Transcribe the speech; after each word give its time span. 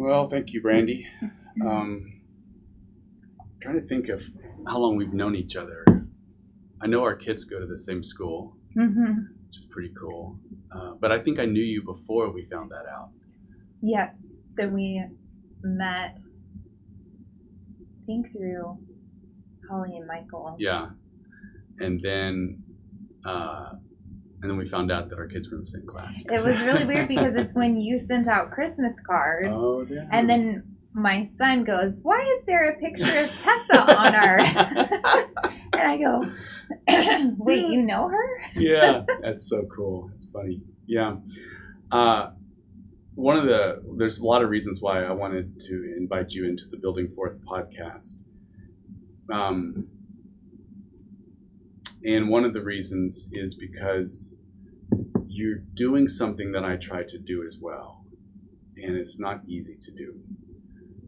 Well, 0.00 0.30
thank 0.30 0.54
you, 0.54 0.62
Brandi. 0.62 1.04
Um, 1.62 2.22
trying 3.60 3.78
to 3.78 3.86
think 3.86 4.08
of 4.08 4.22
how 4.66 4.78
long 4.78 4.96
we've 4.96 5.12
known 5.12 5.36
each 5.36 5.56
other. 5.56 5.84
I 6.80 6.86
know 6.86 7.02
our 7.02 7.14
kids 7.14 7.44
go 7.44 7.60
to 7.60 7.66
the 7.66 7.76
same 7.76 8.02
school, 8.02 8.56
hmm 8.72 9.12
which 9.46 9.58
is 9.58 9.66
pretty 9.66 9.92
cool. 10.00 10.38
Uh, 10.74 10.92
but 10.98 11.12
I 11.12 11.18
think 11.18 11.38
I 11.38 11.44
knew 11.44 11.62
you 11.62 11.82
before 11.84 12.32
we 12.32 12.46
found 12.46 12.70
that 12.70 12.86
out. 12.90 13.10
Yes. 13.82 14.22
So 14.58 14.68
we 14.68 15.04
met, 15.62 16.18
I 17.78 18.06
think 18.06 18.32
through 18.32 18.78
Holly 19.68 19.98
and 19.98 20.06
Michael. 20.06 20.56
Yeah, 20.58 20.92
and 21.78 22.00
then 22.00 22.62
uh, 23.26 23.72
and 24.42 24.50
then 24.50 24.56
we 24.56 24.68
found 24.68 24.90
out 24.90 25.08
that 25.10 25.18
our 25.18 25.26
kids 25.26 25.48
were 25.50 25.56
in 25.56 25.60
the 25.60 25.66
same 25.66 25.86
class. 25.86 26.24
It 26.26 26.44
was 26.44 26.60
really 26.62 26.84
weird 26.84 27.08
because 27.08 27.34
it's 27.34 27.52
when 27.54 27.80
you 27.80 27.98
sent 27.98 28.28
out 28.28 28.50
Christmas 28.50 28.94
cards, 29.06 29.48
oh 29.50 29.86
yeah. 29.88 30.06
and 30.12 30.28
then 30.28 30.76
my 30.92 31.28
son 31.36 31.64
goes, 31.64 32.00
"Why 32.02 32.20
is 32.38 32.44
there 32.46 32.70
a 32.70 32.78
picture 32.78 33.18
of 33.18 33.30
Tessa 33.30 33.96
on 33.96 34.14
our?" 34.14 34.40
and 35.74 35.82
I 35.82 35.98
go, 35.98 36.22
"Wait, 37.38 37.66
you 37.68 37.82
know 37.82 38.08
her?" 38.08 38.42
yeah, 38.56 39.04
that's 39.22 39.48
so 39.48 39.62
cool. 39.74 40.10
It's 40.14 40.26
funny. 40.26 40.62
Yeah. 40.86 41.16
Uh, 41.90 42.30
one 43.14 43.36
of 43.36 43.44
the 43.44 43.82
there's 43.96 44.18
a 44.18 44.24
lot 44.24 44.42
of 44.42 44.48
reasons 44.48 44.80
why 44.80 45.04
I 45.04 45.12
wanted 45.12 45.60
to 45.60 45.94
invite 45.98 46.32
you 46.32 46.48
into 46.48 46.64
the 46.70 46.78
Building 46.78 47.12
Forth 47.14 47.38
podcast. 47.44 48.14
Um, 49.30 49.86
and 52.04 52.28
one 52.28 52.44
of 52.44 52.52
the 52.54 52.62
reasons 52.62 53.28
is 53.32 53.54
because 53.54 54.38
you're 55.26 55.58
doing 55.74 56.08
something 56.08 56.52
that 56.52 56.64
I 56.64 56.76
try 56.76 57.02
to 57.04 57.18
do 57.18 57.44
as 57.46 57.58
well, 57.60 58.04
and 58.76 58.96
it's 58.96 59.18
not 59.18 59.42
easy 59.46 59.76
to 59.80 59.90
do. 59.92 60.14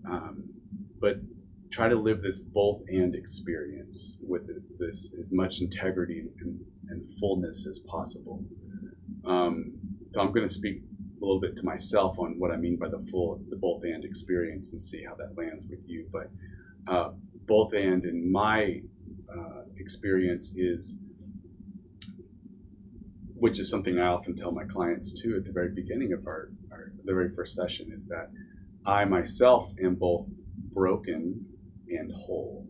Um, 0.09 0.51
but 1.01 1.17
try 1.71 1.89
to 1.89 1.97
live 1.97 2.23
this 2.23 2.39
both 2.39 2.83
and 2.89 3.15
experience 3.15 4.19
with 4.27 4.43
this 4.79 5.13
as 5.19 5.33
much 5.33 5.61
integrity 5.61 6.25
and, 6.41 6.61
and 6.89 7.09
fullness 7.19 7.67
as 7.67 7.79
possible. 7.79 8.45
Um, 9.25 9.73
so 10.11 10.21
I'm 10.21 10.33
going 10.33 10.47
to 10.47 10.53
speak 10.53 10.83
a 11.21 11.25
little 11.25 11.41
bit 11.41 11.57
to 11.57 11.65
myself 11.65 12.19
on 12.19 12.39
what 12.39 12.51
I 12.51 12.57
mean 12.57 12.77
by 12.77 12.89
the 12.89 13.01
full, 13.11 13.41
the 13.49 13.57
both 13.57 13.85
and 13.85 14.05
experience, 14.05 14.73
and 14.73 14.81
see 14.81 15.05
how 15.05 15.15
that 15.15 15.37
lands 15.37 15.67
with 15.69 15.81
you. 15.87 16.07
But 16.13 16.31
uh, 16.87 17.13
both 17.47 17.73
and 17.73 18.05
in 18.05 18.31
my 18.31 18.83
uh, 19.37 19.63
experience 19.79 20.55
is, 20.57 20.95
which 23.35 23.59
is 23.59 23.71
something 23.71 23.99
I 23.99 24.07
often 24.07 24.35
tell 24.35 24.53
my 24.53 24.65
clients 24.65 25.21
too 25.21 25.37
at 25.37 25.45
the 25.45 25.53
very 25.53 25.71
beginning 25.71 26.13
of 26.13 26.27
our, 26.27 26.51
our 26.71 26.93
the 27.05 27.13
very 27.13 27.31
first 27.35 27.55
session, 27.55 27.93
is 27.93 28.09
that 28.09 28.31
I 28.87 29.05
myself 29.05 29.73
am 29.83 29.95
both 29.95 30.27
broken 30.73 31.47
and 31.89 32.13
whole, 32.13 32.67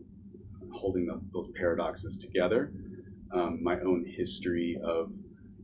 holding 0.71 1.05
the, 1.05 1.21
those 1.33 1.49
paradoxes 1.55 2.17
together. 2.17 2.71
Um, 3.33 3.63
my 3.63 3.79
own 3.79 4.05
history 4.05 4.79
of 4.83 5.11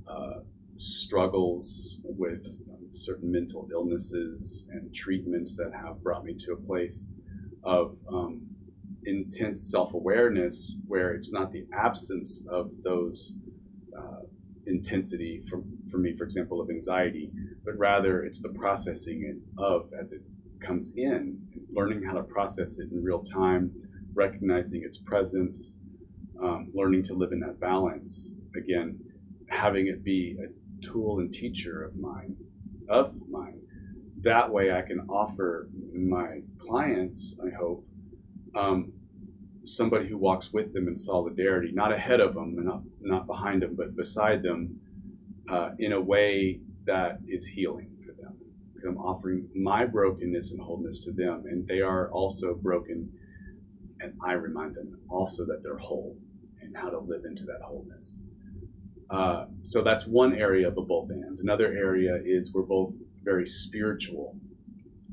uh, 0.07 0.39
struggles 0.77 1.99
with 2.03 2.61
certain 2.91 3.31
mental 3.31 3.67
illnesses 3.71 4.67
and 4.71 4.93
treatments 4.93 5.55
that 5.57 5.71
have 5.73 6.01
brought 6.01 6.23
me 6.23 6.33
to 6.39 6.53
a 6.53 6.55
place 6.55 7.09
of 7.63 7.97
um, 8.11 8.41
intense 9.09 9.69
self 9.69 9.93
awareness 9.93 10.77
where 10.87 11.13
it's 11.13 11.31
not 11.31 11.51
the 11.51 11.65
absence 11.73 12.45
of 12.49 12.71
those 12.83 13.35
uh, 13.97 14.21
intensity 14.65 15.41
for, 15.49 15.63
for 15.89 15.97
me, 15.97 16.13
for 16.15 16.23
example, 16.23 16.61
of 16.61 16.69
anxiety, 16.69 17.31
but 17.65 17.77
rather 17.77 18.23
it's 18.23 18.41
the 18.41 18.49
processing 18.49 19.41
of 19.57 19.89
as 19.99 20.11
it 20.11 20.21
comes 20.65 20.91
in, 20.95 21.39
learning 21.71 22.03
how 22.03 22.13
to 22.13 22.23
process 22.23 22.79
it 22.79 22.91
in 22.91 23.03
real 23.03 23.23
time, 23.23 23.71
recognizing 24.13 24.83
its 24.83 24.97
presence, 24.97 25.79
um, 26.41 26.71
learning 26.73 27.03
to 27.03 27.13
live 27.13 27.31
in 27.31 27.39
that 27.39 27.59
balance. 27.59 28.35
Again, 28.55 28.99
having 29.49 29.87
it 29.87 30.03
be 30.03 30.37
a 30.43 30.85
tool 30.85 31.19
and 31.19 31.33
teacher 31.33 31.83
of 31.83 31.95
mine, 31.95 32.35
of 32.87 33.15
mine. 33.29 33.59
That 34.21 34.51
way, 34.51 34.71
I 34.71 34.81
can 34.81 34.99
offer 35.09 35.69
my 35.93 36.41
clients, 36.59 37.39
I 37.45 37.55
hope, 37.55 37.85
um, 38.55 38.91
somebody 39.63 40.07
who 40.07 40.17
walks 40.17 40.51
with 40.53 40.73
them 40.73 40.87
in 40.87 40.95
solidarity, 40.95 41.71
not 41.71 41.91
ahead 41.91 42.19
of 42.19 42.33
them 42.33 42.55
and 42.57 42.65
not, 42.65 42.81
not 43.01 43.27
behind 43.27 43.61
them, 43.61 43.75
but 43.75 43.95
beside 43.95 44.41
them 44.43 44.79
uh, 45.49 45.71
in 45.79 45.93
a 45.93 46.01
way 46.01 46.59
that 46.85 47.19
is 47.27 47.45
healing 47.47 47.89
for 48.05 48.13
them. 48.13 48.35
I'm 48.87 48.97
offering 48.97 49.47
my 49.55 49.85
brokenness 49.85 50.51
and 50.51 50.61
wholeness 50.61 51.03
to 51.05 51.11
them, 51.11 51.43
and 51.45 51.67
they 51.67 51.81
are 51.81 52.09
also 52.11 52.55
broken, 52.55 53.11
and 53.99 54.13
I 54.25 54.33
remind 54.33 54.75
them 54.75 54.99
also 55.09 55.45
that 55.45 55.61
they're 55.63 55.77
whole 55.77 56.15
and 56.61 56.75
how 56.75 56.89
to 56.89 56.99
live 56.99 57.25
into 57.25 57.43
that 57.45 57.61
wholeness. 57.61 58.23
Uh, 59.09 59.45
so 59.63 59.81
that's 59.81 60.05
one 60.05 60.33
area 60.35 60.67
of 60.67 60.77
a 60.77 60.81
both 60.81 61.09
and. 61.09 61.39
Another 61.39 61.67
area 61.67 62.19
is 62.23 62.53
we're 62.53 62.61
both 62.61 62.93
very 63.23 63.47
spiritual. 63.47 64.35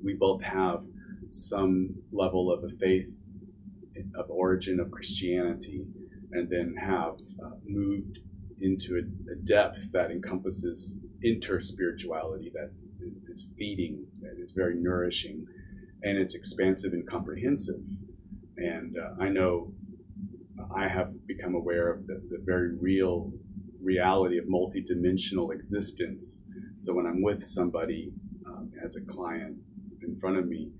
We 0.02 0.14
both 0.14 0.42
have 0.42 0.84
some 1.30 1.94
level 2.12 2.52
of 2.52 2.62
a 2.62 2.68
faith 2.68 3.08
of 4.14 4.30
origin 4.30 4.80
of 4.80 4.90
Christianity, 4.90 5.86
and 6.32 6.48
then 6.48 6.74
have 6.80 7.18
uh, 7.44 7.50
moved 7.66 8.20
into 8.60 8.96
a, 8.96 9.32
a 9.32 9.36
depth 9.36 9.92
that 9.92 10.10
encompasses 10.10 10.96
interspirituality 11.24 12.52
that 12.52 12.70
is 13.28 13.48
feeding, 13.58 14.04
that 14.20 14.38
is 14.38 14.52
very 14.52 14.76
nourishing, 14.76 15.46
and 16.02 16.18
it's 16.18 16.34
expansive 16.34 16.92
and 16.92 17.06
comprehensive. 17.06 17.80
And 18.56 18.96
uh, 18.98 19.22
I 19.22 19.28
know 19.28 19.72
I 20.74 20.88
have 20.88 21.26
become 21.26 21.54
aware 21.54 21.92
of 21.92 22.06
the, 22.06 22.22
the 22.30 22.38
very 22.44 22.74
real 22.76 23.32
reality 23.82 24.38
of 24.38 24.46
multidimensional 24.46 25.52
existence. 25.52 26.44
So 26.76 26.94
when 26.94 27.06
I'm 27.06 27.22
with 27.22 27.44
somebody 27.44 28.12
um, 28.46 28.72
as 28.84 28.96
a 28.96 29.00
client 29.00 29.56
in 30.02 30.18
front 30.18 30.38
of 30.38 30.48
me, 30.48 30.70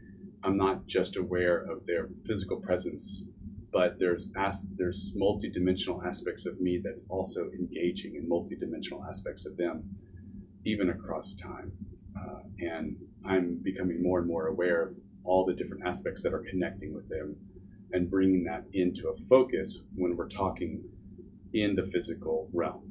I'm 0.43 0.57
not 0.57 0.87
just 0.87 1.17
aware 1.17 1.59
of 1.59 1.87
their 1.87 2.09
physical 2.27 2.59
presence, 2.59 3.25
but 3.73 3.99
there's 3.99 4.33
as, 4.37 4.69
there's 4.77 5.15
multidimensional 5.17 6.05
aspects 6.07 6.47
of 6.47 6.61
me 6.61 6.81
that's 6.83 7.05
also 7.09 7.51
engaging 7.51 8.17
in 8.17 8.29
multidimensional 8.29 9.07
aspects 9.09 9.47
of 9.47 9.57
them, 9.57 9.85
even 10.65 10.91
across 10.91 11.35
time. 11.35 11.73
Uh, 12.19 12.41
and 12.61 12.97
I'm 13.25 13.61
becoming 13.63 14.03
more 14.03 14.21
and 14.21 14.29
more 14.29 14.47
aware 14.47 14.83
of 14.83 14.95
all 15.25 15.45
the 15.45 15.55
different 15.55 15.87
aspects 15.87 16.23
that 16.23 16.33
are 16.33 16.45
connecting 16.49 16.95
with 16.95 17.09
them 17.09 17.37
and 17.93 18.11
bringing 18.11 18.45
that 18.45 18.65
into 18.73 19.09
a 19.09 19.17
focus 19.29 19.83
when 19.95 20.17
we're 20.17 20.29
talking 20.29 20.83
in 21.53 21.75
the 21.75 21.85
physical 21.87 22.49
realm. 22.53 22.83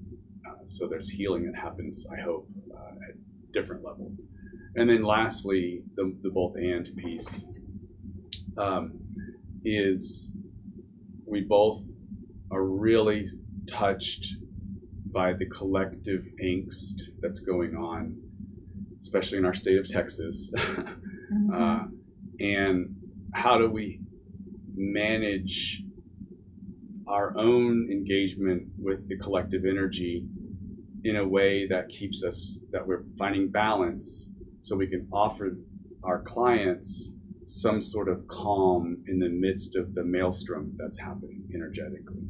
Uh, 0.47 0.65
so 0.65 0.87
there's 0.87 1.09
healing 1.09 1.45
that 1.45 1.55
happens, 1.59 2.07
I 2.11 2.21
hope, 2.21 2.47
uh, 2.75 3.09
at 3.09 3.15
different 3.51 3.83
levels. 3.83 4.23
And 4.75 4.89
then 4.89 5.03
lastly, 5.03 5.83
the, 5.95 6.15
the 6.21 6.29
both 6.29 6.55
and 6.55 6.89
piece 6.97 7.45
um, 8.57 8.99
is 9.63 10.33
we 11.25 11.41
both 11.41 11.81
are 12.51 12.63
really 12.63 13.27
touched 13.67 14.35
by 15.11 15.33
the 15.33 15.45
collective 15.45 16.25
angst 16.43 17.03
that's 17.21 17.39
going 17.39 17.75
on, 17.75 18.17
especially 18.99 19.37
in 19.37 19.45
our 19.45 19.53
state 19.53 19.79
of 19.79 19.87
Texas. 19.87 20.53
uh, 21.53 21.85
and 22.39 22.95
how 23.33 23.57
do 23.57 23.69
we 23.69 24.01
manage 24.75 25.81
our 27.07 27.37
own 27.37 27.87
engagement 27.89 28.67
with 28.77 29.07
the 29.07 29.17
collective 29.17 29.63
energy 29.63 30.25
in 31.05 31.15
a 31.15 31.25
way 31.25 31.65
that 31.67 31.87
keeps 31.87 32.23
us 32.25 32.59
that 32.71 32.85
we're 32.85 33.03
finding 33.17 33.49
balance 33.49 34.31
so 34.65 34.75
we 34.75 34.87
can 34.87 35.07
offer 35.13 35.57
our 36.03 36.23
clients 36.23 37.13
some 37.45 37.79
sort 37.79 38.09
of 38.09 38.27
calm 38.27 39.03
in 39.07 39.19
the 39.19 39.29
midst 39.29 39.75
of 39.75 39.93
the 39.93 40.03
maelstrom 40.03 40.73
that's 40.75 40.99
happening 40.99 41.43
energetically. 41.53 42.23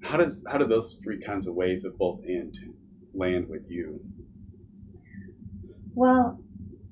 How 0.00 0.16
does 0.16 0.44
how 0.48 0.58
do 0.58 0.66
those 0.68 1.00
three 1.02 1.20
kinds 1.20 1.48
of 1.48 1.56
ways 1.56 1.84
of 1.84 1.98
both 1.98 2.20
and 2.24 2.56
land 3.12 3.48
with 3.48 3.68
you? 3.68 4.00
Well, 5.94 6.38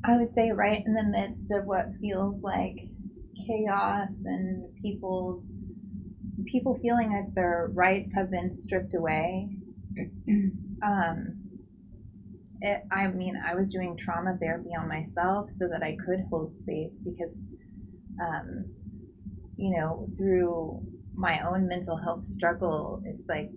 I 0.03 0.17
would 0.17 0.33
say 0.33 0.51
right 0.51 0.83
in 0.85 0.95
the 0.95 1.05
midst 1.05 1.53
of 1.53 1.67
what 1.67 1.87
feels 2.01 2.43
like 2.43 2.89
chaos 3.47 4.11
and 4.25 4.75
people's 4.83 5.45
people 6.47 6.81
feeling 6.83 7.13
like 7.13 7.33
their 7.37 7.71
rights 7.73 8.11
have 8.17 8.29
been 8.29 8.61
stripped 8.61 8.95
away. 8.97 9.51
um, 10.83 11.44
it, 12.61 12.83
I 12.91 13.09
mean, 13.09 13.41
I 13.45 13.55
was 13.55 13.73
doing 13.73 13.97
trauma 13.97 14.37
therapy 14.41 14.71
on 14.79 14.89
myself 14.89 15.51
so 15.59 15.69
that 15.69 15.83
I 15.83 15.97
could 16.05 16.21
hold 16.31 16.51
space 16.51 17.01
because, 17.05 17.47
um, 18.21 18.67
you 19.57 19.77
know, 19.77 20.09
through 20.17 20.83
my 21.15 21.41
own 21.47 21.69
mental 21.69 21.97
health 21.97 22.27
struggle, 22.27 23.03
it's 23.05 23.29
like 23.29 23.51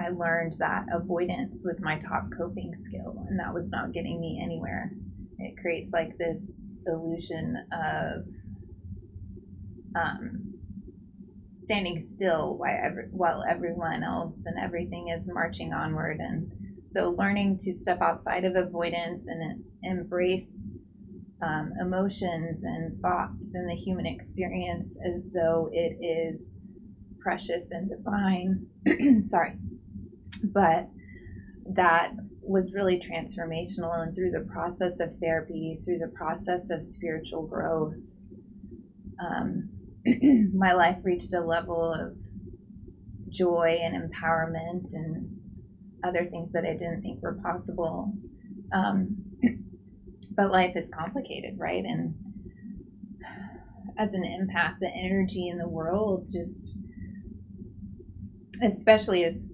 I 0.00 0.08
learned 0.10 0.54
that 0.58 0.86
avoidance 0.92 1.62
was 1.64 1.82
my 1.82 1.98
top 1.98 2.24
coping 2.36 2.72
skill, 2.84 3.24
and 3.28 3.38
that 3.38 3.52
was 3.52 3.70
not 3.70 3.92
getting 3.92 4.20
me 4.20 4.40
anywhere. 4.42 4.92
It 5.38 5.56
creates 5.60 5.90
like 5.92 6.16
this 6.18 6.40
illusion 6.86 7.56
of 7.72 8.24
um, 9.94 10.54
standing 11.56 12.04
still 12.08 12.56
while, 12.56 12.92
while 13.10 13.44
everyone 13.48 14.02
else 14.02 14.38
and 14.46 14.58
everything 14.58 15.08
is 15.08 15.28
marching 15.28 15.72
onward. 15.72 16.18
And 16.18 16.50
so 16.92 17.14
learning 17.18 17.58
to 17.58 17.76
step 17.78 18.00
outside 18.00 18.44
of 18.44 18.56
avoidance 18.56 19.26
and 19.26 19.64
embrace 19.82 20.60
um, 21.42 21.72
emotions 21.80 22.62
and 22.62 23.00
thoughts 23.00 23.54
and 23.54 23.68
the 23.68 23.74
human 23.74 24.06
experience 24.06 24.94
as 25.04 25.28
though 25.34 25.68
it 25.72 25.96
is 26.00 26.60
precious 27.20 27.70
and 27.70 27.90
divine. 27.90 28.66
Sorry. 29.26 29.54
But 30.44 30.88
that 31.74 32.12
was 32.42 32.72
really 32.72 33.00
transformational. 33.00 34.02
And 34.02 34.14
through 34.14 34.32
the 34.32 34.46
process 34.52 35.00
of 35.00 35.16
therapy, 35.18 35.80
through 35.84 35.98
the 35.98 36.12
process 36.14 36.70
of 36.70 36.82
spiritual 36.82 37.46
growth, 37.46 37.94
um, 39.20 39.68
my 40.54 40.72
life 40.72 40.98
reached 41.02 41.32
a 41.32 41.40
level 41.40 41.92
of 41.92 42.16
joy 43.30 43.78
and 43.82 43.94
empowerment 43.94 44.92
and 44.92 45.38
other 46.04 46.26
things 46.30 46.52
that 46.52 46.64
I 46.64 46.72
didn't 46.72 47.02
think 47.02 47.22
were 47.22 47.38
possible. 47.42 48.12
Um, 48.72 49.16
but 50.36 50.50
life 50.50 50.76
is 50.76 50.88
complicated, 50.96 51.58
right? 51.58 51.84
And 51.84 52.14
as 53.98 54.12
an 54.14 54.22
empath, 54.22 54.78
the 54.80 54.88
energy 54.88 55.48
in 55.48 55.58
the 55.58 55.68
world 55.68 56.28
just, 56.32 56.72
especially 58.62 59.24
as 59.24 59.48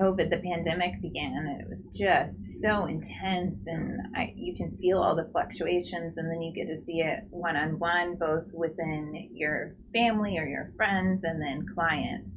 COVID, 0.00 0.30
the 0.30 0.38
pandemic 0.38 1.00
began, 1.00 1.58
it 1.60 1.68
was 1.68 1.88
just 1.94 2.60
so 2.60 2.86
intense, 2.86 3.66
and 3.66 3.98
I, 4.14 4.34
you 4.36 4.54
can 4.54 4.76
feel 4.76 5.00
all 5.00 5.16
the 5.16 5.28
fluctuations, 5.32 6.16
and 6.16 6.30
then 6.30 6.42
you 6.42 6.52
get 6.52 6.68
to 6.68 6.76
see 6.76 7.00
it 7.00 7.24
one 7.30 7.56
on 7.56 7.78
one, 7.78 8.16
both 8.16 8.44
within 8.52 9.30
your 9.32 9.76
family 9.94 10.38
or 10.38 10.46
your 10.46 10.72
friends, 10.76 11.24
and 11.24 11.40
then 11.40 11.66
clients. 11.74 12.32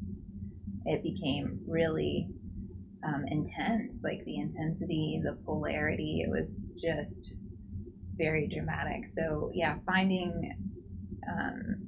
It 0.86 1.04
became 1.04 1.60
really 1.68 2.30
um, 3.04 3.26
intense, 3.28 4.00
like 4.04 4.24
the 4.26 4.38
intensity, 4.38 5.22
the 5.24 5.38
polarity. 5.46 6.22
It 6.26 6.30
was 6.30 6.72
just 6.82 7.34
very 8.18 8.48
dramatic. 8.48 9.10
So, 9.16 9.52
yeah, 9.54 9.78
finding 9.86 10.56
um, 11.30 11.88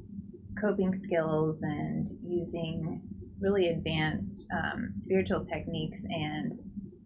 coping 0.60 0.98
skills 1.00 1.62
and 1.62 2.08
using 2.24 3.02
really 3.40 3.69
advanced 3.69 4.46
um, 4.54 4.92
spiritual 4.94 5.46
techniques 5.46 6.00
and 6.10 6.54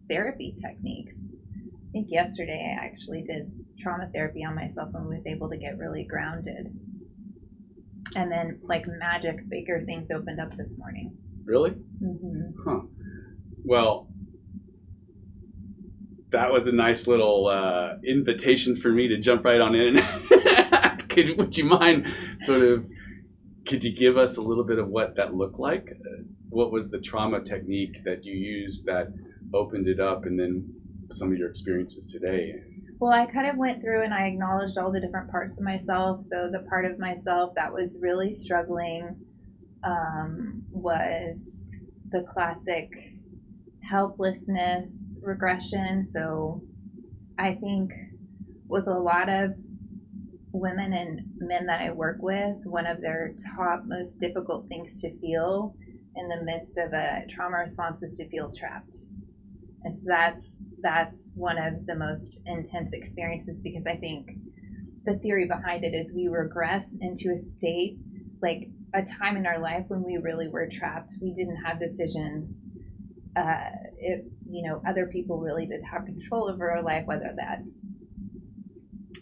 therapy 0.08 0.54
techniques. 0.60 1.16
I 1.18 1.90
think 1.92 2.08
yesterday 2.10 2.76
I 2.78 2.84
actually 2.84 3.22
did 3.22 3.50
trauma 3.80 4.08
therapy 4.12 4.44
on 4.44 4.54
myself 4.54 4.90
and 4.94 5.08
was 5.08 5.26
able 5.26 5.48
to 5.48 5.56
get 5.56 5.78
really 5.78 6.04
grounded. 6.04 6.78
And 8.14 8.30
then, 8.30 8.60
like 8.62 8.86
magic, 8.86 9.48
bigger 9.48 9.82
things 9.84 10.10
opened 10.10 10.40
up 10.40 10.56
this 10.56 10.70
morning. 10.78 11.16
Really? 11.44 11.70
Mm-hmm. 12.02 12.50
Huh. 12.64 12.80
Well, 13.66 14.06
that 16.30 16.52
was 16.52 16.68
a 16.68 16.72
nice 16.72 17.08
little 17.08 17.48
uh, 17.48 17.96
invitation 18.06 18.76
for 18.76 18.90
me 18.90 19.08
to 19.08 19.18
jump 19.18 19.44
right 19.44 19.60
on 19.60 19.74
in. 19.74 19.96
Could, 21.08 21.36
would 21.38 21.56
you 21.56 21.64
mind 21.64 22.06
sort 22.42 22.62
of 22.62 22.86
could 23.66 23.82
you 23.82 23.92
give 23.92 24.16
us 24.18 24.36
a 24.36 24.42
little 24.42 24.64
bit 24.64 24.78
of 24.78 24.88
what 24.88 25.16
that 25.16 25.34
looked 25.34 25.58
like? 25.58 25.88
Uh, 25.90 26.22
what 26.50 26.70
was 26.70 26.90
the 26.90 27.00
trauma 27.00 27.42
technique 27.42 28.04
that 28.04 28.22
you 28.22 28.34
used 28.34 28.84
that 28.84 29.08
opened 29.54 29.88
it 29.88 29.98
up, 29.98 30.26
and 30.26 30.38
then 30.38 30.72
some 31.10 31.32
of 31.32 31.38
your 31.38 31.48
experiences 31.48 32.12
today? 32.12 32.54
Well, 33.00 33.12
I 33.12 33.26
kind 33.26 33.48
of 33.48 33.56
went 33.56 33.80
through 33.82 34.04
and 34.04 34.14
I 34.14 34.26
acknowledged 34.26 34.78
all 34.78 34.92
the 34.92 35.00
different 35.00 35.30
parts 35.30 35.56
of 35.56 35.64
myself. 35.64 36.24
So 36.24 36.50
the 36.52 36.60
part 36.68 36.84
of 36.84 36.98
myself 36.98 37.54
that 37.56 37.72
was 37.72 37.96
really 37.98 38.34
struggling 38.34 39.16
um, 39.82 40.62
was 40.70 41.64
the 42.10 42.24
classic 42.32 43.15
helplessness 43.90 44.88
regression. 45.22 46.04
So 46.04 46.62
I 47.38 47.54
think 47.54 47.90
with 48.68 48.86
a 48.86 48.98
lot 48.98 49.28
of 49.28 49.52
women 50.52 50.92
and 50.92 51.20
men 51.38 51.66
that 51.66 51.80
I 51.80 51.90
work 51.90 52.18
with, 52.20 52.56
one 52.64 52.86
of 52.86 53.00
their 53.00 53.34
top 53.56 53.82
most 53.86 54.18
difficult 54.20 54.68
things 54.68 55.00
to 55.02 55.16
feel 55.18 55.74
in 56.16 56.28
the 56.28 56.42
midst 56.44 56.78
of 56.78 56.92
a 56.92 57.24
trauma 57.28 57.58
response 57.58 58.02
is 58.02 58.16
to 58.16 58.28
feel 58.28 58.50
trapped. 58.50 58.96
And 59.84 59.94
so 59.94 60.00
that's 60.06 60.64
that's 60.82 61.30
one 61.34 61.58
of 61.58 61.86
the 61.86 61.94
most 61.94 62.38
intense 62.46 62.92
experiences 62.92 63.60
because 63.62 63.86
I 63.86 63.96
think 63.96 64.30
the 65.04 65.18
theory 65.18 65.46
behind 65.46 65.84
it 65.84 65.94
is 65.94 66.12
we 66.14 66.28
regress 66.28 66.86
into 67.00 67.32
a 67.32 67.38
state 67.38 67.98
like 68.42 68.68
a 68.94 69.02
time 69.02 69.36
in 69.36 69.46
our 69.46 69.60
life 69.60 69.84
when 69.88 70.02
we 70.02 70.16
really 70.16 70.48
were 70.48 70.68
trapped. 70.70 71.12
We 71.20 71.32
didn't 71.32 71.62
have 71.64 71.78
decisions. 71.78 72.62
Uh, 73.36 73.70
you 74.48 74.66
know, 74.66 74.80
other 74.88 75.06
people 75.06 75.40
really 75.40 75.66
did 75.66 75.82
have 75.84 76.06
control 76.06 76.48
over 76.48 76.70
our 76.70 76.82
life, 76.82 77.04
whether 77.06 77.34
that's 77.36 77.92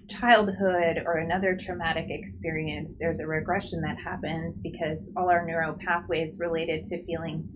childhood 0.09 1.03
or 1.05 1.19
another 1.19 1.57
traumatic 1.61 2.07
experience, 2.09 2.95
there's 2.99 3.21
a 3.21 3.27
regression 3.27 3.81
that 3.81 3.97
happens 3.99 4.61
because 4.61 5.11
all 5.17 5.31
our 5.31 5.45
neural 5.45 5.75
pathways 5.75 6.39
related 6.39 6.87
to 6.87 7.05
feeling 7.05 7.49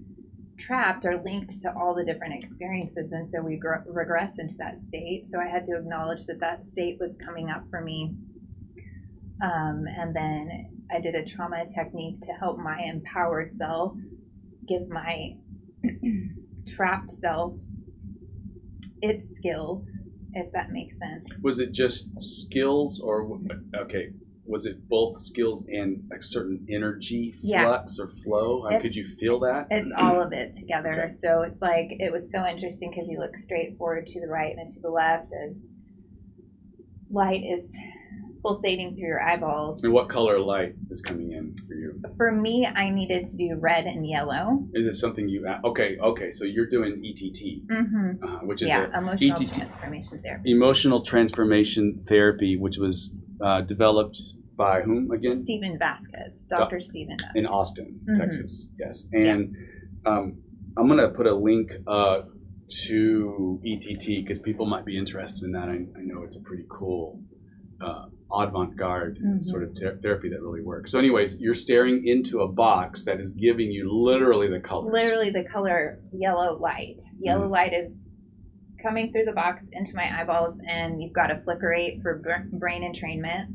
trapped 0.58 1.06
are 1.06 1.22
linked 1.22 1.62
to 1.62 1.72
all 1.76 1.94
the 1.94 2.04
different 2.04 2.42
experiences. 2.42 3.12
And 3.12 3.28
so 3.28 3.40
we 3.40 3.56
gr- 3.56 3.84
regress 3.86 4.38
into 4.38 4.56
that 4.58 4.84
state. 4.84 5.28
So 5.28 5.38
I 5.38 5.46
had 5.46 5.66
to 5.66 5.76
acknowledge 5.76 6.26
that 6.26 6.40
that 6.40 6.64
state 6.64 6.98
was 7.00 7.16
coming 7.24 7.48
up 7.48 7.64
for 7.70 7.80
me. 7.80 8.14
Um, 9.42 9.84
and 9.86 10.14
then 10.14 10.70
I 10.90 11.00
did 11.00 11.14
a 11.14 11.24
trauma 11.24 11.64
technique 11.72 12.20
to 12.22 12.32
help 12.32 12.58
my 12.58 12.80
empowered 12.82 13.54
self 13.56 13.94
give 14.66 14.88
my 14.88 15.36
trapped 16.68 17.10
self 17.10 17.54
its 19.00 19.36
skills 19.36 19.88
if 20.34 20.52
that 20.52 20.70
makes 20.70 20.98
sense. 20.98 21.30
Was 21.42 21.58
it 21.58 21.72
just 21.72 22.10
skills, 22.22 23.00
or 23.00 23.38
okay? 23.76 24.10
Was 24.46 24.64
it 24.64 24.88
both 24.88 25.20
skills 25.20 25.66
and 25.68 26.10
a 26.16 26.22
certain 26.22 26.66
energy 26.70 27.32
flux 27.32 27.98
yeah. 27.98 28.04
or 28.04 28.08
flow? 28.08 28.66
Um, 28.66 28.80
could 28.80 28.96
you 28.96 29.06
feel 29.06 29.40
that? 29.40 29.66
It's 29.70 29.92
all 29.96 30.22
of 30.22 30.32
it 30.32 30.54
together. 30.54 31.04
Okay. 31.04 31.12
So 31.12 31.42
it's 31.42 31.60
like 31.60 31.88
it 31.98 32.10
was 32.10 32.30
so 32.30 32.46
interesting 32.46 32.90
because 32.90 33.08
you 33.08 33.18
look 33.18 33.36
straight 33.36 33.76
forward 33.76 34.06
to 34.06 34.20
the 34.20 34.26
right 34.26 34.56
and 34.56 34.70
to 34.72 34.80
the 34.80 34.88
left 34.90 35.32
as 35.46 35.66
light 37.10 37.42
is 37.42 37.74
pulsating 38.42 38.94
through 38.94 39.06
your 39.06 39.22
eyeballs. 39.22 39.82
And 39.82 39.92
what 39.92 40.08
color 40.08 40.38
light 40.38 40.74
is 40.90 41.00
coming 41.00 41.32
in 41.32 41.54
for 41.66 41.74
you? 41.74 42.00
For 42.16 42.32
me, 42.32 42.66
I 42.66 42.90
needed 42.90 43.24
to 43.24 43.36
do 43.36 43.56
red 43.58 43.84
and 43.84 44.06
yellow. 44.06 44.66
Is 44.74 44.86
this 44.86 45.00
something 45.00 45.28
you? 45.28 45.46
Okay, 45.64 45.98
okay. 45.98 46.30
So 46.30 46.44
you're 46.44 46.68
doing 46.68 47.02
ETT, 47.04 47.66
mm-hmm. 47.68 48.24
uh, 48.24 48.38
which 48.46 48.62
is 48.62 48.68
yeah, 48.68 48.86
a 48.92 48.98
emotional 48.98 49.32
ETT, 49.32 49.52
transformation 49.52 50.20
therapy. 50.22 50.50
Emotional 50.50 51.02
transformation 51.02 52.04
therapy, 52.06 52.56
which 52.56 52.78
was 52.78 53.14
uh, 53.42 53.62
developed 53.62 54.20
by 54.56 54.82
whom 54.82 55.10
again? 55.10 55.40
Steven 55.40 55.78
Vazquez, 55.78 56.46
Dr. 56.48 56.78
Do- 56.78 56.84
Steven 56.84 57.16
Vazquez. 57.16 57.36
in 57.36 57.46
Austin, 57.46 58.00
mm-hmm. 58.04 58.20
Texas. 58.20 58.68
Yes, 58.78 59.08
and 59.12 59.56
yeah. 60.04 60.12
um, 60.12 60.42
I'm 60.76 60.88
gonna 60.88 61.08
put 61.08 61.26
a 61.26 61.34
link. 61.34 61.72
Uh, 61.86 62.22
to 62.68 63.58
ETT 63.64 64.06
because 64.06 64.38
people 64.38 64.66
might 64.66 64.84
be 64.84 64.98
interested 64.98 65.42
in 65.44 65.52
that. 65.52 65.70
I, 65.70 65.76
I 65.98 66.02
know 66.02 66.22
it's 66.22 66.36
a 66.36 66.42
pretty 66.42 66.64
cool 66.68 67.18
uh, 67.80 68.06
avant-garde 68.32 69.18
mm-hmm. 69.18 69.40
sort 69.40 69.62
of 69.62 69.74
ter- 69.74 69.96
therapy 69.98 70.28
that 70.28 70.42
really 70.42 70.62
works. 70.62 70.92
So, 70.92 70.98
anyways, 70.98 71.40
you're 71.40 71.54
staring 71.54 72.06
into 72.06 72.40
a 72.40 72.48
box 72.48 73.04
that 73.04 73.20
is 73.20 73.30
giving 73.30 73.70
you 73.70 73.90
literally 73.90 74.48
the 74.48 74.60
colors. 74.60 74.92
Literally 74.92 75.30
the 75.30 75.44
color 75.44 76.00
yellow 76.12 76.58
light. 76.58 77.00
Yellow 77.20 77.44
mm-hmm. 77.44 77.52
light 77.52 77.72
is 77.72 78.04
coming 78.82 79.10
through 79.12 79.24
the 79.24 79.32
box 79.32 79.64
into 79.72 79.94
my 79.94 80.20
eyeballs, 80.20 80.58
and 80.68 81.02
you've 81.02 81.12
got 81.12 81.30
a 81.30 81.40
flicker 81.42 81.68
rate 81.68 82.00
for 82.02 82.18
br- 82.18 82.56
brain 82.58 82.82
entrainment. 82.82 83.46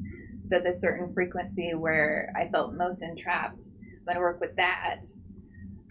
So, 0.43 0.59
the 0.59 0.73
certain 0.73 1.13
frequency 1.13 1.73
where 1.75 2.33
I 2.35 2.49
felt 2.49 2.73
most 2.73 3.03
entrapped, 3.03 3.61
I'm 3.61 4.05
going 4.05 4.15
to 4.15 4.21
work 4.21 4.39
with 4.41 4.55
that. 4.57 5.01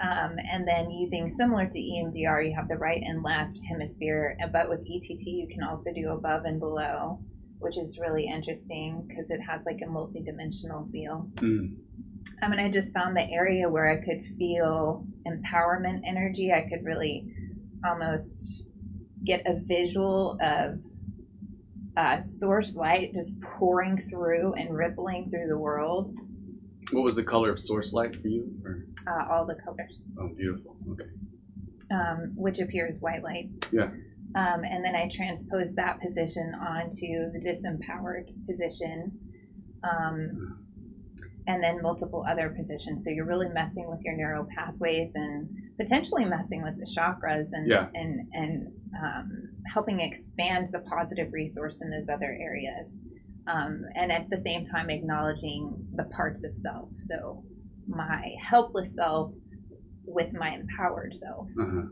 Um, 0.00 0.34
and 0.50 0.66
then 0.66 0.90
using 0.90 1.32
similar 1.38 1.66
to 1.66 1.78
EMDR, 1.78 2.48
you 2.48 2.54
have 2.56 2.66
the 2.66 2.76
right 2.76 3.00
and 3.00 3.22
left 3.22 3.56
hemisphere, 3.68 4.36
but 4.52 4.68
with 4.68 4.80
ETT, 4.80 5.24
you 5.26 5.46
can 5.46 5.62
also 5.62 5.92
do 5.94 6.10
above 6.10 6.44
and 6.44 6.58
below 6.58 7.20
which 7.62 7.78
is 7.78 7.98
really 7.98 8.26
interesting 8.26 9.04
because 9.08 9.30
it 9.30 9.40
has 9.40 9.62
like 9.64 9.80
a 9.86 9.88
multi-dimensional 9.88 10.88
feel. 10.92 11.28
Mm. 11.36 11.76
I 12.42 12.48
mean, 12.48 12.60
I 12.60 12.70
just 12.70 12.92
found 12.92 13.16
the 13.16 13.28
area 13.30 13.68
where 13.68 13.88
I 13.90 13.96
could 14.04 14.24
feel 14.36 15.06
empowerment 15.26 16.02
energy. 16.06 16.52
I 16.52 16.68
could 16.68 16.84
really 16.84 17.32
almost 17.84 18.64
get 19.24 19.46
a 19.46 19.60
visual 19.64 20.38
of 20.42 20.80
uh, 21.96 22.20
source 22.20 22.74
light 22.74 23.14
just 23.14 23.40
pouring 23.40 24.02
through 24.08 24.54
and 24.54 24.74
rippling 24.74 25.30
through 25.30 25.46
the 25.48 25.58
world. 25.58 26.14
What 26.90 27.04
was 27.04 27.14
the 27.14 27.22
color 27.22 27.50
of 27.50 27.58
source 27.58 27.92
light 27.92 28.20
for 28.20 28.28
you? 28.28 28.50
Uh, 29.06 29.32
all 29.32 29.46
the 29.46 29.54
colors. 29.54 30.02
Oh, 30.18 30.28
beautiful. 30.28 30.76
Okay. 30.90 31.04
Um, 31.90 32.32
which 32.34 32.58
appears 32.58 32.96
white 33.00 33.22
light. 33.22 33.50
Yeah. 33.70 33.90
Um, 34.34 34.64
and 34.64 34.84
then 34.84 34.94
I 34.94 35.08
transpose 35.14 35.74
that 35.74 36.00
position 36.00 36.54
onto 36.54 37.30
the 37.32 37.40
disempowered 37.44 38.28
position. 38.46 39.12
Um, 39.84 40.58
and 41.46 41.62
then 41.62 41.82
multiple 41.82 42.24
other 42.28 42.50
positions. 42.56 43.02
So 43.04 43.10
you're 43.10 43.26
really 43.26 43.48
messing 43.48 43.90
with 43.90 44.00
your 44.04 44.16
neural 44.16 44.46
pathways 44.56 45.10
and 45.16 45.48
potentially 45.76 46.24
messing 46.24 46.62
with 46.62 46.78
the 46.78 46.86
chakras 46.96 47.46
and 47.52 47.68
Yeah. 47.68 47.88
and 47.94 48.28
and 48.32 48.72
um, 48.96 49.48
helping 49.72 50.00
expand 50.00 50.68
the 50.70 50.78
positive 50.80 51.32
resource 51.32 51.74
in 51.82 51.90
those 51.90 52.08
other 52.08 52.36
areas. 52.40 53.04
Um, 53.48 53.82
and 53.96 54.12
at 54.12 54.30
the 54.30 54.40
same 54.46 54.66
time 54.66 54.88
acknowledging 54.88 55.74
the 55.96 56.04
parts 56.04 56.44
of 56.44 56.54
self. 56.54 56.90
So 57.08 57.42
my 57.88 58.36
helpless 58.40 58.94
self 58.94 59.32
with 60.04 60.32
my 60.32 60.54
empowered 60.54 61.14
self. 61.16 61.48
Uh-huh. 61.60 61.88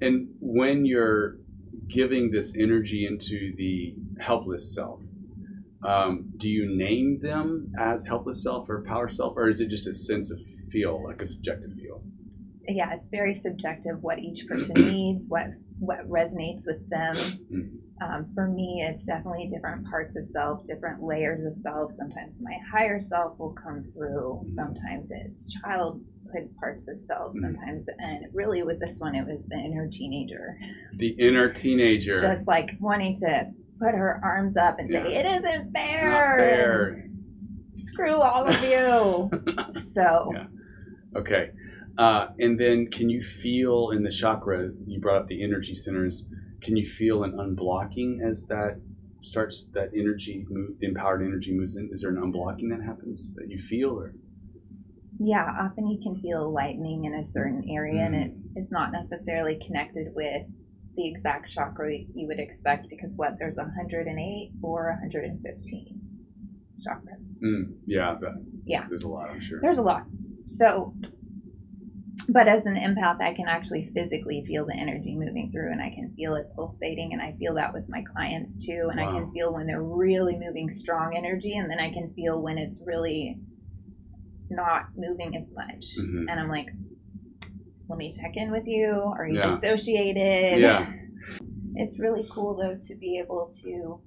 And 0.00 0.28
when 0.40 0.86
you're 0.86 1.36
giving 1.88 2.30
this 2.30 2.54
energy 2.56 3.06
into 3.06 3.54
the 3.56 3.94
helpless 4.20 4.74
self, 4.74 5.00
um, 5.84 6.30
do 6.38 6.48
you 6.48 6.76
name 6.76 7.20
them 7.20 7.72
as 7.78 8.06
helpless 8.06 8.42
self 8.42 8.68
or 8.68 8.82
power 8.82 9.08
self, 9.08 9.34
or 9.36 9.48
is 9.48 9.60
it 9.60 9.68
just 9.68 9.86
a 9.86 9.92
sense 9.92 10.30
of 10.30 10.38
feel, 10.70 11.02
like 11.04 11.20
a 11.20 11.26
subjective 11.26 11.72
feel? 11.74 12.02
Yeah, 12.66 12.94
it's 12.94 13.10
very 13.10 13.34
subjective 13.34 14.02
what 14.02 14.18
each 14.18 14.46
person 14.48 14.74
needs, 14.74 15.26
what 15.28 15.46
what 15.78 16.08
resonates 16.08 16.62
with 16.66 16.88
them. 16.88 17.14
Mhm. 17.14 17.78
Um, 18.02 18.32
for 18.34 18.48
me, 18.48 18.84
it's 18.86 19.06
definitely 19.06 19.48
different 19.52 19.86
parts 19.88 20.16
of 20.16 20.26
self, 20.26 20.64
different 20.66 21.02
layers 21.02 21.44
of 21.44 21.56
self. 21.56 21.92
Sometimes 21.92 22.38
my 22.40 22.56
higher 22.72 23.00
self 23.00 23.38
will 23.38 23.52
come 23.52 23.84
through. 23.92 24.42
Sometimes 24.46 25.08
it's 25.10 25.46
parts 26.60 26.88
of 26.88 27.00
self. 27.00 27.34
Mhm. 27.34 27.40
Sometimes, 27.40 27.86
and 27.98 28.26
really 28.32 28.62
with 28.62 28.80
this 28.80 28.98
one, 28.98 29.14
it 29.14 29.26
was 29.26 29.44
the 29.46 29.56
inner 29.56 29.88
teenager, 29.88 30.56
The 30.96 31.08
inner 31.18 31.48
teenager. 31.52 32.20
just 32.20 32.46
like 32.46 32.76
wanting 32.80 33.16
to 33.18 33.50
put 33.78 33.94
her 33.94 34.20
arms 34.22 34.56
up 34.56 34.78
and 34.78 34.88
say, 34.90 35.12
Yeah. 35.12 35.20
"It 35.20 35.26
isn't 35.44 35.72
fair." 35.72 36.10
Not 36.10 36.36
fair. 36.38 37.08
Screw 37.74 38.16
all 38.20 38.46
of 38.46 38.62
you. 38.62 39.30
so 39.92 40.30
Yeah. 40.32 40.46
Okay. 41.16 41.50
Uh, 41.98 42.28
and 42.40 42.58
then 42.58 42.86
can 42.88 43.08
you 43.08 43.22
feel 43.22 43.90
in 43.90 44.02
the 44.02 44.10
chakra, 44.10 44.70
you 44.86 45.00
brought 45.00 45.22
up 45.22 45.26
the 45.28 45.42
energy 45.42 45.74
centers, 45.74 46.28
can 46.60 46.76
you 46.76 46.84
feel 46.84 47.22
an 47.24 47.32
unblocking 47.32 48.20
as 48.20 48.46
that 48.48 48.80
starts, 49.20 49.66
that 49.74 49.90
energy, 49.96 50.44
move, 50.50 50.78
the 50.80 50.86
empowered 50.86 51.22
energy 51.22 51.52
moves 51.52 51.76
in? 51.76 51.88
Is 51.92 52.00
there 52.02 52.10
an 52.10 52.16
unblocking 52.16 52.68
that 52.70 52.82
happens 52.82 53.32
that 53.34 53.48
you 53.48 53.58
feel? 53.58 53.90
Or 53.90 54.12
Yeah, 55.18 55.44
often 55.60 55.86
you 55.86 56.00
can 56.02 56.20
feel 56.20 56.52
lightning 56.52 57.04
in 57.04 57.14
a 57.14 57.24
certain 57.24 57.62
area, 57.70 58.02
and 58.04 58.14
it 58.14 58.32
Mm. 58.36 58.56
is 58.56 58.70
not 58.72 58.92
necessarily 58.92 59.58
connected 59.66 60.14
with 60.14 60.46
the 60.96 61.08
exact 61.08 61.50
chakra 61.50 61.92
you 62.14 62.26
would 62.26 62.38
expect 62.38 62.88
because 62.88 63.16
what 63.16 63.38
there's 63.38 63.56
108 63.56 64.52
or 64.62 64.90
115 64.90 66.00
chakras. 66.86 67.22
Mm, 67.42 67.74
yeah, 67.86 68.18
Yeah. 68.64 68.84
there's 68.88 69.02
a 69.04 69.08
lot, 69.08 69.30
I'm 69.30 69.40
sure. 69.40 69.60
There's 69.60 69.78
a 69.78 69.82
lot. 69.82 70.04
So, 70.46 70.94
but 72.28 72.48
as 72.48 72.66
an 72.66 72.74
empath, 72.74 73.20
I 73.20 73.34
can 73.34 73.48
actually 73.48 73.86
physically 73.94 74.44
feel 74.46 74.66
the 74.66 74.74
energy 74.76 75.16
moving 75.16 75.50
through, 75.52 75.72
and 75.72 75.80
I 75.82 75.90
can 75.90 76.12
feel 76.14 76.34
it 76.36 76.46
pulsating, 76.54 77.12
and 77.12 77.20
I 77.22 77.32
feel 77.38 77.54
that 77.54 77.72
with 77.72 77.88
my 77.88 78.02
clients 78.02 78.64
too. 78.64 78.88
And 78.90 79.00
I 79.00 79.04
can 79.06 79.30
feel 79.32 79.52
when 79.52 79.66
they're 79.66 79.82
really 79.82 80.36
moving 80.38 80.70
strong 80.70 81.16
energy, 81.16 81.56
and 81.56 81.70
then 81.70 81.78
I 81.80 81.92
can 81.92 82.12
feel 82.14 82.40
when 82.42 82.58
it's 82.58 82.80
really 82.84 83.40
not 84.50 84.86
moving 84.96 85.36
as 85.36 85.52
much. 85.54 85.96
Mhm. 85.98 86.26
And 86.28 86.40
I'm 86.40 86.48
like, 86.48 86.68
let 87.88 87.98
me 87.98 88.12
check 88.12 88.36
in 88.36 88.50
with 88.50 88.66
you. 88.66 88.92
Are 89.16 89.26
you 89.26 89.36
Yeah. 89.38 89.50
dissociated? 89.60 90.60
Yeah. 90.60 90.92
It's 91.76 91.98
really 91.98 92.24
cool 92.30 92.54
though 92.54 92.76
to 92.86 92.94
be 92.94 93.18
able 93.18 93.50
to 93.64 94.00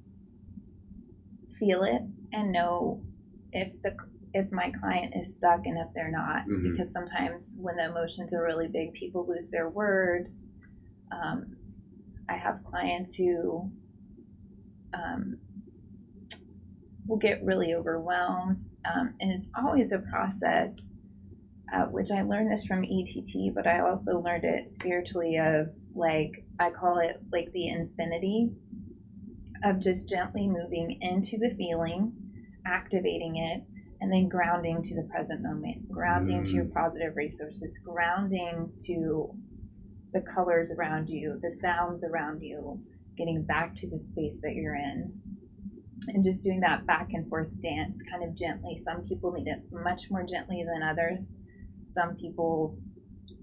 feel 1.60 1.84
it 1.84 2.02
and 2.32 2.52
know 2.54 3.02
if 3.52 3.74
the 3.82 3.96
if 4.34 4.52
my 4.52 4.72
client 4.80 5.14
is 5.16 5.36
stuck 5.36 5.66
and 5.66 5.78
if 5.78 5.88
they're 5.94 6.12
not. 6.12 6.46
Mhm. 6.48 6.72
Because 6.72 6.92
sometimes 6.94 7.56
when 7.60 7.76
the 7.76 7.86
emotions 7.86 8.34
are 8.34 8.44
really 8.44 8.68
big, 8.68 8.94
people 8.94 9.26
lose 9.28 9.50
their 9.50 9.68
words. 9.70 10.48
Um, 11.12 11.58
I 12.30 12.36
have 12.38 12.64
clients 12.64 13.16
who 13.16 13.72
um, 14.94 15.40
will 17.08 17.18
get 17.18 17.44
really 17.44 17.74
overwhelmed, 17.74 18.58
um, 18.86 19.14
and 19.20 19.32
it's 19.32 19.48
always 19.58 19.92
a 19.92 20.00
process. 20.00 20.72
Uh, 21.74 21.84
which 21.88 22.12
I 22.12 22.22
learned 22.22 22.50
this 22.50 22.64
from 22.64 22.86
ETT, 22.86 23.54
but 23.54 23.68
I 23.68 23.82
also 23.82 24.22
learned 24.22 24.46
it 24.46 24.74
spiritually 24.74 25.36
of 25.36 25.68
like 25.94 26.46
I 26.62 26.70
call 26.70 27.00
it 27.00 27.20
like 27.30 27.52
the 27.52 27.68
infinity 27.68 28.52
of 29.64 29.80
just 29.80 30.08
gently 30.08 30.48
moving 30.48 30.98
into 31.02 31.38
the 31.38 31.54
feeling, 31.58 32.14
activating 32.66 33.38
it, 33.38 33.64
and 34.00 34.12
then 34.12 34.30
grounding 34.30 34.84
to 34.84 34.96
the 34.96 35.08
present 35.12 35.42
moment, 35.42 35.90
grounding 35.92 36.46
to 36.46 36.52
your 36.52 36.66
positive 36.66 37.16
resources, 37.16 37.74
grounding 37.84 38.72
to 38.86 39.30
the 40.14 40.22
colors 40.22 40.72
around 40.72 41.10
you, 41.10 41.40
the 41.42 41.52
sounds 41.62 42.04
around 42.04 42.42
you, 42.42 42.80
getting 43.18 43.44
back 43.44 43.76
to 43.76 43.90
the 43.90 44.00
space 44.00 44.38
that 44.42 44.54
you're 44.54 44.76
in. 44.76 45.14
And 46.08 46.24
just 46.24 46.44
doing 46.44 46.60
that 46.62 46.86
back 46.86 47.10
and 47.14 47.28
forth 47.28 47.50
dance 47.62 48.00
kind 48.10 48.24
of 48.24 48.38
gently. 48.38 48.80
Some 48.84 49.04
people 49.04 49.32
need 49.32 49.48
it 49.48 49.64
much 49.72 50.04
more 50.10 50.24
gently 50.24 50.64
than 50.64 50.84
others. 50.84 51.38
Some 51.90 52.16
people 52.16 52.78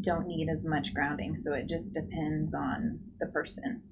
don't 0.02 0.26
need 0.26 0.48
as 0.48 0.64
much 0.64 0.86
grounding. 0.94 1.36
So 1.36 1.52
it 1.52 1.66
just 1.68 1.94
depends 1.94 2.54
on 2.54 3.00
the 3.20 3.26
person. 3.26 3.82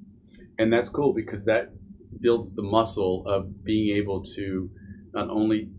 And 0.58 0.72
that's 0.72 0.88
cool 0.88 1.12
because 1.12 1.44
that 1.44 1.72
builds 2.20 2.54
the 2.54 2.62
muscle 2.62 3.24
of 3.26 3.64
being 3.64 3.96
able 3.96 4.22
to 4.22 4.70
not 5.12 5.28
only 5.28 5.70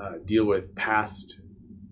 uh, 0.00 0.14
deal 0.24 0.46
with 0.46 0.74
past 0.74 1.40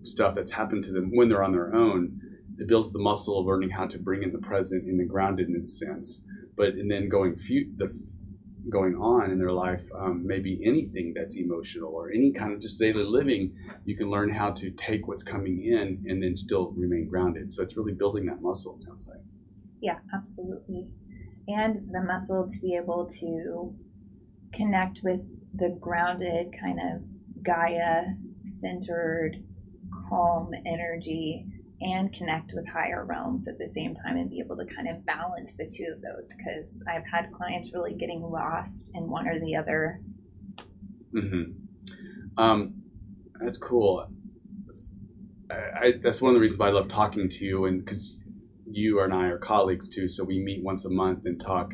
stuff 0.03 0.35
that's 0.35 0.51
happened 0.51 0.83
to 0.83 0.91
them 0.91 1.11
when 1.13 1.29
they're 1.29 1.43
on 1.43 1.51
their 1.51 1.73
own, 1.73 2.19
it 2.57 2.67
builds 2.67 2.91
the 2.93 2.99
muscle 2.99 3.39
of 3.39 3.45
learning 3.45 3.69
how 3.69 3.85
to 3.87 3.99
bring 3.99 4.23
in 4.23 4.31
the 4.31 4.39
present 4.39 4.87
in 4.87 4.97
the 4.97 5.05
groundedness 5.05 5.67
sense. 5.67 6.21
But 6.55 6.69
and 6.69 6.89
then 6.89 7.09
going 7.09 7.35
fu- 7.35 7.71
the 7.75 7.89
going 8.69 8.95
on 8.95 9.31
in 9.31 9.37
their 9.37 9.51
life, 9.51 9.83
um, 9.97 10.25
maybe 10.25 10.59
anything 10.63 11.13
that's 11.15 11.35
emotional 11.37 11.93
or 11.93 12.11
any 12.11 12.31
kind 12.31 12.53
of 12.53 12.59
just 12.59 12.79
daily 12.79 13.03
living, 13.03 13.55
you 13.85 13.95
can 13.95 14.09
learn 14.09 14.33
how 14.33 14.51
to 14.51 14.71
take 14.71 15.07
what's 15.07 15.23
coming 15.23 15.63
in 15.63 16.03
and 16.07 16.21
then 16.21 16.35
still 16.35 16.71
remain 16.75 17.07
grounded. 17.07 17.51
So 17.51 17.63
it's 17.63 17.77
really 17.77 17.93
building 17.93 18.25
that 18.25 18.41
muscle. 18.41 18.75
It 18.75 18.83
sounds 18.83 19.07
like. 19.07 19.21
Yeah, 19.81 19.99
absolutely. 20.13 20.87
And 21.47 21.87
the 21.91 22.01
muscle 22.01 22.49
to 22.51 22.59
be 22.59 22.75
able 22.75 23.11
to 23.19 23.75
connect 24.53 24.99
with 25.03 25.21
the 25.53 25.77
grounded, 25.79 26.53
kind 26.59 26.79
of 26.79 27.43
Gaia 27.43 28.05
centered, 28.59 29.43
calm 30.09 30.51
energy 30.65 31.45
and 31.81 32.13
connect 32.13 32.51
with 32.53 32.67
higher 32.67 33.05
realms 33.05 33.47
at 33.47 33.57
the 33.57 33.67
same 33.67 33.95
time 33.95 34.17
and 34.17 34.29
be 34.29 34.39
able 34.39 34.55
to 34.55 34.65
kind 34.65 34.87
of 34.87 35.05
balance 35.05 35.53
the 35.53 35.65
two 35.65 35.85
of 35.93 36.01
those 36.01 36.29
because 36.37 36.81
I've 36.87 37.05
had 37.05 37.31
clients 37.33 37.71
really 37.73 37.93
getting 37.93 38.21
lost 38.21 38.89
in 38.93 39.09
one 39.09 39.27
or 39.27 39.39
the 39.39 39.55
other. 39.55 39.99
Mm-hmm. 41.13 41.51
Um, 42.37 42.75
that's 43.39 43.57
cool. 43.57 44.07
I, 45.51 45.93
that's 46.01 46.21
one 46.21 46.31
of 46.31 46.35
the 46.35 46.39
reasons 46.39 46.59
why 46.59 46.67
I 46.67 46.71
love 46.71 46.87
talking 46.87 47.29
to 47.29 47.45
you, 47.45 47.65
and 47.65 47.83
because 47.83 48.19
you 48.69 49.01
and 49.01 49.13
I 49.13 49.27
are 49.27 49.37
colleagues 49.37 49.89
too, 49.89 50.09
so 50.09 50.23
we 50.23 50.39
meet 50.39 50.63
once 50.63 50.85
a 50.85 50.89
month 50.89 51.25
and 51.25 51.39
talk 51.39 51.73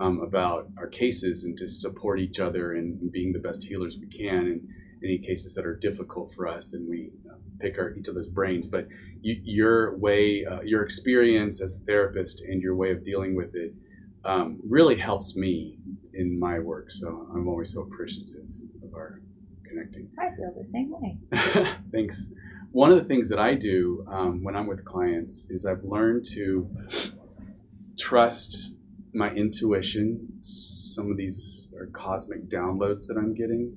um, 0.00 0.20
about 0.20 0.68
our 0.76 0.86
cases 0.86 1.44
and 1.44 1.56
to 1.58 1.68
support 1.68 2.20
each 2.20 2.38
other 2.38 2.74
and 2.74 3.10
being 3.10 3.32
the 3.32 3.38
best 3.38 3.64
healers 3.64 3.96
we 3.98 4.06
can. 4.06 4.46
in 4.46 4.68
any 5.02 5.18
cases 5.18 5.54
that 5.54 5.64
are 5.64 5.76
difficult 5.76 6.32
for 6.32 6.46
us, 6.46 6.74
and 6.74 6.88
we 6.88 7.10
pick 7.60 7.78
our 7.78 7.94
each 7.94 8.08
other's 8.08 8.28
brains. 8.28 8.66
But 8.66 8.88
you, 9.20 9.40
your 9.44 9.96
way, 9.96 10.44
uh, 10.44 10.60
your 10.62 10.82
experience 10.82 11.60
as 11.60 11.76
a 11.76 11.84
therapist, 11.84 12.42
and 12.42 12.62
your 12.62 12.76
way 12.76 12.90
of 12.90 13.02
dealing 13.02 13.34
with 13.34 13.54
it 13.54 13.74
um, 14.24 14.60
really 14.68 14.96
helps 14.96 15.36
me 15.36 15.78
in 16.14 16.38
my 16.38 16.58
work. 16.58 16.90
So 16.90 17.28
I'm 17.32 17.48
always 17.48 17.72
so 17.72 17.82
appreciative 17.82 18.46
of 18.82 18.94
our 18.94 19.20
connecting. 19.64 20.08
I 20.18 20.34
feel 20.36 20.52
the 20.56 20.66
same 20.66 20.90
way. 20.90 21.16
Thanks. 21.92 22.28
One 22.72 22.90
of 22.90 22.98
the 22.98 23.04
things 23.04 23.30
that 23.30 23.38
I 23.38 23.54
do 23.54 24.04
um, 24.08 24.44
when 24.44 24.54
I'm 24.54 24.66
with 24.66 24.84
clients 24.84 25.46
is 25.50 25.64
I've 25.64 25.84
learned 25.84 26.24
to 26.34 26.68
trust 27.98 28.74
my 29.14 29.30
intuition. 29.30 30.38
Some 30.42 31.10
of 31.10 31.16
these 31.16 31.68
are 31.78 31.86
cosmic 31.86 32.48
downloads 32.48 33.06
that 33.06 33.16
I'm 33.16 33.34
getting, 33.34 33.76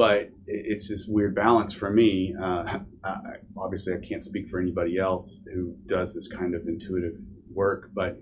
but 0.00 0.30
it's 0.46 0.88
this 0.88 1.06
weird 1.06 1.34
balance 1.34 1.74
for 1.74 1.90
me. 1.90 2.34
Uh, 2.42 2.78
I, 3.04 3.34
obviously, 3.54 3.92
I 3.92 3.98
can't 3.98 4.24
speak 4.24 4.48
for 4.48 4.58
anybody 4.58 4.96
else 4.96 5.42
who 5.52 5.74
does 5.84 6.14
this 6.14 6.26
kind 6.26 6.54
of 6.54 6.66
intuitive 6.66 7.18
work, 7.52 7.90
but 7.92 8.16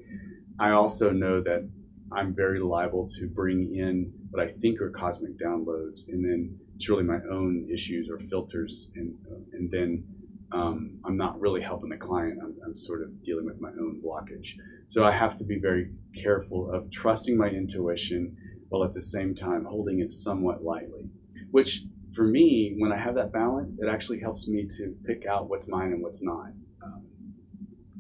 I 0.58 0.73
also 0.73 1.12
know 1.12 1.40
that 1.40 1.70
I'm 2.11 2.35
very 2.35 2.58
liable 2.58 3.06
to 3.20 3.28
bring 3.28 3.76
in 3.76 4.12
what 4.30 4.42
I 4.42 4.50
think 4.61 4.80
are 4.80 4.90
cosmic 4.90 5.38
downloads, 5.38 6.08
and 6.08 6.25
then 6.25 6.58
it's 6.75 6.88
really 6.88 7.04
my 7.04 7.20
own 7.30 7.68
issues 7.73 8.08
or 8.11 8.18
filters, 8.18 8.90
and 8.97 9.14
and 9.52 9.70
then 9.70 10.02
um, 10.50 10.99
I'm 11.04 11.16
not 11.16 11.38
really 11.38 11.62
helping 11.62 11.90
the 11.90 11.97
client. 11.97 12.40
I'm, 12.42 12.56
I'm 12.66 12.75
sort 12.75 13.02
of 13.02 13.23
dealing 13.23 13.44
with 13.44 13.61
my 13.61 13.70
own 13.70 14.02
blockage. 14.04 14.54
So 14.88 15.04
I 15.04 15.12
have 15.12 15.37
to 15.37 15.44
be 15.44 15.61
very 15.61 15.92
careful 16.12 16.73
of 16.75 16.90
trusting 16.90 17.37
my 17.37 17.50
intuition 17.50 18.37
while 18.68 18.82
at 18.82 18.94
the 18.94 19.02
same 19.02 19.32
time 19.32 19.64
holding 19.64 20.00
it 20.00 20.11
somewhat 20.11 20.64
lightly. 20.64 21.08
Which 21.50 21.85
for 22.14 22.25
me, 22.25 22.75
when 22.78 22.93
I 22.93 22.97
have 22.97 23.14
that 23.14 23.33
balance, 23.33 23.81
it 23.81 23.88
actually 23.88 24.21
helps 24.21 24.49
me 24.49 24.67
to 24.78 24.95
pick 25.07 25.26
out 25.26 25.49
what's 25.49 25.69
mine 25.69 25.93
and 25.93 26.02
what's 26.02 26.23
not. 26.23 26.50
Um, 26.83 27.05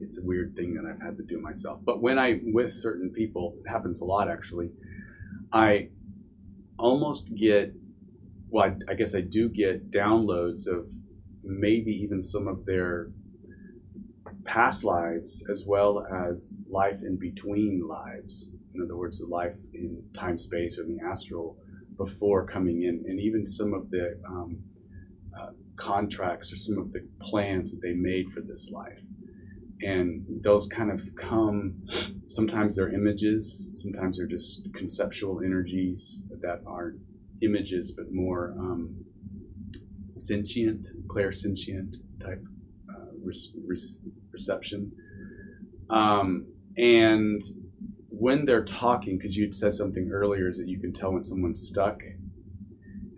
it's 0.00 0.18
a 0.18 0.24
weird 0.24 0.56
thing 0.56 0.74
that 0.74 0.84
I've 0.84 1.00
had 1.00 1.16
to 1.18 1.22
do 1.22 1.40
myself. 1.40 1.80
But 1.84 2.02
when 2.02 2.18
I 2.18 2.40
with 2.44 2.72
certain 2.72 3.10
people, 3.10 3.56
it 3.64 3.68
happens 3.68 4.00
a 4.00 4.04
lot 4.04 4.28
actually. 4.28 4.70
I 5.52 5.90
almost 6.78 7.34
get 7.34 7.74
well, 8.50 8.64
I, 8.64 8.92
I 8.92 8.94
guess 8.94 9.14
I 9.14 9.20
do 9.20 9.48
get 9.48 9.90
downloads 9.90 10.66
of 10.66 10.90
maybe 11.44 11.92
even 11.92 12.22
some 12.22 12.48
of 12.48 12.64
their 12.64 13.10
past 14.44 14.84
lives 14.84 15.44
as 15.50 15.64
well 15.66 16.06
as 16.26 16.54
life 16.70 17.02
in 17.02 17.16
between 17.16 17.86
lives. 17.86 18.50
In 18.74 18.82
other 18.82 18.96
words, 18.96 19.18
the 19.18 19.26
life 19.26 19.56
in 19.74 20.02
time 20.14 20.38
space 20.38 20.78
or 20.78 20.84
in 20.84 20.96
the 20.96 21.04
astral 21.04 21.58
before 21.98 22.46
coming 22.46 22.84
in, 22.84 23.04
and 23.06 23.20
even 23.20 23.44
some 23.44 23.74
of 23.74 23.90
the 23.90 24.18
um, 24.26 24.58
uh, 25.38 25.50
contracts 25.76 26.52
or 26.52 26.56
some 26.56 26.78
of 26.78 26.92
the 26.92 27.06
plans 27.20 27.70
that 27.72 27.80
they 27.82 27.92
made 27.92 28.30
for 28.30 28.40
this 28.40 28.70
life. 28.70 29.02
And 29.80 30.24
those 30.42 30.66
kind 30.66 30.90
of 30.90 31.02
come, 31.20 31.84
sometimes 32.26 32.74
they're 32.74 32.92
images, 32.92 33.70
sometimes 33.74 34.16
they're 34.16 34.26
just 34.26 34.66
conceptual 34.74 35.40
energies 35.44 36.24
that 36.40 36.62
aren't 36.66 37.00
images, 37.42 37.92
but 37.92 38.06
more 38.12 38.54
um, 38.58 38.96
sentient, 40.10 40.88
clairsentient 41.06 41.96
type 42.20 42.42
uh, 42.90 43.12
reception. 44.32 44.92
Um, 45.90 46.46
and 46.76 47.40
when 48.18 48.44
they're 48.44 48.64
talking, 48.64 49.16
because 49.16 49.36
you'd 49.36 49.54
said 49.54 49.72
something 49.72 50.10
earlier, 50.10 50.48
is 50.48 50.58
that 50.58 50.68
you 50.68 50.80
can 50.80 50.92
tell 50.92 51.12
when 51.12 51.22
someone's 51.22 51.60
stuck, 51.60 52.02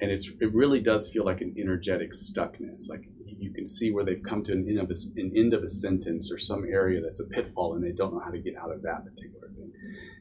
and 0.00 0.10
it's 0.10 0.28
it 0.40 0.52
really 0.54 0.80
does 0.80 1.08
feel 1.10 1.24
like 1.24 1.40
an 1.40 1.54
energetic 1.58 2.12
stuckness. 2.12 2.88
Like 2.88 3.08
you 3.26 3.52
can 3.52 3.66
see 3.66 3.90
where 3.90 4.04
they've 4.04 4.22
come 4.22 4.42
to 4.44 4.52
an 4.52 4.66
end 4.68 4.78
of 4.78 4.90
a, 4.90 5.20
an 5.20 5.32
end 5.34 5.54
of 5.54 5.62
a 5.62 5.68
sentence 5.68 6.30
or 6.30 6.38
some 6.38 6.64
area 6.64 7.00
that's 7.00 7.20
a 7.20 7.24
pitfall, 7.24 7.74
and 7.74 7.82
they 7.82 7.92
don't 7.92 8.12
know 8.12 8.20
how 8.20 8.30
to 8.30 8.38
get 8.38 8.56
out 8.56 8.70
of 8.70 8.82
that 8.82 9.04
particular 9.04 9.48
thing. 9.56 9.72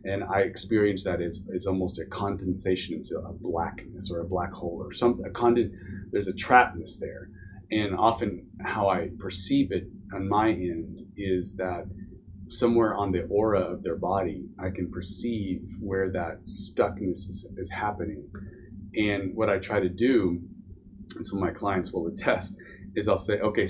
And 0.06 0.24
I 0.24 0.42
experience 0.42 1.04
that 1.04 1.22
as, 1.22 1.46
as 1.54 1.66
almost 1.66 2.00
a 2.00 2.06
condensation 2.06 2.96
into 2.96 3.18
a 3.18 3.34
blackness 3.34 4.10
or 4.10 4.22
a 4.22 4.26
black 4.26 4.54
hole 4.54 4.82
or 4.82 4.94
some 4.94 5.22
a 5.26 5.30
conden, 5.30 5.72
There's 6.12 6.30
a 6.30 6.34
trapness 6.34 6.98
there, 6.98 7.30
and 7.70 7.96
often 7.96 8.48
how 8.64 8.88
I 8.88 9.10
perceive 9.20 9.72
it 9.72 9.88
on 10.14 10.28
my 10.28 10.50
end 10.50 11.02
is 11.18 11.56
that 11.58 11.86
somewhere 12.50 12.96
on 12.96 13.12
the 13.12 13.26
aura 13.30 13.62
of 13.62 13.84
their 13.84 13.96
body, 13.96 14.44
I 14.60 14.70
can 14.72 14.92
perceive 14.92 15.62
where 15.80 16.12
that 16.12 16.46
stuckness 16.46 17.30
is, 17.30 17.48
is 17.58 17.72
happening. 17.72 18.28
And 18.96 19.36
what 19.36 19.50
I 19.50 19.60
try 19.60 19.80
to 19.80 19.90
do, 19.90 20.42
and 21.16 21.26
some 21.26 21.38
of 21.38 21.44
my 21.44 21.52
clients 21.52 21.94
will 21.94 22.08
attest, 22.08 22.58
is 22.96 23.08
I'll 23.08 23.18
say, 23.18 23.40
okay, 23.40 23.68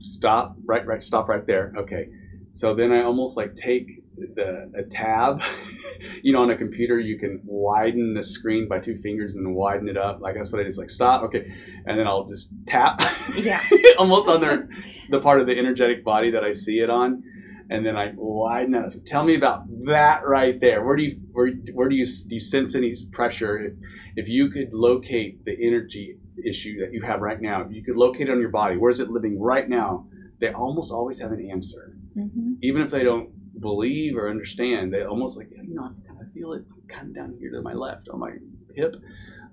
stop, 0.00 0.56
right, 0.64 0.84
right, 0.84 1.02
stop 1.02 1.28
right 1.28 1.46
there. 1.46 1.72
Okay. 1.78 2.08
So 2.50 2.74
then 2.74 2.90
I 2.90 3.02
almost 3.02 3.36
like 3.36 3.54
take 3.54 3.86
the 4.16 4.72
a 4.76 4.82
tab. 4.82 5.42
you 6.22 6.32
know, 6.32 6.42
on 6.42 6.50
a 6.50 6.56
computer, 6.56 6.98
you 6.98 7.18
can 7.18 7.40
widen 7.44 8.14
the 8.14 8.22
screen 8.22 8.66
by 8.66 8.80
two 8.80 8.96
fingers 8.98 9.34
and 9.36 9.46
then 9.46 9.54
widen 9.54 9.88
it 9.88 9.96
up. 9.96 10.20
Like 10.20 10.34
that's 10.34 10.52
what 10.52 10.60
I 10.60 10.64
just 10.64 10.78
like 10.78 10.90
stop. 10.90 11.22
Okay, 11.24 11.52
and 11.86 11.98
then 11.98 12.06
I'll 12.06 12.24
just 12.24 12.52
tap. 12.66 13.00
Yeah. 13.36 13.62
almost 13.98 14.28
on 14.28 14.40
their 14.40 14.68
the 15.10 15.20
part 15.20 15.40
of 15.40 15.46
the 15.46 15.56
energetic 15.56 16.02
body 16.02 16.30
that 16.30 16.42
I 16.42 16.52
see 16.52 16.78
it 16.78 16.90
on 16.90 17.22
and 17.70 17.84
then 17.84 17.96
I 17.96 18.12
widen 18.14 18.74
out. 18.74 18.92
So 18.92 19.00
tell 19.04 19.24
me 19.24 19.34
about 19.34 19.64
that 19.86 20.20
right 20.26 20.60
there. 20.60 20.84
Where 20.84 20.96
do 20.96 21.02
you 21.02 21.16
where, 21.32 21.50
where 21.72 21.88
do 21.88 21.96
you 21.96 22.04
do 22.04 22.36
you 22.36 22.40
sense 22.40 22.74
any 22.74 22.94
pressure? 23.12 23.58
If 23.58 23.72
if 24.16 24.28
you 24.28 24.50
could 24.50 24.72
locate 24.72 25.44
the 25.44 25.56
energy 25.60 26.16
issue 26.44 26.80
that 26.80 26.92
you 26.92 27.02
have 27.02 27.20
right 27.20 27.40
now, 27.40 27.62
if 27.62 27.72
you 27.72 27.82
could 27.82 27.96
locate 27.96 28.28
it 28.28 28.30
on 28.30 28.40
your 28.40 28.50
body, 28.50 28.76
where 28.76 28.90
is 28.90 29.00
it 29.00 29.10
living 29.10 29.40
right 29.40 29.68
now? 29.68 30.06
They 30.38 30.52
almost 30.52 30.92
always 30.92 31.18
have 31.20 31.32
an 31.32 31.50
answer, 31.50 31.96
mm-hmm. 32.16 32.54
even 32.62 32.82
if 32.82 32.90
they 32.90 33.02
don't 33.02 33.30
believe 33.60 34.16
or 34.16 34.30
understand. 34.30 34.92
They 34.92 35.02
almost 35.02 35.36
like 35.36 35.48
you 35.50 35.74
know 35.74 35.84
I 35.84 36.08
kind 36.08 36.20
of 36.20 36.32
feel 36.32 36.52
it 36.52 36.64
kind 36.88 37.08
of 37.08 37.14
down 37.14 37.36
here 37.38 37.50
to 37.50 37.62
my 37.62 37.72
left 37.72 38.08
on 38.08 38.20
my 38.20 38.32
hip, 38.74 38.96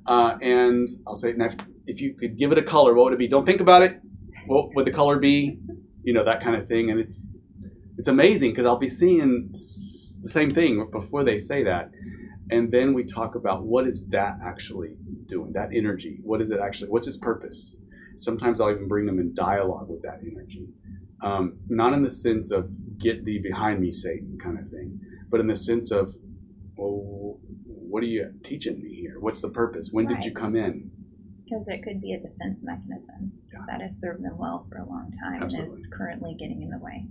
uh, 0.05 0.37
and 0.41 0.87
I'll 1.07 1.15
say 1.15 1.33
now 1.33 1.45
if, 1.45 1.55
if 1.87 2.01
you 2.01 2.13
could 2.13 2.37
give 2.37 2.51
it 2.51 2.57
a 2.59 2.63
color, 2.63 2.93
what 2.93 3.05
would 3.05 3.13
it 3.13 3.19
be? 3.19 3.27
Don't 3.27 3.45
think 3.45 3.61
about 3.61 3.81
it. 3.81 3.99
What 4.45 4.75
would 4.75 4.85
the 4.85 4.91
color 4.91 5.17
be? 5.17 5.57
You 6.03 6.13
know 6.13 6.25
that 6.25 6.43
kind 6.43 6.55
of 6.55 6.67
thing, 6.67 6.91
and 6.91 6.99
it's 6.99 7.29
it's 7.97 8.07
amazing 8.07 8.51
because 8.51 8.65
I'll 8.65 8.77
be 8.77 8.87
seeing 8.87 9.49
the 9.51 10.29
same 10.29 10.53
thing 10.53 10.89
before 10.91 11.23
they 11.23 11.37
say 11.37 11.63
that. 11.63 11.91
And 12.49 12.71
then 12.71 12.93
we 12.93 13.03
talk 13.03 13.35
about 13.35 13.63
what 13.63 13.87
is 13.87 14.07
that 14.09 14.37
actually 14.43 14.95
doing, 15.27 15.53
that 15.53 15.69
energy. 15.73 16.19
What 16.23 16.41
is 16.41 16.51
it 16.51 16.59
actually, 16.59 16.89
what's 16.89 17.07
its 17.07 17.17
purpose? 17.17 17.77
Sometimes 18.17 18.59
I'll 18.59 18.71
even 18.71 18.87
bring 18.87 19.05
them 19.05 19.19
in 19.19 19.33
dialogue 19.33 19.87
with 19.89 20.01
that 20.03 20.19
energy. 20.21 20.67
Um, 21.21 21.59
not 21.69 21.93
in 21.93 22.03
the 22.03 22.09
sense 22.09 22.51
of 22.51 22.69
get 22.97 23.23
thee 23.25 23.39
behind 23.41 23.79
me, 23.79 23.91
Satan 23.91 24.37
kind 24.41 24.59
of 24.59 24.69
thing, 24.69 24.99
but 25.29 25.39
in 25.39 25.47
the 25.47 25.55
sense 25.55 25.89
of, 25.89 26.15
well, 26.75 27.39
what 27.65 28.03
are 28.03 28.07
you 28.07 28.33
teaching 28.43 28.81
me 28.81 28.93
here? 28.93 29.19
What's 29.19 29.41
the 29.41 29.49
purpose? 29.49 29.89
When 29.91 30.05
right. 30.05 30.15
did 30.15 30.25
you 30.25 30.33
come 30.33 30.55
in? 30.55 30.91
Because 31.45 31.65
it 31.67 31.81
could 31.83 32.01
be 32.01 32.13
a 32.13 32.19
defense 32.19 32.59
mechanism 32.61 33.31
yeah. 33.51 33.59
that 33.67 33.81
has 33.81 33.99
served 33.99 34.23
them 34.23 34.37
well 34.37 34.67
for 34.69 34.79
a 34.79 34.85
long 34.85 35.13
time 35.23 35.43
Absolutely. 35.43 35.75
and 35.75 35.85
is 35.85 35.89
currently 35.95 36.35
getting 36.37 36.61
in 36.61 36.69
the 36.69 36.79
way 36.79 37.07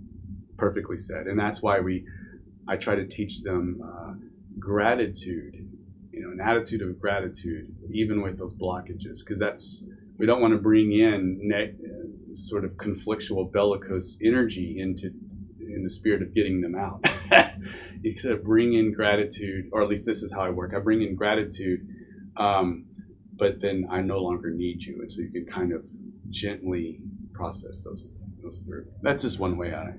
perfectly 0.57 0.97
said, 0.97 1.27
and 1.27 1.39
that's 1.39 1.61
why 1.61 1.79
we 1.79 2.05
I 2.67 2.77
try 2.77 2.95
to 2.95 3.05
teach 3.05 3.41
them 3.41 3.81
uh, 3.83 4.13
gratitude, 4.59 5.53
you 6.11 6.21
know, 6.21 6.31
an 6.31 6.39
attitude 6.39 6.81
of 6.81 6.99
gratitude, 6.99 7.73
even 7.91 8.21
with 8.21 8.37
those 8.37 8.55
blockages, 8.55 9.19
because 9.25 9.39
that's 9.39 9.85
we 10.17 10.25
don't 10.25 10.41
want 10.41 10.53
to 10.53 10.59
bring 10.59 10.91
in 10.93 11.39
ne- 11.41 11.73
sort 12.33 12.63
of 12.65 12.73
conflictual, 12.77 13.51
bellicose 13.51 14.17
energy 14.23 14.79
into 14.79 15.11
in 15.59 15.83
the 15.83 15.89
spirit 15.89 16.21
of 16.21 16.33
getting 16.33 16.61
them 16.61 16.75
out. 16.75 17.05
you 18.01 18.17
said 18.17 18.43
bring 18.43 18.73
in 18.73 18.93
gratitude, 18.93 19.65
or 19.71 19.81
at 19.81 19.89
least 19.89 20.05
this 20.05 20.21
is 20.21 20.31
how 20.31 20.41
I 20.41 20.49
work. 20.49 20.73
I 20.75 20.79
bring 20.79 21.01
in 21.01 21.15
gratitude, 21.15 21.81
um, 22.37 22.85
but 23.35 23.59
then 23.59 23.87
I 23.89 24.01
no 24.01 24.19
longer 24.19 24.51
need 24.51 24.83
you, 24.83 25.01
and 25.01 25.11
so 25.11 25.21
you 25.21 25.31
can 25.31 25.45
kind 25.45 25.73
of 25.73 25.85
gently 26.29 26.99
process 27.33 27.81
those 27.81 28.13
those 28.41 28.63
through. 28.67 28.85
That's 29.01 29.23
just 29.23 29.39
one 29.39 29.57
way 29.57 29.73
I 29.73 29.93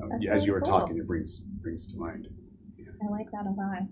Um, 0.00 0.12
as 0.12 0.20
really 0.24 0.44
you 0.46 0.52
were 0.52 0.60
cool. 0.60 0.80
talking, 0.80 0.98
it 0.98 1.06
brings 1.06 1.40
brings 1.40 1.86
to 1.88 1.98
mind. 1.98 2.28
I 3.04 3.10
like 3.10 3.30
that 3.32 3.46
a 3.46 3.50
lot. 3.50 3.82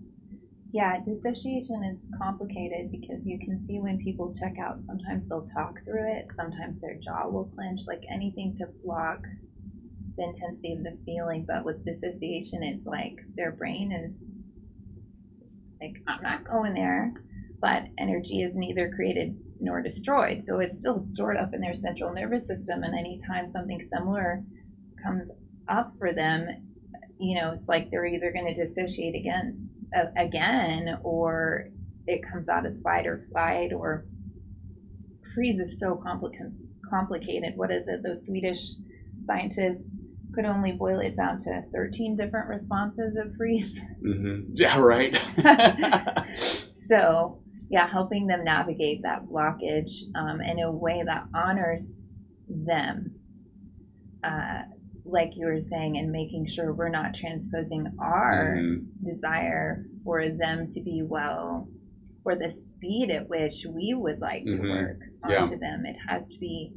Yeah, 0.73 1.01
dissociation 1.01 1.83
is 1.83 2.01
complicated 2.17 2.93
because 2.93 3.27
you 3.27 3.41
can 3.41 3.59
see 3.59 3.81
when 3.81 3.99
people 3.99 4.33
check 4.39 4.55
out, 4.59 4.81
sometimes 4.81 5.29
they'll 5.29 5.47
talk 5.47 5.85
through 5.85 6.17
it, 6.17 6.29
sometimes 6.37 6.81
their 6.81 6.95
jaw 6.95 7.27
will 7.27 7.51
clench, 7.57 7.81
like 7.89 8.03
anything 8.09 8.57
to 8.59 8.69
block 8.85 9.19
the 10.17 10.25
intensity 10.25 10.73
of 10.75 10.85
the 10.85 10.97
feeling. 11.05 11.45
But 11.47 11.65
with 11.65 11.85
dissociation, 11.85 12.63
it's 12.63 12.87
like 12.87 13.19
their 13.35 13.51
brain 13.51 13.91
is 13.91 14.39
like, 15.81 15.97
I'm 16.07 16.23
not 16.23 16.45
going 16.45 16.75
there, 16.75 17.15
but 17.61 17.85
energy 17.99 18.43
is 18.43 18.55
neither 18.55 18.93
created 18.95 19.37
nor 19.61 19.83
destroyed. 19.83 20.43
So 20.47 20.61
it's 20.61 20.79
still 20.79 21.01
stored 21.01 21.37
up 21.37 21.53
in 21.53 21.61
their 21.61 21.75
central 21.75 22.13
nervous 22.15 22.47
system. 22.47 22.85
And 22.85 22.97
anytime 22.97 23.49
something 23.49 23.81
similar 23.93 24.45
comes 25.03 25.33
up 25.69 25.93
for 25.99 26.13
them, 26.13 26.49
you 27.19 27.41
know, 27.41 27.53
it's 27.53 27.69
like 27.69 27.91
they're 27.91 28.07
either 28.07 28.33
going 28.33 28.53
to 28.53 28.67
dissociate 28.67 29.15
against 29.15 29.61
uh, 29.97 30.07
again, 30.17 30.99
or 31.03 31.69
it 32.07 32.23
comes 32.31 32.49
out 32.49 32.67
as 32.67 32.81
fight 32.83 33.07
or 33.07 33.27
flight, 33.31 33.73
or 33.73 34.07
freeze 35.35 35.59
is 35.59 35.79
so 35.79 36.01
complica- 36.05 36.53
complicated. 36.89 37.53
What 37.57 37.71
is 37.71 37.87
it? 37.89 38.03
Those 38.03 38.25
Swedish 38.27 38.63
scientists 39.27 39.91
could 40.35 40.45
only 40.45 40.73
boil 40.73 41.01
it 41.01 41.17
down 41.17 41.41
to 41.43 41.63
13 41.75 42.17
different 42.17 42.49
responses 42.49 43.17
of 43.17 43.35
freeze. 43.37 43.77
Mm-hmm. 44.05 44.53
Yeah, 44.55 44.79
right. 44.79 45.17
so, 46.89 47.43
yeah, 47.69 47.89
helping 47.89 48.27
them 48.27 48.45
navigate 48.45 49.03
that 49.03 49.27
blockage 49.27 49.93
um, 50.15 50.41
in 50.41 50.61
a 50.61 50.71
way 50.71 51.03
that 51.05 51.25
honors 51.35 51.97
them. 52.49 53.17
Uh, 54.23 54.63
like 55.11 55.33
you 55.37 55.47
were 55.47 55.61
saying, 55.61 55.97
and 55.97 56.11
making 56.11 56.47
sure 56.47 56.73
we're 56.73 56.89
not 56.89 57.15
transposing 57.15 57.87
our 57.99 58.57
mm-hmm. 58.59 59.07
desire 59.09 59.85
for 60.05 60.29
them 60.29 60.71
to 60.73 60.81
be 60.81 61.03
well 61.03 61.69
or 62.25 62.37
the 62.37 62.51
speed 62.51 63.11
at 63.11 63.29
which 63.29 63.67
we 63.69 63.95
would 63.95 64.21
like 64.21 64.45
mm-hmm. 64.45 64.63
to 64.63 64.69
work 64.69 64.99
onto 65.25 65.53
yeah. 65.53 65.59
them. 65.59 65.87
It 65.87 65.97
has 66.09 66.33
to 66.33 66.39
be 66.39 66.73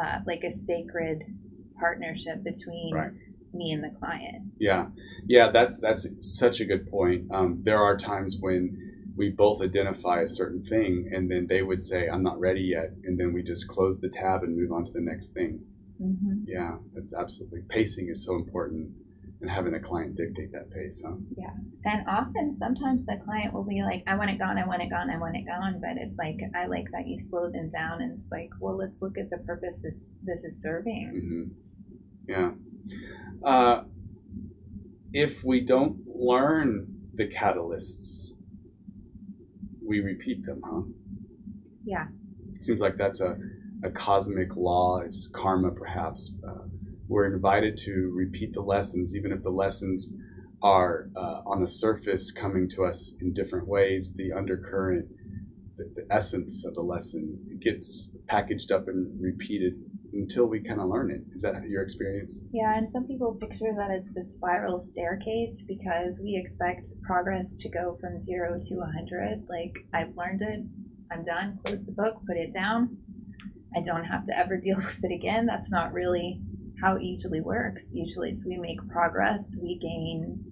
uh, 0.00 0.18
like 0.26 0.42
a 0.44 0.56
sacred 0.56 1.22
partnership 1.78 2.42
between 2.44 2.94
right. 2.94 3.10
me 3.52 3.72
and 3.72 3.82
the 3.82 3.96
client. 3.98 4.52
Yeah, 4.58 4.86
yeah, 5.26 5.50
that's 5.50 5.80
that's 5.80 6.06
such 6.20 6.60
a 6.60 6.64
good 6.64 6.90
point. 6.90 7.30
Um, 7.32 7.60
there 7.62 7.78
are 7.78 7.96
times 7.96 8.36
when 8.40 8.84
we 9.16 9.30
both 9.30 9.60
identify 9.60 10.20
a 10.20 10.28
certain 10.28 10.62
thing, 10.62 11.10
and 11.12 11.30
then 11.30 11.46
they 11.48 11.62
would 11.62 11.82
say, 11.82 12.08
"I'm 12.08 12.22
not 12.22 12.38
ready 12.38 12.62
yet," 12.62 12.92
and 13.04 13.18
then 13.18 13.32
we 13.32 13.42
just 13.42 13.68
close 13.68 14.00
the 14.00 14.08
tab 14.08 14.42
and 14.42 14.56
move 14.56 14.72
on 14.72 14.84
to 14.84 14.92
the 14.92 15.00
next 15.00 15.30
thing 15.30 15.60
hmm 15.98 16.44
Yeah, 16.46 16.76
that's 16.94 17.14
absolutely 17.14 17.62
pacing 17.68 18.08
is 18.08 18.24
so 18.24 18.34
important, 18.36 18.90
and 19.40 19.50
having 19.50 19.74
a 19.74 19.80
client 19.80 20.16
dictate 20.16 20.52
that 20.52 20.70
pace. 20.70 21.02
Huh? 21.04 21.14
Yeah. 21.36 21.50
And 21.84 22.06
often, 22.08 22.52
sometimes 22.52 23.06
the 23.06 23.16
client 23.24 23.52
will 23.54 23.64
be 23.64 23.82
like, 23.82 24.02
I 24.06 24.16
want 24.16 24.30
it 24.30 24.38
gone, 24.38 24.58
I 24.58 24.66
want 24.66 24.82
it 24.82 24.90
gone, 24.90 25.10
I 25.10 25.18
want 25.18 25.36
it 25.36 25.44
gone. 25.46 25.80
But 25.80 25.96
it's 26.02 26.16
like, 26.18 26.36
I 26.56 26.66
like 26.66 26.86
that 26.92 27.06
you 27.06 27.18
slow 27.20 27.50
them 27.50 27.70
down 27.70 28.02
and 28.02 28.12
it's 28.12 28.28
like, 28.30 28.50
well, 28.60 28.76
let's 28.76 29.00
look 29.00 29.16
at 29.16 29.30
the 29.30 29.38
purpose 29.38 29.80
this, 29.82 29.94
this 30.24 30.42
is 30.44 30.60
serving. 30.60 31.54
hmm 32.26 32.32
Yeah. 32.32 32.50
Uh, 33.44 33.84
if 35.12 35.44
we 35.44 35.60
don't 35.60 36.00
learn 36.06 36.86
the 37.14 37.26
catalysts, 37.28 38.32
we 39.86 40.00
repeat 40.00 40.44
them, 40.44 40.60
huh? 40.64 40.82
Yeah. 41.84 42.06
It 42.54 42.62
seems 42.64 42.80
like 42.80 42.96
that's 42.96 43.20
a, 43.20 43.36
a 43.82 43.90
cosmic 43.90 44.56
law, 44.56 45.00
is 45.00 45.30
karma 45.32 45.70
perhaps. 45.70 46.34
Uh, 46.46 46.64
we're 47.08 47.32
invited 47.32 47.76
to 47.78 48.12
repeat 48.14 48.52
the 48.52 48.60
lessons, 48.60 49.16
even 49.16 49.32
if 49.32 49.42
the 49.42 49.50
lessons 49.50 50.14
are 50.62 51.08
uh, 51.16 51.40
on 51.46 51.62
the 51.62 51.68
surface 51.68 52.30
coming 52.30 52.68
to 52.68 52.84
us 52.84 53.14
in 53.20 53.32
different 53.32 53.66
ways. 53.66 54.14
The 54.14 54.32
undercurrent, 54.32 55.08
the, 55.76 55.90
the 55.94 56.14
essence 56.14 56.66
of 56.66 56.74
the 56.74 56.82
lesson 56.82 57.58
gets 57.62 58.14
packaged 58.26 58.72
up 58.72 58.88
and 58.88 59.08
repeated 59.20 59.74
until 60.12 60.46
we 60.46 60.60
kind 60.60 60.80
of 60.80 60.88
learn 60.88 61.10
it. 61.10 61.20
Is 61.34 61.42
that 61.42 61.54
your 61.68 61.82
experience? 61.82 62.40
Yeah, 62.52 62.76
and 62.76 62.90
some 62.90 63.06
people 63.06 63.34
picture 63.34 63.72
that 63.76 63.90
as 63.90 64.06
the 64.14 64.24
spiral 64.24 64.80
staircase 64.80 65.62
because 65.66 66.18
we 66.20 66.36
expect 66.42 66.88
progress 67.02 67.56
to 67.58 67.68
go 67.68 67.96
from 68.00 68.18
zero 68.18 68.60
to 68.62 68.74
100. 68.76 69.46
Like, 69.48 69.86
I've 69.94 70.16
learned 70.16 70.42
it, 70.42 70.60
I'm 71.12 71.24
done, 71.24 71.58
close 71.64 71.84
the 71.84 71.92
book, 71.92 72.20
put 72.26 72.36
it 72.36 72.52
down. 72.52 72.98
I 73.76 73.80
don't 73.80 74.04
have 74.04 74.24
to 74.26 74.36
ever 74.36 74.56
deal 74.64 74.76
with 74.76 75.02
it 75.02 75.12
again. 75.12 75.46
That's 75.46 75.70
not 75.70 75.92
really 75.92 76.40
how 76.82 76.96
it 76.96 77.02
usually 77.02 77.40
works. 77.40 77.84
Usually, 77.92 78.30
it's 78.30 78.44
we 78.44 78.56
make 78.56 78.78
progress, 78.88 79.52
we 79.60 79.78
gain 79.78 80.44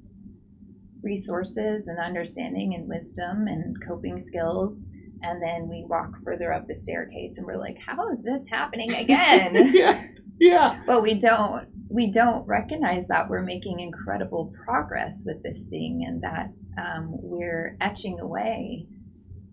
resources 1.02 1.86
and 1.86 1.98
understanding 1.98 2.74
and 2.74 2.88
wisdom 2.88 3.46
and 3.46 3.76
coping 3.86 4.22
skills. 4.22 4.76
And 5.22 5.40
then 5.42 5.68
we 5.68 5.84
walk 5.88 6.10
further 6.24 6.52
up 6.52 6.66
the 6.66 6.74
staircase 6.74 7.38
and 7.38 7.46
we're 7.46 7.58
like, 7.58 7.76
how 7.86 8.10
is 8.10 8.22
this 8.22 8.42
happening 8.50 8.92
again? 8.92 9.54
yeah. 9.74 10.04
Yeah. 10.38 10.82
but 10.86 11.02
we 11.02 11.14
don't 11.18 11.68
we 11.88 12.10
don't 12.12 12.46
recognize 12.46 13.06
that 13.08 13.28
we're 13.28 13.42
making 13.42 13.80
incredible 13.80 14.52
progress 14.64 15.14
with 15.24 15.42
this 15.42 15.62
thing 15.70 16.04
and 16.06 16.22
that 16.22 16.50
um, 16.78 17.08
we're 17.22 17.76
etching 17.80 18.18
away 18.20 18.86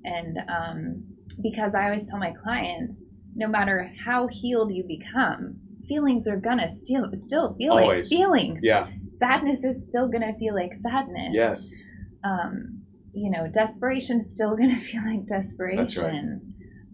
and 0.03 0.37
um, 0.49 1.03
because 1.41 1.73
i 1.75 1.85
always 1.85 2.09
tell 2.09 2.19
my 2.19 2.33
clients 2.43 2.95
no 3.35 3.47
matter 3.47 3.91
how 4.05 4.27
healed 4.27 4.71
you 4.73 4.83
become 4.87 5.55
feelings 5.87 6.27
are 6.27 6.37
gonna 6.37 6.69
still 6.69 7.05
still 7.15 7.55
feel 7.55 7.75
like 7.75 8.05
feelings 8.05 8.59
Yeah. 8.63 8.87
sadness 9.17 9.63
is 9.63 9.85
still 9.87 10.07
gonna 10.07 10.33
feel 10.39 10.53
like 10.55 10.71
sadness 10.75 11.31
Yes. 11.33 11.83
um, 12.23 12.79
you 13.15 13.29
know, 13.29 13.47
desperation 13.47 14.19
is 14.21 14.33
still 14.33 14.55
to 14.57 14.75
feel 14.81 15.01
like 15.05 15.27
desperation. 15.27 15.77
That's 15.77 15.97
right. 15.97 16.39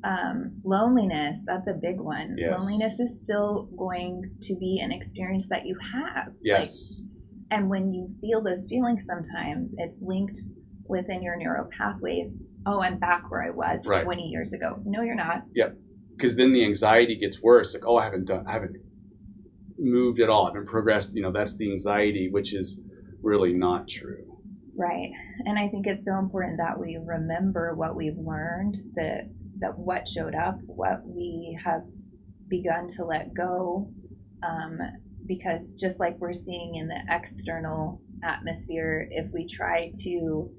Um, 0.04 0.60
loneliness, 0.66 1.40
that's 1.46 1.68
a 1.68 1.74
big 1.74 2.00
one. 2.00 2.36
Yes. 2.38 2.60
Loneliness 2.60 3.00
is 3.00 3.22
still 3.22 3.70
going 3.78 4.30
to 4.44 4.56
be 4.56 4.80
an 4.84 4.92
experience 4.92 5.48
that 5.50 5.66
you 5.66 5.78
have. 5.94 6.34
Yes. 6.42 7.02
Like, 7.02 7.10
and 7.60 7.70
when 7.70 7.94
you 7.94 8.10
feel 8.22 8.42
those 8.44 8.66
feelings 8.68 9.04
sometimes, 9.06 9.70
it's 9.78 9.98
linked 10.02 10.40
within 10.90 11.22
your 11.24 11.38
neural 11.38 11.70
pathways. 11.78 12.44
Oh, 12.66 12.82
I'm 12.82 12.98
back 13.00 13.30
where 13.32 13.44
I 13.44 13.52
was 13.52 13.86
Right. 13.88 14.04
20 14.04 14.24
years 14.28 14.52
ago. 14.52 14.82
No, 14.86 15.02
you're 15.02 15.16
not. 15.16 15.44
Because 16.20 16.36
then 16.36 16.52
the 16.52 16.66
anxiety 16.66 17.16
gets 17.16 17.42
worse. 17.42 17.74
Like, 17.74 17.86
oh, 17.86 17.96
I 17.96 18.04
haven't 18.04 18.26
done, 18.26 18.46
I 18.46 18.52
haven't 18.52 18.76
moved 19.78 20.20
at 20.20 20.30
all. 20.30 20.48
I 20.48 20.50
haven't 20.50 20.68
progressed. 20.68 21.16
You 21.16 21.22
know, 21.22 21.32
that's 21.32 21.56
the 21.56 21.72
anxiety, 21.72 22.28
which 22.30 22.54
is 22.54 22.82
really 23.22 23.54
not 23.54 23.88
true. 23.88 24.38
Right. 24.76 25.12
And 25.46 25.58
I 25.58 25.70
think 25.70 25.88
it's 25.88 26.04
so 26.04 26.20
important 26.20 26.58
that 26.58 26.78
we 26.78 27.00
remember 27.02 27.74
what 27.74 27.96
we've 27.96 28.18
learned, 28.18 28.76
that 28.96 29.30
that 29.60 29.78
what 29.78 30.08
showed 30.08 30.36
up, 30.36 30.58
what 30.66 31.06
we 31.06 31.58
have 31.64 31.84
begun 32.50 32.90
to 32.98 33.06
let 33.06 33.34
go. 33.34 33.90
Um, 34.44 34.78
because 35.26 35.74
just 35.76 36.00
like 36.00 36.18
we're 36.20 36.34
seeing 36.34 36.76
in 36.76 36.88
the 36.88 37.00
external 37.10 38.02
atmosphere, 38.24 39.08
if 39.12 39.32
we 39.34 39.48
try 39.48 39.92
to 40.04 40.50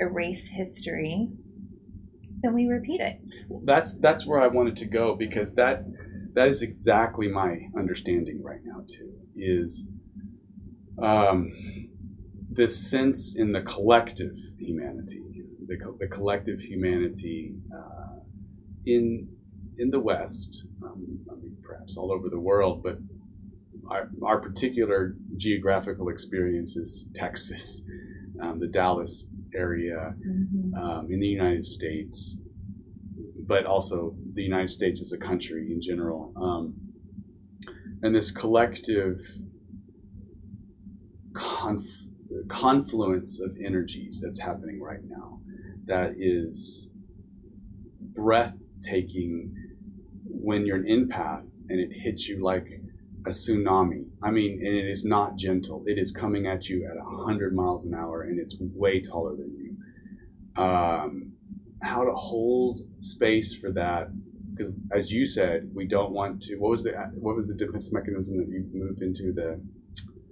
erase 0.00 0.46
history, 0.52 1.28
then 2.44 2.54
we 2.54 2.66
repeat 2.66 3.00
it. 3.00 3.20
That's 3.64 3.98
that's 3.98 4.26
where 4.26 4.40
I 4.40 4.48
wanted 4.48 4.76
to 4.76 4.86
go 4.86 5.14
because 5.14 5.54
that 5.54 5.84
that 6.34 6.48
is 6.48 6.62
exactly 6.62 7.28
my 7.28 7.68
understanding 7.76 8.42
right 8.42 8.60
now 8.64 8.84
too. 8.86 9.12
Is 9.36 9.88
um, 11.02 11.52
this 12.50 12.90
sense 12.90 13.36
in 13.36 13.52
the 13.52 13.62
collective 13.62 14.36
humanity, 14.58 15.22
the, 15.66 15.76
co- 15.76 15.96
the 15.98 16.06
collective 16.06 16.60
humanity 16.60 17.54
uh, 17.74 18.20
in 18.86 19.28
in 19.78 19.90
the 19.90 19.98
West, 19.98 20.66
um, 20.84 21.18
I 21.30 21.34
mean, 21.34 21.56
perhaps 21.62 21.96
all 21.96 22.12
over 22.12 22.28
the 22.28 22.38
world, 22.38 22.82
but 22.82 22.98
our, 23.88 24.08
our 24.22 24.40
particular 24.40 25.16
geographical 25.36 26.08
experience 26.08 26.76
is 26.76 27.08
Texas, 27.12 27.82
um, 28.40 28.60
the 28.60 28.68
Dallas 28.68 29.30
area, 29.54 30.14
um, 30.76 31.08
in 31.10 31.20
the 31.20 31.26
United 31.26 31.64
States, 31.64 32.40
but 33.46 33.66
also 33.66 34.14
the 34.34 34.42
United 34.42 34.70
States 34.70 35.00
as 35.00 35.12
a 35.12 35.18
country 35.18 35.70
in 35.70 35.80
general. 35.80 36.32
Um, 36.36 36.74
and 38.02 38.14
this 38.14 38.30
collective 38.30 39.20
conf- 41.34 42.06
confluence 42.48 43.40
of 43.40 43.56
energies 43.64 44.20
that's 44.22 44.40
happening 44.40 44.80
right 44.80 45.04
now 45.08 45.40
that 45.86 46.14
is 46.16 46.90
breathtaking 48.14 49.54
when 50.26 50.66
you're 50.66 50.76
an 50.76 50.84
empath 50.84 51.46
and 51.68 51.80
it 51.80 51.90
hits 51.92 52.28
you 52.28 52.42
like 52.42 52.80
a 53.26 53.30
tsunami. 53.30 54.06
I 54.22 54.30
mean, 54.30 54.60
and 54.64 54.74
it 54.76 54.88
is 54.88 55.04
not 55.04 55.36
gentle. 55.36 55.82
It 55.86 55.98
is 55.98 56.10
coming 56.10 56.46
at 56.46 56.68
you 56.68 56.86
at 56.90 56.96
100 56.96 57.54
miles 57.54 57.84
an 57.84 57.94
hour 57.94 58.22
and 58.22 58.38
it's 58.38 58.56
way 58.60 59.00
taller 59.00 59.34
than 59.36 59.54
you. 59.56 60.62
Um, 60.62 61.32
how 61.82 62.04
to 62.04 62.12
hold 62.12 62.80
space 63.00 63.54
for 63.54 63.70
that 63.72 64.08
because 64.54 64.72
as 64.96 65.12
you 65.12 65.26
said 65.26 65.68
we 65.74 65.86
don't 65.86 66.12
want 66.12 66.40
to 66.40 66.56
what 66.56 66.70
was 66.70 66.82
the 66.82 66.92
what 67.14 67.36
was 67.36 67.48
the 67.48 67.54
defense 67.54 67.92
mechanism 67.92 68.38
that 68.38 68.48
you 68.48 68.64
moved 68.72 69.02
into 69.02 69.32
the 69.32 69.60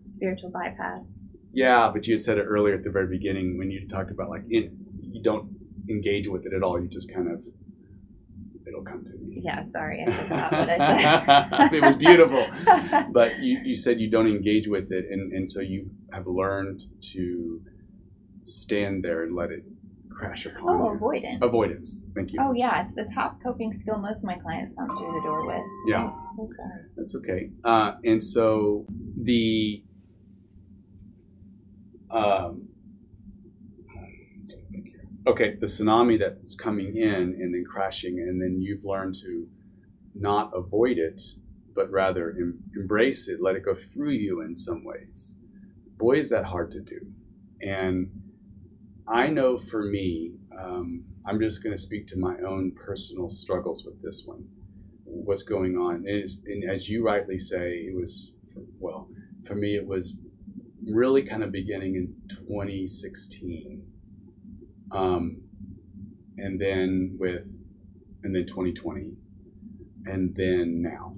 Spiritual 0.08 0.50
bypass. 0.50 1.26
yeah 1.52 1.90
but 1.92 2.06
you 2.06 2.14
had 2.14 2.20
said 2.20 2.38
it 2.38 2.44
earlier 2.44 2.74
at 2.74 2.84
the 2.84 2.90
very 2.90 3.06
beginning 3.08 3.58
when 3.58 3.70
you 3.70 3.86
talked 3.86 4.10
about 4.10 4.30
like 4.30 4.44
it, 4.48 4.72
you 5.00 5.22
don't 5.22 5.50
engage 5.90 6.28
with 6.28 6.46
it 6.46 6.52
at 6.54 6.62
all 6.62 6.80
you 6.80 6.88
just 6.88 7.12
kind 7.12 7.30
of 7.30 7.42
it'll 8.72 8.84
come 8.84 9.04
to 9.04 9.16
me 9.18 9.40
Yeah, 9.42 9.62
sorry, 9.64 10.04
I 10.06 10.12
forgot 10.12 10.52
what 10.52 10.70
I 10.70 10.78
said. 10.78 11.72
it 11.72 11.82
was 11.82 11.96
beautiful 11.96 12.46
but 13.12 13.38
you, 13.40 13.60
you 13.64 13.76
said 13.76 14.00
you 14.00 14.10
don't 14.10 14.26
engage 14.28 14.68
with 14.68 14.90
it 14.92 15.06
and, 15.10 15.32
and 15.32 15.50
so 15.50 15.60
you 15.60 15.90
have 16.12 16.26
learned 16.26 16.84
to 17.12 17.62
stand 18.44 19.04
there 19.04 19.22
and 19.22 19.34
let 19.36 19.50
it 19.50 19.64
crash 20.10 20.46
upon 20.46 20.62
oh, 20.68 20.90
you 20.90 20.94
avoidance. 20.94 21.38
avoidance 21.42 22.04
thank 22.14 22.32
you 22.32 22.38
Oh 22.40 22.52
yeah, 22.52 22.82
it's 22.82 22.94
the 22.94 23.08
top 23.14 23.42
coping 23.42 23.72
skill 23.80 23.98
most 23.98 24.18
of 24.18 24.24
my 24.24 24.36
clients 24.38 24.72
come 24.76 24.88
through 24.88 25.12
the 25.12 25.22
door 25.22 25.46
with. 25.46 25.62
Yeah. 25.86 26.10
So 26.36 26.48
sorry. 26.56 26.82
That's 26.96 27.14
okay. 27.16 27.50
Uh, 27.64 27.92
and 28.04 28.22
so 28.22 28.86
the 29.20 29.82
um, 32.10 32.61
okay, 35.26 35.56
the 35.56 35.66
tsunami 35.66 36.18
that's 36.18 36.54
coming 36.54 36.96
in 36.96 37.12
and 37.12 37.54
then 37.54 37.64
crashing, 37.68 38.18
and 38.18 38.40
then 38.40 38.60
you've 38.60 38.84
learned 38.84 39.14
to 39.22 39.46
not 40.14 40.52
avoid 40.54 40.98
it, 40.98 41.20
but 41.74 41.90
rather 41.90 42.30
em- 42.30 42.62
embrace 42.76 43.28
it, 43.28 43.40
let 43.40 43.56
it 43.56 43.64
go 43.64 43.74
through 43.74 44.10
you 44.10 44.40
in 44.42 44.56
some 44.56 44.84
ways. 44.84 45.36
Boy, 45.96 46.18
is 46.18 46.30
that 46.30 46.44
hard 46.44 46.70
to 46.72 46.80
do. 46.80 47.00
And 47.62 48.10
I 49.06 49.28
know 49.28 49.58
for 49.58 49.84
me, 49.84 50.32
um, 50.58 51.04
I'm 51.24 51.40
just 51.40 51.62
going 51.62 51.74
to 51.74 51.80
speak 51.80 52.06
to 52.08 52.18
my 52.18 52.36
own 52.38 52.72
personal 52.72 53.28
struggles 53.28 53.84
with 53.84 54.02
this 54.02 54.24
one 54.26 54.44
what's 55.12 55.42
going 55.42 55.76
on. 55.76 56.04
And, 56.06 56.26
and 56.46 56.70
as 56.70 56.88
you 56.88 57.04
rightly 57.04 57.38
say, 57.38 57.72
it 57.86 57.94
was, 57.94 58.32
for, 58.52 58.60
well, 58.78 59.08
for 59.44 59.54
me, 59.54 59.76
it 59.76 59.86
was 59.86 60.16
really 60.90 61.22
kind 61.22 61.42
of 61.42 61.52
beginning 61.52 61.96
in 61.96 62.14
2016. 62.28 63.81
Um, 64.92 65.42
and 66.36 66.60
then 66.60 67.16
with, 67.18 67.46
and 68.22 68.34
then 68.34 68.46
2020. 68.46 69.12
And 70.06 70.34
then 70.34 70.82
now. 70.82 71.16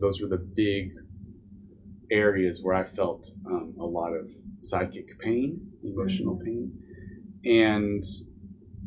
Those 0.00 0.20
were 0.20 0.28
the 0.28 0.38
big 0.38 0.92
areas 2.10 2.60
where 2.62 2.74
I 2.74 2.84
felt 2.84 3.30
um, 3.46 3.74
a 3.78 3.84
lot 3.84 4.12
of 4.12 4.30
psychic 4.58 5.18
pain, 5.20 5.72
emotional 5.82 6.36
pain. 6.36 6.72
And 7.44 8.02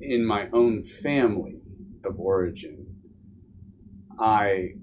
in 0.02 0.26
my 0.26 0.48
own 0.54 0.82
family 0.84 1.62
of 2.04 2.20
origin, 2.20 2.86
I 4.20 4.74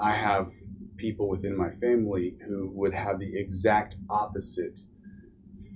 I 0.00 0.12
have 0.12 0.52
people 0.96 1.28
within 1.28 1.56
my 1.56 1.70
family 1.70 2.36
who 2.46 2.70
would 2.74 2.94
have 2.94 3.18
the 3.18 3.36
exact 3.36 3.96
opposite 4.08 4.80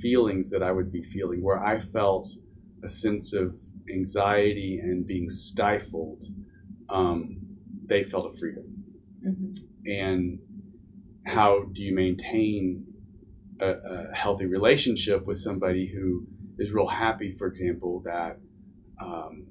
feelings 0.00 0.50
that 0.50 0.62
I 0.62 0.72
would 0.72 0.92
be 0.92 1.02
feeling, 1.02 1.42
where 1.42 1.64
I 1.64 1.78
felt 1.78 2.28
a 2.82 2.88
sense 2.88 3.32
of 3.32 3.54
anxiety 3.92 4.78
and 4.82 5.06
being 5.06 5.28
stifled. 5.28 6.24
Um, 6.88 7.38
they 7.86 8.02
felt 8.02 8.32
a 8.32 8.36
freedom. 8.38 8.64
Mhm. 9.24 9.56
And 9.86 10.38
how 11.24 11.64
do 11.72 11.82
you 11.82 11.94
maintain 11.94 12.84
a, 13.60 13.70
a 13.70 14.14
healthy 14.14 14.46
relationship 14.46 15.26
with 15.26 15.38
somebody 15.38 15.86
who 15.86 16.26
is 16.58 16.72
real 16.72 16.88
happy, 16.88 17.32
for 17.32 17.46
example, 17.46 18.02
that 18.04 18.38
um, 19.00 19.46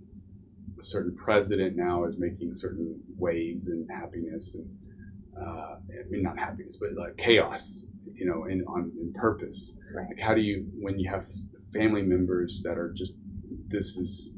a 0.79 0.83
certain 0.83 1.15
president 1.15 1.75
now 1.75 2.05
is 2.05 2.17
making 2.19 2.53
certain 2.53 2.99
waves 3.17 3.67
and 3.67 3.87
happiness 3.91 4.55
and 4.55 4.69
uh, 5.39 5.75
I 5.77 6.09
mean 6.09 6.23
not 6.23 6.37
happiness, 6.37 6.77
but 6.77 6.93
like 6.93 7.17
chaos, 7.17 7.85
you 8.13 8.25
know, 8.25 8.45
in 8.45 8.63
on 8.67 8.91
in 8.99 9.13
purpose. 9.13 9.77
Right. 9.95 10.07
Like 10.09 10.19
how 10.19 10.33
do 10.33 10.41
you 10.41 10.67
when 10.79 10.99
you 10.99 11.09
have 11.09 11.25
family 11.73 12.03
members 12.03 12.61
that 12.63 12.77
are 12.77 12.91
just 12.95 13.13
this 13.71 13.97
is 13.97 14.35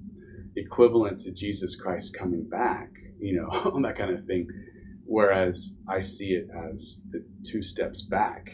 equivalent 0.55 1.19
to 1.19 1.31
Jesus 1.31 1.75
Christ 1.75 2.15
coming 2.17 2.47
back, 2.47 2.89
you 3.19 3.35
know, 3.35 3.79
that 3.83 3.97
kind 3.97 4.11
of 4.11 4.25
thing. 4.25 4.47
Whereas 5.05 5.75
I 5.87 6.01
see 6.01 6.33
it 6.33 6.47
as 6.71 7.01
the 7.11 7.25
two 7.43 7.61
steps 7.61 8.01
back 8.01 8.49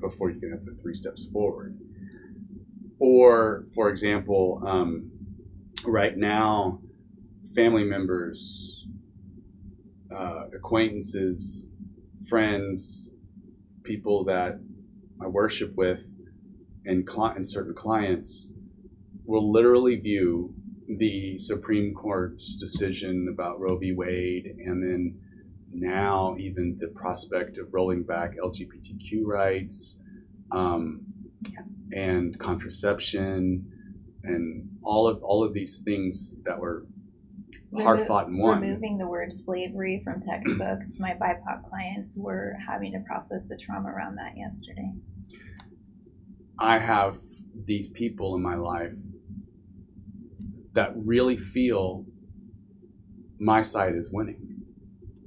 before 0.00 0.30
you 0.30 0.38
can 0.38 0.50
have 0.50 0.64
the 0.64 0.74
three 0.80 0.94
steps 0.94 1.26
forward. 1.32 1.78
Or, 2.98 3.64
for 3.74 3.88
example, 3.88 4.62
um, 4.66 5.10
right 5.84 6.16
now, 6.16 6.80
family 7.54 7.84
members, 7.84 8.86
uh, 10.14 10.44
acquaintances, 10.54 11.68
friends, 12.28 13.10
people 13.82 14.24
that 14.24 14.60
I 15.20 15.26
worship 15.26 15.74
with, 15.74 16.04
and, 16.86 17.06
cli- 17.06 17.32
and 17.34 17.46
certain 17.46 17.74
clients 17.74 18.53
will 19.24 19.50
literally 19.50 19.96
view 19.96 20.54
the 20.86 21.38
Supreme 21.38 21.94
Court's 21.94 22.54
decision 22.54 23.28
about 23.32 23.58
Roe 23.58 23.78
v. 23.78 23.92
Wade 23.92 24.56
and 24.64 24.82
then 24.82 25.18
now 25.72 26.36
even 26.38 26.76
the 26.78 26.88
prospect 26.88 27.58
of 27.58 27.72
rolling 27.72 28.04
back 28.04 28.36
LGBTQ 28.36 29.24
rights 29.24 29.98
um, 30.52 31.00
and 31.92 32.38
contraception 32.38 33.70
and 34.22 34.68
all 34.82 35.06
of 35.06 35.22
all 35.22 35.44
of 35.44 35.52
these 35.52 35.82
things 35.84 36.36
that 36.44 36.58
were 36.58 36.86
hard 37.76 38.06
fought 38.06 38.28
and 38.28 38.38
won. 38.38 38.60
Removing 38.60 38.98
the 38.98 39.06
word 39.06 39.32
slavery 39.32 40.00
from 40.04 40.22
textbooks, 40.22 40.90
my 40.98 41.14
BIPOC 41.14 41.68
clients 41.68 42.12
were 42.14 42.56
having 42.66 42.92
to 42.92 43.00
process 43.00 43.42
the 43.48 43.56
trauma 43.56 43.90
around 43.90 44.16
that 44.16 44.36
yesterday. 44.36 44.92
I 46.58 46.78
have 46.78 47.18
these 47.66 47.88
people 47.88 48.36
in 48.36 48.42
my 48.42 48.54
life 48.54 48.96
that 50.74 50.92
really 50.96 51.36
feel 51.36 52.04
my 53.38 53.62
side 53.62 53.94
is 53.94 54.10
winning. 54.12 54.62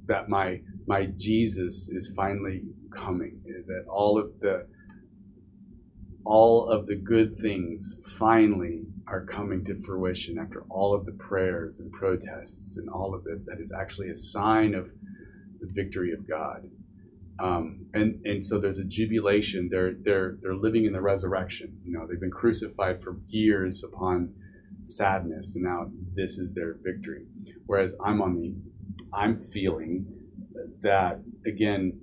That 0.06 0.28
my 0.28 0.60
my 0.86 1.06
Jesus 1.16 1.88
is 1.88 2.12
finally 2.14 2.62
coming. 2.94 3.40
That 3.66 3.84
all 3.88 4.18
of 4.18 4.38
the 4.40 4.66
all 6.24 6.68
of 6.68 6.86
the 6.86 6.96
good 6.96 7.38
things 7.38 8.00
finally 8.18 8.82
are 9.06 9.24
coming 9.24 9.64
to 9.64 9.82
fruition 9.82 10.38
after 10.38 10.64
all 10.68 10.94
of 10.94 11.06
the 11.06 11.12
prayers 11.12 11.80
and 11.80 11.90
protests 11.92 12.76
and 12.76 12.88
all 12.90 13.14
of 13.14 13.24
this. 13.24 13.46
That 13.46 13.60
is 13.60 13.72
actually 13.72 14.10
a 14.10 14.14
sign 14.14 14.74
of 14.74 14.90
the 15.60 15.68
victory 15.72 16.12
of 16.12 16.28
God. 16.28 16.68
Um, 17.38 17.86
and 17.94 18.20
and 18.26 18.44
so 18.44 18.58
there's 18.58 18.78
a 18.78 18.84
jubilation. 18.84 19.68
They're 19.70 19.94
they're 20.02 20.36
they're 20.42 20.56
living 20.56 20.84
in 20.84 20.92
the 20.92 21.00
resurrection. 21.00 21.78
You 21.84 21.92
know, 21.92 22.06
they've 22.06 22.20
been 22.20 22.30
crucified 22.30 23.02
for 23.02 23.16
years 23.28 23.84
upon 23.84 24.34
sadness, 24.88 25.54
and 25.54 25.64
now 25.64 25.90
this 26.14 26.38
is 26.38 26.54
their 26.54 26.76
victory. 26.82 27.24
Whereas 27.66 27.96
I'm 28.04 28.22
on 28.22 28.40
the, 28.40 28.54
I'm 29.12 29.38
feeling 29.38 30.06
that 30.82 31.20
again, 31.46 32.00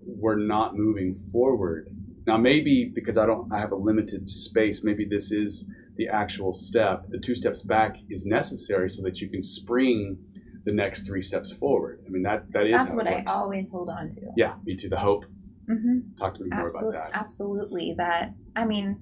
we're 0.00 0.36
not 0.36 0.76
moving 0.76 1.14
forward. 1.14 1.88
Now 2.26 2.36
maybe 2.36 2.90
because 2.94 3.16
I 3.16 3.26
don't, 3.26 3.52
I 3.52 3.58
have 3.58 3.72
a 3.72 3.76
limited 3.76 4.28
space. 4.28 4.84
Maybe 4.84 5.04
this 5.04 5.30
is 5.32 5.68
the 5.96 6.08
actual 6.08 6.52
step. 6.52 7.06
The 7.08 7.18
two 7.18 7.34
steps 7.34 7.62
back 7.62 7.96
is 8.10 8.26
necessary 8.26 8.90
so 8.90 9.02
that 9.02 9.20
you 9.20 9.28
can 9.28 9.42
spring 9.42 10.18
the 10.64 10.72
next 10.72 11.06
three 11.06 11.22
steps 11.22 11.52
forward. 11.52 12.02
I 12.06 12.10
mean 12.10 12.22
that 12.22 12.50
that 12.52 12.66
is 12.66 12.84
That's 12.84 12.94
what 12.94 13.06
I 13.06 13.24
always 13.28 13.70
hold 13.70 13.88
on 13.88 14.12
to. 14.14 14.20
Yeah, 14.36 14.54
me 14.64 14.76
too. 14.76 14.88
The 14.88 14.98
hope. 14.98 15.24
Mm-hmm. 15.70 16.14
Talk 16.16 16.34
to 16.34 16.42
me 16.42 16.50
more 16.50 16.68
about 16.68 16.92
that. 16.92 17.10
absolutely. 17.12 17.94
That 17.96 18.34
I 18.54 18.64
mean, 18.64 18.98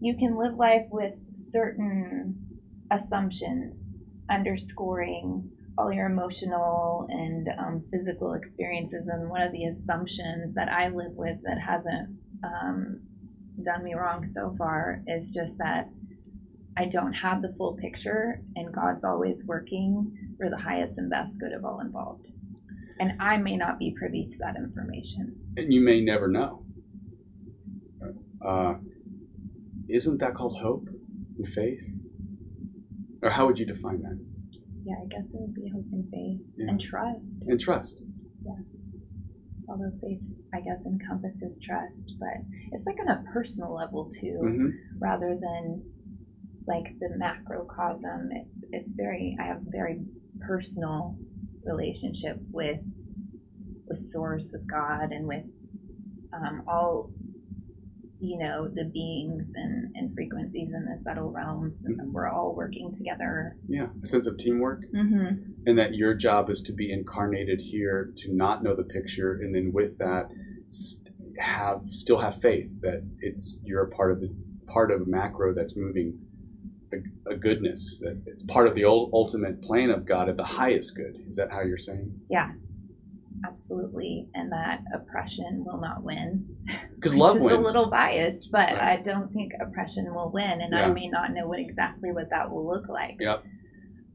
you 0.00 0.16
can 0.16 0.36
live 0.36 0.54
life 0.54 0.86
with 0.90 1.14
certain 1.38 2.36
assumptions, 2.90 3.98
underscoring 4.30 5.50
all 5.76 5.92
your 5.92 6.06
emotional 6.06 7.06
and 7.08 7.48
um, 7.58 7.84
physical 7.92 8.34
experiences. 8.34 9.06
And 9.08 9.30
one 9.30 9.42
of 9.42 9.52
the 9.52 9.64
assumptions 9.66 10.54
that 10.54 10.68
I 10.68 10.88
live 10.88 11.12
with 11.12 11.36
that 11.44 11.58
hasn't 11.60 12.18
um, 12.42 13.00
done 13.64 13.84
me 13.84 13.94
wrong 13.94 14.26
so 14.26 14.54
far 14.58 15.02
is 15.06 15.30
just 15.30 15.56
that 15.58 15.88
I 16.76 16.86
don't 16.86 17.12
have 17.12 17.42
the 17.42 17.52
full 17.58 17.76
picture, 17.76 18.40
and 18.54 18.72
God's 18.72 19.02
always 19.02 19.42
working 19.44 20.16
for 20.38 20.48
the 20.48 20.56
highest 20.56 20.96
and 20.98 21.10
best 21.10 21.38
good 21.38 21.52
of 21.52 21.64
all 21.64 21.80
involved. 21.80 22.28
And 23.00 23.12
I 23.20 23.36
may 23.36 23.56
not 23.56 23.78
be 23.78 23.94
privy 23.96 24.26
to 24.26 24.38
that 24.38 24.56
information. 24.56 25.36
and 25.56 25.72
you 25.72 25.80
may 25.80 26.00
never 26.00 26.28
know. 26.28 26.64
Uh, 28.44 28.74
isn't 29.88 30.18
that 30.18 30.34
called 30.34 30.60
hope 30.60 30.88
and 31.38 31.48
faith? 31.48 31.80
Or 33.22 33.30
how 33.30 33.46
would 33.46 33.58
you 33.58 33.66
define 33.66 34.02
that? 34.02 34.18
Yeah, 34.84 34.94
I 35.02 35.06
guess 35.08 35.26
it 35.32 35.40
would 35.40 35.54
be 35.54 35.68
hope 35.74 35.84
and 35.92 36.08
faith 36.10 36.40
Yeah. 36.56 36.66
and 36.70 36.80
trust. 36.80 37.42
And 37.46 37.60
trust. 37.60 38.02
Yeah. 38.44 38.52
Although 39.68 39.92
faith, 40.00 40.20
I 40.54 40.60
guess, 40.60 40.84
encompasses 40.86 41.60
trust, 41.60 42.14
but 42.18 42.38
it's 42.72 42.84
like 42.86 42.96
on 43.00 43.08
a 43.08 43.22
personal 43.32 43.74
level 43.74 44.10
too, 44.10 44.38
hmm 44.42 44.68
rather 45.00 45.38
than 45.40 45.82
like 46.66 46.98
the 47.00 47.10
macrocosm. 47.18 48.28
It's 48.32 48.64
it's 48.72 48.92
very. 48.96 49.36
I 49.40 49.44
have 49.46 49.58
a 49.58 49.70
very 49.70 50.00
personal 50.40 51.16
relationship 51.64 52.38
with 52.50 52.80
with 53.88 53.98
Source, 53.98 54.50
with 54.52 54.66
God, 54.70 55.12
and 55.12 55.26
with 55.26 55.44
um, 56.32 56.62
all 56.66 57.10
you 58.20 58.38
know 58.38 58.68
the 58.68 58.84
beings 58.84 59.52
and, 59.54 59.94
and 59.94 60.14
frequencies 60.14 60.72
in 60.74 60.84
the 60.84 61.00
subtle 61.02 61.30
realms, 61.30 61.84
and 61.84 62.12
we're 62.12 62.28
all 62.28 62.54
working 62.54 62.92
together. 62.96 63.56
Yeah, 63.68 63.86
a 64.02 64.06
sense 64.06 64.26
of 64.26 64.36
teamwork, 64.38 64.82
Mm-hmm. 64.94 65.52
and 65.66 65.78
that 65.78 65.94
your 65.94 66.14
job 66.14 66.50
is 66.50 66.60
to 66.62 66.72
be 66.72 66.92
incarnated 66.92 67.60
here 67.60 68.12
to 68.16 68.34
not 68.34 68.62
know 68.62 68.74
the 68.74 68.82
picture, 68.84 69.34
and 69.40 69.54
then 69.54 69.70
with 69.72 69.98
that, 69.98 70.28
have 71.38 71.82
still 71.90 72.18
have 72.18 72.40
faith 72.40 72.68
that 72.80 73.02
it's 73.20 73.60
you're 73.62 73.84
a 73.84 73.90
part 73.90 74.10
of 74.12 74.20
the 74.20 74.34
part 74.66 74.90
of 74.90 75.02
a 75.02 75.06
macro 75.06 75.54
that's 75.54 75.76
moving 75.76 76.18
a, 76.92 77.32
a 77.32 77.36
goodness 77.36 78.00
that 78.00 78.20
it's 78.26 78.42
part 78.44 78.66
of 78.66 78.74
the 78.74 78.84
ul- 78.84 79.10
ultimate 79.12 79.62
plan 79.62 79.90
of 79.90 80.04
God 80.04 80.28
at 80.28 80.36
the 80.36 80.44
highest 80.44 80.96
good. 80.96 81.16
Is 81.30 81.36
that 81.36 81.50
how 81.50 81.62
you're 81.62 81.78
saying? 81.78 82.12
Yeah, 82.28 82.50
absolutely. 83.46 84.28
And 84.34 84.50
that 84.52 84.82
oppression 84.94 85.64
will 85.66 85.80
not 85.80 86.02
win. 86.02 86.46
Because 86.94 87.16
love 87.24 87.36
is 87.36 87.42
wins. 87.42 87.56
a 87.58 87.62
little 87.62 87.90
biased, 87.90 88.50
but 88.50 88.70
Right. 88.72 88.98
I 88.98 89.02
don't 89.02 89.32
think 89.32 89.52
oppression 89.60 90.12
will 90.14 90.30
win, 90.30 90.60
and 90.60 90.74
I 90.74 90.88
may 90.88 91.08
not 91.08 91.32
know 91.32 91.46
what 91.46 91.58
exactly 91.60 92.12
what 92.12 92.30
that 92.30 92.50
will 92.50 92.66
look 92.66 92.88
like. 92.88 93.16
Yep. 93.20 93.44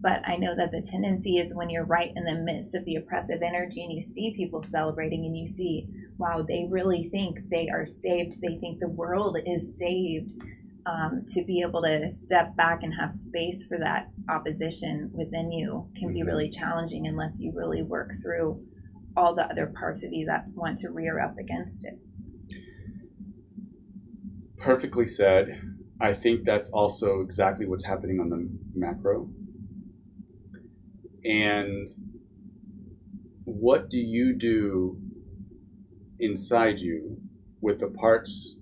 But 0.01 0.19
I 0.27 0.35
know 0.35 0.53
that 0.55 0.71
the 0.71 0.81
tendency 0.81 1.37
is 1.37 1.53
when 1.55 1.69
you're 1.69 1.85
right 1.85 2.11
in 2.13 2.25
the 2.25 2.35
midst 2.35 2.75
of 2.75 2.83
the 2.83 2.95
oppressive 2.97 3.41
energy 3.41 3.81
and 3.83 3.93
you 3.93 4.03
see 4.03 4.33
people 4.35 4.61
celebrating 4.61 5.23
and 5.25 5.37
you 5.37 5.47
see, 5.47 5.87
wow, 6.17 6.43
they 6.45 6.67
really 6.69 7.07
think 7.09 7.39
they 7.49 7.69
are 7.69 7.87
saved. 7.87 8.41
They 8.41 8.57
think 8.59 8.79
the 8.79 8.89
world 8.89 9.37
is 9.45 9.77
saved. 9.77 10.31
Um, 10.85 11.23
to 11.29 11.45
be 11.45 11.61
able 11.61 11.81
to 11.83 12.11
step 12.13 12.57
back 12.57 12.83
and 12.83 12.93
have 12.99 13.13
space 13.13 13.65
for 13.67 13.77
that 13.79 14.09
opposition 14.27 15.09
within 15.13 15.49
you 15.49 15.87
can 15.97 16.11
be 16.11 16.19
Mhm. 16.23 16.25
really 16.25 16.49
challenging 16.49 17.07
unless 17.07 17.39
you 17.39 17.53
really 17.55 17.81
work 17.83 18.11
through 18.21 18.61
all 19.15 19.35
the 19.35 19.45
other 19.45 19.67
parts 19.67 20.03
of 20.03 20.11
you 20.11 20.25
that 20.25 20.45
want 20.53 20.79
to 20.79 20.89
rear 20.89 21.19
up 21.19 21.37
against 21.37 21.85
it. 21.85 21.99
perfectly 24.63 25.05
said. 25.05 25.61
I 25.99 26.13
think 26.13 26.45
that's 26.45 26.69
also 26.69 27.21
exactly 27.21 27.65
what's 27.65 27.85
happening 27.85 28.19
on 28.19 28.29
the 28.29 28.49
macro. 28.73 29.29
And 31.23 31.87
what 33.45 33.89
do 33.89 33.97
you 33.97 34.35
do 34.37 34.97
inside 36.19 36.79
you 36.79 37.17
with 37.61 37.79
the 37.79 37.87
parts 37.87 38.57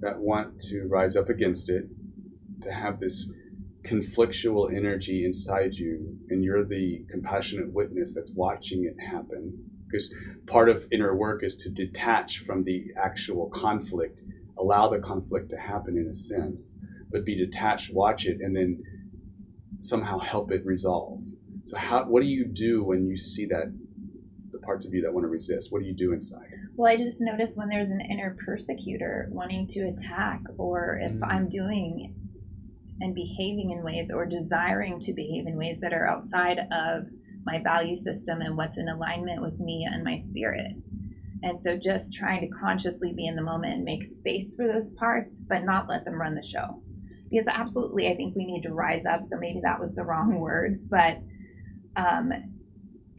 that 0.00 0.18
want 0.18 0.60
to 0.60 0.86
rise 0.88 1.16
up 1.16 1.28
against 1.28 1.70
it, 1.70 1.84
to 2.62 2.72
have 2.72 3.00
this 3.00 3.32
conflictual 3.84 4.74
energy 4.74 5.24
inside 5.24 5.74
you, 5.74 6.18
and 6.30 6.42
you're 6.44 6.64
the 6.64 7.04
compassionate 7.10 7.72
witness 7.72 8.14
that's 8.14 8.32
watching 8.34 8.84
it 8.84 8.96
happen? 9.02 9.70
Because 9.94 10.12
part 10.46 10.68
of 10.68 10.86
inner 10.90 11.14
work 11.14 11.44
is 11.44 11.54
to 11.54 11.70
detach 11.70 12.38
from 12.38 12.64
the 12.64 12.86
actual 13.00 13.48
conflict, 13.50 14.22
allow 14.58 14.88
the 14.88 14.98
conflict 14.98 15.50
to 15.50 15.56
happen 15.56 15.96
in 15.96 16.08
a 16.08 16.14
sense, 16.14 16.76
but 17.10 17.24
be 17.24 17.36
detached, 17.36 17.94
watch 17.94 18.26
it, 18.26 18.38
and 18.40 18.56
then 18.56 18.82
somehow 19.80 20.18
help 20.18 20.50
it 20.50 20.64
resolve. 20.66 21.20
So 21.66 21.76
how 21.76 22.04
what 22.04 22.22
do 22.22 22.28
you 22.28 22.44
do 22.44 22.82
when 22.82 23.06
you 23.06 23.16
see 23.16 23.46
that 23.46 23.72
the 24.50 24.58
parts 24.58 24.84
of 24.84 24.92
you 24.92 25.02
that 25.02 25.12
want 25.14 25.24
to 25.24 25.28
resist? 25.28 25.70
What 25.70 25.82
do 25.82 25.86
you 25.86 25.94
do 25.94 26.12
inside? 26.12 26.48
Well, 26.74 26.90
I 26.92 26.96
just 26.96 27.20
notice 27.20 27.52
when 27.54 27.68
there's 27.68 27.90
an 27.90 28.00
inner 28.00 28.36
persecutor 28.44 29.28
wanting 29.30 29.68
to 29.68 29.80
attack, 29.82 30.40
or 30.58 30.98
if 31.00 31.12
Mm. 31.12 31.26
I'm 31.28 31.48
doing 31.48 32.14
and 33.00 33.14
behaving 33.14 33.70
in 33.70 33.84
ways 33.84 34.10
or 34.10 34.26
desiring 34.26 35.00
to 35.00 35.12
behave 35.12 35.46
in 35.46 35.56
ways 35.56 35.80
that 35.80 35.92
are 35.92 36.06
outside 36.06 36.58
of 36.72 37.06
my 37.44 37.60
value 37.62 37.96
system 37.96 38.40
and 38.40 38.56
what's 38.56 38.78
in 38.78 38.88
alignment 38.88 39.42
with 39.42 39.58
me 39.58 39.86
and 39.90 40.04
my 40.04 40.22
spirit. 40.30 40.72
And 41.42 41.60
so 41.60 41.76
just 41.76 42.14
trying 42.14 42.40
to 42.40 42.56
consciously 42.56 43.12
be 43.14 43.26
in 43.26 43.36
the 43.36 43.42
moment 43.42 43.74
and 43.74 43.84
make 43.84 44.10
space 44.10 44.54
for 44.56 44.66
those 44.66 44.94
parts, 44.94 45.36
but 45.46 45.64
not 45.64 45.88
let 45.88 46.04
them 46.04 46.14
run 46.14 46.34
the 46.34 46.46
show. 46.46 46.82
Because 47.30 47.46
absolutely, 47.48 48.08
I 48.08 48.16
think 48.16 48.34
we 48.34 48.46
need 48.46 48.62
to 48.62 48.72
rise 48.72 49.04
up. 49.04 49.22
So 49.24 49.36
maybe 49.38 49.60
that 49.62 49.78
was 49.78 49.94
the 49.94 50.04
wrong 50.04 50.34
words, 50.40 50.86
but 50.88 51.18
um, 51.96 52.32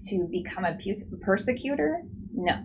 to 0.07 0.27
become 0.31 0.65
a 0.65 0.77
persecutor, 1.21 2.01
no. 2.33 2.63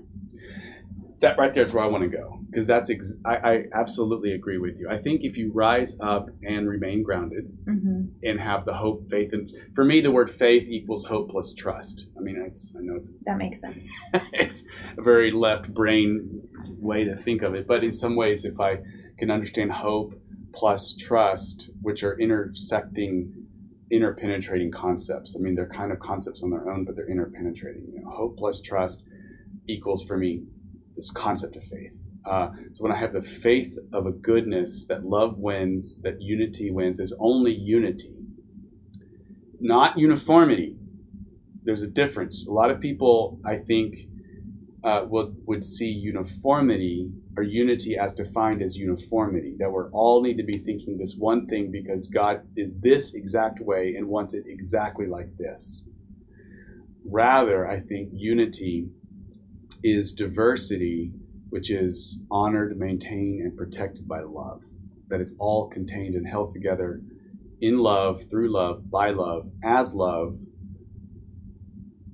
That 1.20 1.36
right 1.38 1.52
there 1.52 1.64
is 1.64 1.72
where 1.72 1.84
I 1.84 1.86
want 1.86 2.02
to 2.02 2.08
go 2.08 2.40
because 2.50 2.66
that's 2.66 2.88
ex- 2.90 3.18
I, 3.26 3.36
I 3.36 3.64
absolutely 3.74 4.32
agree 4.32 4.58
with 4.58 4.78
you. 4.78 4.88
I 4.88 4.96
think 4.98 5.22
if 5.22 5.36
you 5.36 5.52
rise 5.52 5.96
up 6.00 6.28
and 6.42 6.68
remain 6.68 7.02
grounded 7.02 7.44
Mm-hmm. 7.68 8.02
and 8.24 8.40
have 8.40 8.64
the 8.64 8.74
hope, 8.74 9.08
faith, 9.10 9.32
and 9.32 9.50
for 9.74 9.84
me, 9.84 10.00
the 10.00 10.10
word 10.10 10.28
faith 10.30 10.66
equals 10.68 11.04
hope 11.04 11.30
plus 11.30 11.52
trust. 11.54 12.08
I 12.18 12.20
mean, 12.20 12.42
it's 12.46 12.74
I 12.76 12.80
know 12.82 12.96
it's 12.96 13.10
That 13.26 13.36
makes 13.38 13.60
sense. 13.60 13.82
it's 14.32 14.64
a 14.98 15.02
very 15.02 15.30
left 15.30 15.72
brain 15.72 16.40
way 16.78 17.04
to 17.04 17.14
think 17.16 17.42
of 17.42 17.54
it. 17.54 17.66
But 17.66 17.84
in 17.84 17.92
some 17.92 18.16
ways, 18.16 18.44
if 18.44 18.58
I 18.58 18.78
can 19.18 19.30
understand 19.30 19.72
hope 19.72 20.14
plus 20.52 20.94
trust, 20.94 21.70
which 21.82 22.02
are 22.02 22.18
intersecting, 22.18 23.32
interpenetrating 23.92 24.72
concepts. 24.72 25.36
I 25.36 25.40
mean, 25.42 25.54
they're 25.54 25.68
kind 25.68 25.92
of 25.92 25.98
concepts 26.00 26.42
on 26.42 26.50
their 26.50 26.70
own, 26.70 26.84
but 26.84 26.96
they're 26.96 27.08
interpenetrating. 27.10 27.86
You 27.92 28.02
know, 28.02 28.10
hope 28.10 28.36
plus 28.36 28.60
trust 28.60 29.04
equals 29.68 30.04
for 30.04 30.16
me 30.16 30.42
this 31.00 31.10
concept 31.10 31.56
of 31.56 31.64
faith. 31.64 31.96
Uh, 32.24 32.50
so 32.72 32.82
when 32.84 32.92
I 32.92 32.98
have 32.98 33.12
the 33.12 33.22
faith 33.22 33.76
of 33.92 34.06
a 34.06 34.12
goodness 34.12 34.86
that 34.86 35.04
love 35.04 35.38
wins, 35.38 36.00
that 36.02 36.20
unity 36.20 36.70
wins, 36.70 36.98
there's 36.98 37.14
only 37.18 37.52
unity, 37.54 38.14
not 39.60 39.98
uniformity 39.98 40.76
there's 41.62 41.82
a 41.82 41.88
difference. 41.88 42.46
A 42.46 42.52
lot 42.52 42.70
of 42.70 42.80
people, 42.80 43.38
I 43.44 43.56
think, 43.56 43.96
uh, 44.82 45.04
would 45.08 45.36
would 45.46 45.62
see 45.62 45.90
uniformity 45.90 47.10
or 47.36 47.42
unity 47.42 47.96
as 47.98 48.14
defined 48.14 48.62
as 48.62 48.76
uniformity. 48.76 49.56
That 49.58 49.70
we 49.70 49.82
all 49.92 50.22
need 50.22 50.38
to 50.38 50.42
be 50.42 50.58
thinking 50.58 50.98
this 50.98 51.16
one 51.18 51.46
thing 51.46 51.70
because 51.70 52.06
God 52.06 52.42
is 52.56 52.72
this 52.80 53.14
exact 53.14 53.60
way 53.60 53.94
and 53.96 54.08
wants 54.08 54.34
it 54.34 54.44
exactly 54.46 55.06
like 55.06 55.36
this. 55.36 55.86
Rather, 57.04 57.68
I 57.68 57.80
think 57.80 58.10
unity 58.12 58.88
is 59.82 60.12
diversity, 60.12 61.12
which 61.50 61.70
is 61.70 62.20
honored, 62.30 62.78
maintained, 62.78 63.42
and 63.42 63.56
protected 63.56 64.06
by 64.06 64.20
love. 64.20 64.62
That 65.08 65.20
it's 65.20 65.34
all 65.38 65.68
contained 65.68 66.14
and 66.14 66.26
held 66.26 66.48
together 66.48 67.00
in 67.60 67.78
love, 67.78 68.24
through 68.30 68.52
love, 68.52 68.90
by 68.90 69.10
love, 69.10 69.50
as 69.62 69.94
love, 69.94 70.38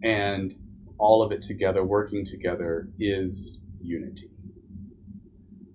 and 0.02 0.55
all 0.98 1.22
of 1.22 1.33
it 1.33 1.42
together, 1.42 1.85
working 1.85 2.24
together, 2.24 2.88
is 2.98 3.62
unity. 3.81 4.31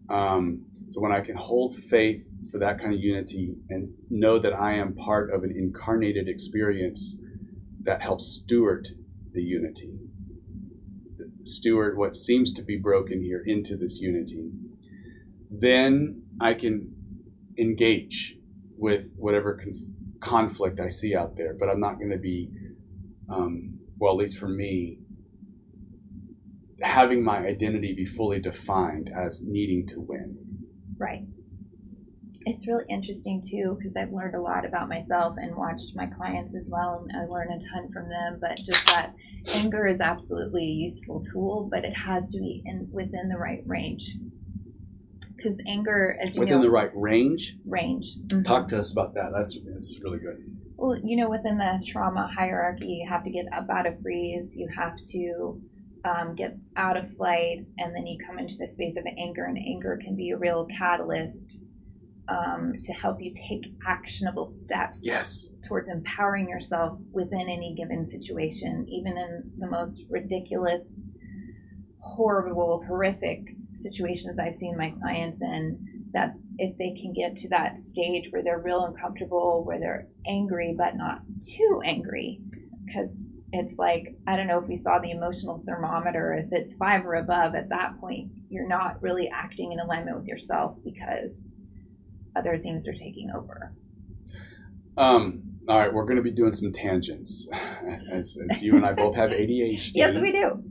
Um, 0.10 0.66
so 0.90 1.00
when 1.00 1.12
I 1.12 1.22
can 1.22 1.36
hold 1.36 1.76
faith 1.76 2.28
for 2.52 2.58
that 2.58 2.80
kind 2.80 2.94
of 2.94 3.00
unity 3.00 3.56
and 3.70 3.94
know 4.10 4.40
that 4.40 4.54
I 4.54 4.74
am 4.74 4.94
part 4.94 5.32
of 5.32 5.44
an 5.44 5.56
incarnated 5.56 6.28
experience 6.28 7.18
that 7.84 8.02
helps 8.02 8.26
steward 8.26 8.90
the 9.34 9.42
unity, 9.42 9.98
steward 11.44 11.98
what 11.98 12.16
seems 12.16 12.54
to 12.54 12.62
be 12.62 12.78
broken 12.78 13.22
here 13.22 13.44
into 13.46 13.76
this 13.76 14.00
unity, 14.00 14.52
then 15.50 16.24
I 16.40 16.54
can 16.54 16.94
engage 17.58 18.38
with 18.78 19.12
whatever 19.18 19.54
conf- 19.56 19.90
conflict 20.20 20.80
I 20.80 20.88
see 20.88 21.16
out 21.16 21.36
there. 21.36 21.54
But 21.54 21.70
I'm 21.70 21.80
not 21.80 21.98
going 21.98 22.12
to 22.12 22.18
be 22.18 22.50
um, 23.30 23.80
well, 23.98 24.14
at 24.14 24.18
least 24.18 24.38
for 24.40 24.50
me, 24.50 24.98
having 26.82 27.24
my 27.24 27.38
identity 27.38 27.94
be 27.94 28.06
fully 28.06 28.40
defined 28.40 29.12
as 29.16 29.44
needing 29.46 29.86
to 29.88 30.00
win. 30.00 30.38
Right. 30.98 31.24
It's 32.46 32.68
really 32.68 32.86
interesting 32.90 33.42
too 33.42 33.78
because 33.78 33.96
I've 33.96 34.12
learned 34.12 34.36
a 34.36 34.42
lot 34.42 34.66
about 34.66 34.90
myself 34.90 35.36
and 35.38 35.56
watched 35.56 35.96
my 35.96 36.08
clients 36.08 36.56
as 36.56 36.70
well, 36.72 37.06
and 37.08 37.16
I 37.16 37.26
learn 37.26 37.52
a 37.52 37.60
ton 37.60 37.92
from 37.92 38.10
them. 38.10 38.40
But 38.42 38.58
just 38.58 38.86
that 38.88 39.14
anger 39.56 39.88
is 39.88 40.02
absolutely 40.02 40.64
a 40.64 40.74
useful 40.74 41.24
tool, 41.32 41.68
but 41.72 41.86
it 41.86 41.94
has 41.94 42.30
to 42.32 42.40
be 42.40 42.64
in 42.66 42.88
within 42.92 43.30
the 43.30 43.38
right 43.38 43.64
range. 43.66 44.16
Because 45.36 45.60
anger, 45.68 46.18
as 46.22 46.36
you 46.36 46.40
Within 46.40 46.58
know, 46.58 46.64
the 46.64 46.70
right 46.72 46.92
range, 46.94 47.58
range. 47.66 48.16
Mhm. 48.28 48.44
talk 48.44 48.68
to 48.70 48.78
us 48.78 48.92
about 48.92 49.14
that. 49.16 49.32
That's, 49.34 49.60
that's 49.66 50.00
really 50.04 50.20
good. 50.20 50.38
Well, 50.78 50.98
you 51.04 51.18
know, 51.18 51.30
within 51.30 51.58
the 51.58 51.84
trauma 51.86 52.28
hierarchy, 52.36 53.02
you 53.04 53.10
have 53.10 53.24
to 53.24 53.30
get 53.32 53.46
up 53.54 53.68
out 53.70 53.86
of 53.88 54.00
freeze, 54.02 54.56
you 54.56 54.68
have 54.76 54.98
to 55.12 55.62
um, 56.04 56.36
get 56.36 56.58
out 56.76 56.98
of 56.98 57.16
flight, 57.16 57.66
and 57.78 57.96
then 57.96 58.08
you 58.08 58.18
come 58.26 58.40
into 58.40 58.56
the 58.58 58.68
space 58.68 58.98
of 58.98 59.06
anger, 59.18 59.46
and 59.46 59.58
anger 59.58 60.00
can 60.04 60.16
be 60.16 60.32
a 60.32 60.38
real 60.38 60.66
catalyst 60.76 61.60
um, 62.32 62.74
to 62.86 62.94
help 62.94 63.18
you 63.20 63.34
take 63.34 63.74
actionable 63.86 64.50
steps 64.50 65.02
Yes. 65.04 65.50
towards 65.68 65.90
empowering 65.90 66.48
yourself 66.48 66.98
within 67.12 67.42
any 67.50 67.76
given 67.78 68.08
situation, 68.08 68.86
even 68.90 69.18
in 69.18 69.52
the 69.60 69.68
most 69.68 70.04
ridiculous, 70.10 70.96
horrible, 72.00 72.84
horrific 72.88 73.42
situations 73.74 74.40
I've 74.40 74.56
seen 74.56 74.78
my 74.78 74.92
clients 75.02 75.42
in. 75.42 75.88
That 76.14 76.34
if 76.58 76.78
they 76.78 76.94
can 77.02 77.14
get 77.14 77.38
to 77.42 77.50
that 77.50 77.78
stage 77.78 78.28
where 78.32 78.44
they're 78.44 78.60
real 78.60 78.84
uncomfortable, 78.86 79.64
where 79.66 79.80
they're 79.80 80.08
angry 80.28 80.76
but 80.78 80.96
not 80.98 81.22
too 81.48 81.82
angry, 81.86 82.42
because 82.86 83.30
it's 83.54 83.78
like 83.78 84.16
I 84.28 84.36
don't 84.36 84.48
know 84.48 84.60
if 84.60 84.68
we 84.68 84.78
saw 84.78 85.00
the 85.00 85.12
emotional 85.12 85.64
thermometer. 85.66 86.34
If 86.34 86.50
it's 86.52 86.76
five 86.76 87.06
or 87.06 87.16
above, 87.16 87.56
at 87.56 87.70
that 87.70 88.00
point 88.00 88.32
you're 88.50 88.68
not 88.68 89.02
really 89.02 89.30
acting 89.34 89.72
in 89.72 89.80
alignment 89.80 90.18
with 90.18 90.28
yourself 90.28 90.76
because 90.84 91.56
other 92.36 92.58
things 92.58 92.88
are 92.88 92.94
taking 92.94 93.32
over. 93.36 93.74
Um, 94.98 95.44
all 95.68 95.78
right, 95.78 95.94
we're 95.94 96.06
going 96.06 96.18
to 96.18 96.24
be 96.24 96.32
doing 96.32 96.54
some 96.54 96.72
tangents. 96.72 97.48
As, 98.12 98.38
as 98.52 98.62
you 98.62 98.76
and 98.76 98.86
I 98.86 98.94
both 98.94 99.16
have 99.16 99.32
ADHD. 99.32 99.92
Yes, 99.96 100.22
we 100.22 100.32
do. 100.32 100.64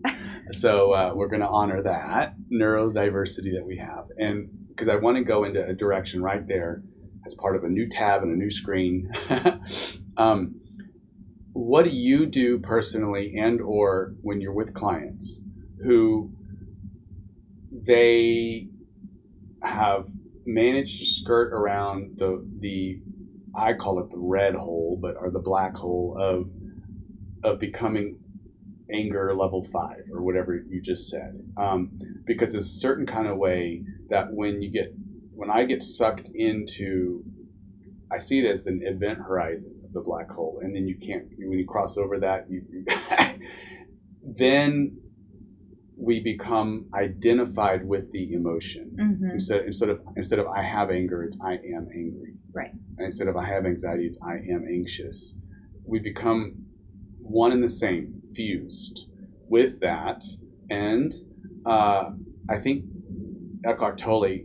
So 0.53 0.93
uh, 0.93 1.13
we're 1.15 1.29
going 1.29 1.41
to 1.41 1.49
honor 1.49 1.83
that 1.83 2.35
neurodiversity 2.53 3.53
that 3.55 3.65
we 3.65 3.79
have. 3.79 4.05
And 4.19 4.49
because 4.69 4.89
I 4.89 4.97
want 4.97 5.17
to 5.17 5.25
go 5.25 5.45
into 5.45 5.67
a 5.67 5.75
direction 5.75 6.23
right 6.23 6.47
there 6.47 6.83
as 7.27 7.35
part 7.35 7.57
of 7.57 7.65
a 7.65 7.69
new 7.69 7.89
tab 7.89 8.23
and 8.23 8.33
a 8.33 8.37
new 8.37 8.51
screen. 8.51 9.13
um, 10.17 10.61
what 11.53 11.85
do 11.85 11.91
you 11.91 12.27
do 12.27 12.59
personally 12.59 13.37
and 13.37 13.61
or 13.61 14.15
when 14.23 14.41
you're 14.41 14.53
with 14.53 14.73
clients 14.73 15.41
who 15.85 16.31
they 17.73 18.69
have 19.63 20.09
managed 20.55 20.99
to 20.99 21.07
skirt 21.07 21.53
around 21.53 22.17
the 22.19 22.47
the 22.59 23.01
I 23.55 23.75
call 23.75 24.01
it 24.01 24.11
the 24.11 24.19
red 24.19 24.55
hole, 24.55 24.99
but 25.01 25.17
or 25.17 25.31
the 25.31 25.41
black 25.41 25.77
hole 25.77 26.17
of 26.19 26.51
of 27.43 27.59
becoming 27.59 28.19
anger 28.93 29.35
level 29.35 29.63
five 29.63 30.03
or 30.13 30.23
whatever 30.23 30.57
you 30.69 30.81
just 30.83 31.09
said, 31.09 31.41
um, 31.57 31.91
because 32.27 32.53
there's 32.53 32.67
a 32.67 32.79
certain 32.81 33.07
kind 33.07 33.29
of 33.29 33.39
way 33.39 33.83
that 34.09 34.33
when 34.33 34.63
you 34.63 34.71
get 34.71 34.93
when 35.33 35.51
I 35.51 35.65
get 35.65 35.83
sucked 35.83 36.29
into, 36.35 37.25
I 38.13 38.19
see 38.19 38.41
it 38.41 38.51
as 38.51 38.67
an 38.67 38.83
event 38.85 39.19
horizon 39.19 39.81
of 39.85 39.93
the 39.93 40.01
black 40.01 40.31
hole, 40.31 40.61
and 40.63 40.75
then 40.75 40.87
you 40.87 40.97
can't 40.97 41.27
when 41.39 41.59
you 41.59 41.67
cross 41.67 41.97
over 41.97 42.19
that, 42.21 42.51
you, 42.51 42.63
you 42.71 42.85
then 44.23 44.99
we 46.09 46.19
become 46.33 46.87
identified 46.95 47.81
with 47.93 48.11
the 48.13 48.33
emotion 48.33 48.87
Mm-hmm. 48.99 49.31
instead 49.37 49.61
instead 49.71 49.91
of 49.95 49.99
instead 50.17 50.39
of 50.39 50.47
I 50.49 50.63
have 50.63 50.89
anger, 50.91 51.19
it's 51.27 51.39
I 51.53 51.55
am 51.77 51.85
angry. 52.03 52.33
Right. 52.53 52.73
And 52.97 53.05
instead 53.11 53.29
of 53.29 53.37
I 53.37 53.47
have 53.55 53.65
anxiety, 53.67 54.05
it's 54.07 54.19
I 54.23 54.37
am 54.55 54.63
anxious. 54.79 55.19
We 55.93 55.99
become 56.13 56.41
one 57.43 57.53
and 57.53 57.63
the 57.63 57.69
same, 57.85 58.23
fused 58.35 58.97
with 59.49 59.73
that, 59.81 60.23
and 60.69 61.13
uh, 61.67 62.05
I 62.49 62.59
think 62.65 62.85
Eckhart 63.65 63.99
Tolle 63.99 64.39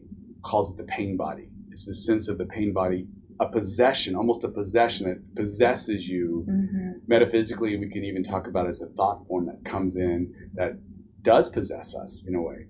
calls 0.43 0.72
it 0.72 0.78
the 0.78 0.84
pain 0.97 1.16
body. 1.18 1.47
It's 1.72 1.86
the 1.86 1.93
sense 1.93 2.28
of 2.28 2.38
the 2.38 2.45
pain 2.45 2.74
body, 2.74 3.08
a 3.39 3.47
possession, 3.49 4.16
almost 4.16 4.43
a 4.43 4.49
possession 4.49 5.08
that 5.10 5.36
possesses 5.36 6.08
you 6.08 6.45
Mm-hmm. 6.49 6.91
metaphysically 7.08 7.78
we 7.78 7.89
can 7.89 8.03
even 8.03 8.24
talk 8.24 8.47
about 8.47 8.66
it 8.68 8.70
as 8.70 8.82
a 8.82 8.88
thought 8.97 9.26
form 9.28 9.45
that 9.47 9.60
comes 9.66 9.95
in 9.95 10.34
that 10.60 10.72
does 11.26 11.50
possess 11.50 11.94
us 11.96 12.24
in 12.28 12.36
a 12.36 12.42
way. 12.42 12.68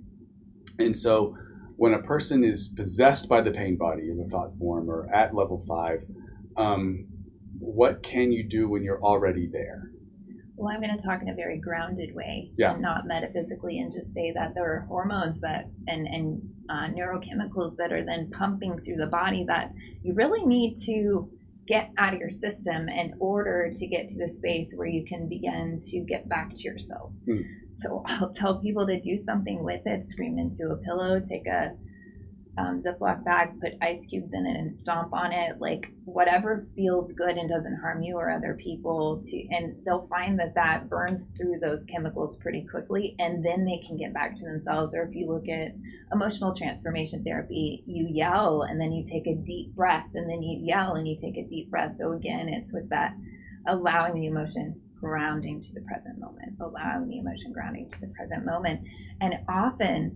And 0.79 0.97
so 0.97 1.37
when 1.75 1.93
a 1.93 2.01
person 2.01 2.43
is 2.43 2.73
possessed 2.75 3.29
by 3.29 3.41
the 3.41 3.51
pain 3.51 3.77
body 3.77 4.09
in 4.09 4.17
the 4.17 4.27
thought 4.29 4.55
form 4.57 4.89
or 4.89 5.07
at 5.13 5.35
level 5.35 5.63
five, 5.67 6.03
um, 6.57 7.05
what 7.59 8.01
can 8.01 8.31
you 8.31 8.43
do 8.47 8.67
when 8.69 8.81
you're 8.83 9.01
already 9.03 9.47
there? 9.51 9.91
Well, 10.57 10.73
I'm 10.73 10.81
going 10.81 10.97
to 10.97 11.03
talk 11.03 11.21
in 11.21 11.27
a 11.27 11.35
very 11.35 11.59
grounded 11.59 12.15
way, 12.15 12.51
Yeah. 12.57 12.73
and 12.73 12.81
not 12.81 13.05
metaphysically, 13.05 13.77
and 13.79 13.91
just 13.91 14.13
say 14.13 14.31
that 14.35 14.53
there 14.55 14.63
are 14.73 14.85
hormones 14.87 15.41
that 15.41 15.65
and 15.87 16.07
and 16.07 16.41
uh, 16.69 16.87
neurochemicals 16.97 17.75
that 17.77 17.91
are 17.91 18.05
then 18.05 18.31
pumping 18.31 18.79
through 18.83 18.95
the 18.95 19.07
body 19.07 19.43
that 19.47 19.71
you 20.01 20.13
really 20.13 20.45
need 20.45 20.77
to 20.85 21.29
get 21.67 21.91
out 21.97 22.13
of 22.13 22.19
your 22.19 22.31
system 22.31 22.89
in 22.89 23.15
order 23.19 23.71
to 23.75 23.87
get 23.87 24.07
to 24.09 24.17
the 24.17 24.29
space 24.29 24.71
where 24.75 24.87
you 24.87 25.03
can 25.05 25.27
begin 25.27 25.81
to 25.83 25.99
get 26.01 26.29
back 26.29 26.55
to 26.55 26.61
yourself. 26.61 27.11
Hmm. 27.25 27.41
So 27.71 28.03
I'll 28.05 28.33
tell 28.33 28.61
people 28.61 28.85
to 28.87 28.99
do 28.99 29.17
something 29.17 29.63
with 29.63 29.81
it, 29.85 30.03
scream 30.03 30.37
into 30.37 30.69
a 30.71 30.77
pillow, 30.77 31.19
take 31.19 31.47
a 31.47 31.71
um, 32.57 32.81
Ziploc 32.81 33.23
bag, 33.25 33.59
put 33.59 33.73
ice 33.81 34.05
cubes 34.09 34.33
in 34.33 34.45
it, 34.45 34.57
and 34.57 34.71
stomp 34.71 35.13
on 35.13 35.33
it. 35.33 35.59
Like 35.59 35.91
whatever 36.05 36.67
feels 36.75 37.11
good 37.11 37.37
and 37.37 37.49
doesn't 37.49 37.79
harm 37.81 38.01
you 38.01 38.15
or 38.15 38.29
other 38.29 38.57
people. 38.61 39.21
To 39.23 39.47
and 39.49 39.75
they'll 39.85 40.07
find 40.07 40.39
that 40.39 40.55
that 40.55 40.89
burns 40.89 41.27
through 41.37 41.59
those 41.59 41.85
chemicals 41.85 42.37
pretty 42.37 42.65
quickly, 42.69 43.15
and 43.19 43.45
then 43.45 43.65
they 43.65 43.81
can 43.85 43.97
get 43.97 44.13
back 44.13 44.37
to 44.37 44.43
themselves. 44.43 44.95
Or 44.95 45.03
if 45.03 45.15
you 45.15 45.27
look 45.27 45.49
at 45.49 45.75
emotional 46.13 46.55
transformation 46.55 47.23
therapy, 47.23 47.83
you 47.85 48.07
yell 48.09 48.61
and 48.61 48.79
then 48.79 48.91
you 48.93 49.05
take 49.05 49.27
a 49.27 49.35
deep 49.35 49.75
breath, 49.75 50.07
and 50.13 50.29
then 50.29 50.41
you 50.41 50.59
yell 50.65 50.95
and 50.95 51.07
you 51.07 51.17
take 51.19 51.37
a 51.37 51.47
deep 51.47 51.69
breath. 51.69 51.95
So 51.97 52.13
again, 52.13 52.47
it's 52.47 52.71
with 52.71 52.89
that 52.89 53.13
allowing 53.67 54.13
the 54.13 54.27
emotion 54.27 54.79
grounding 54.99 55.61
to 55.61 55.73
the 55.73 55.81
present 55.81 56.17
moment, 56.19 56.53
allowing 56.61 57.09
the 57.09 57.17
emotion 57.17 57.51
grounding 57.51 57.91
to 57.91 58.01
the 58.01 58.13
present 58.15 58.45
moment, 58.45 58.81
and 59.19 59.35
often. 59.49 60.15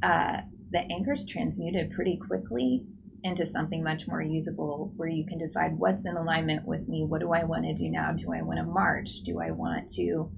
Uh, 0.00 0.38
the 0.70 0.80
anger 0.90 1.12
is 1.12 1.26
transmuted 1.26 1.90
pretty 1.92 2.18
quickly 2.26 2.84
into 3.24 3.44
something 3.44 3.82
much 3.82 4.06
more 4.06 4.22
usable 4.22 4.92
where 4.96 5.08
you 5.08 5.26
can 5.26 5.38
decide 5.38 5.76
what's 5.76 6.06
in 6.06 6.16
alignment 6.16 6.64
with 6.66 6.86
me 6.88 7.04
what 7.04 7.20
do 7.20 7.32
i 7.32 7.42
want 7.44 7.64
to 7.64 7.74
do 7.74 7.90
now 7.90 8.12
do 8.12 8.32
i 8.32 8.42
want 8.42 8.58
to 8.58 8.64
march 8.64 9.22
do 9.24 9.40
i 9.40 9.50
want 9.50 9.90
to 9.90 10.30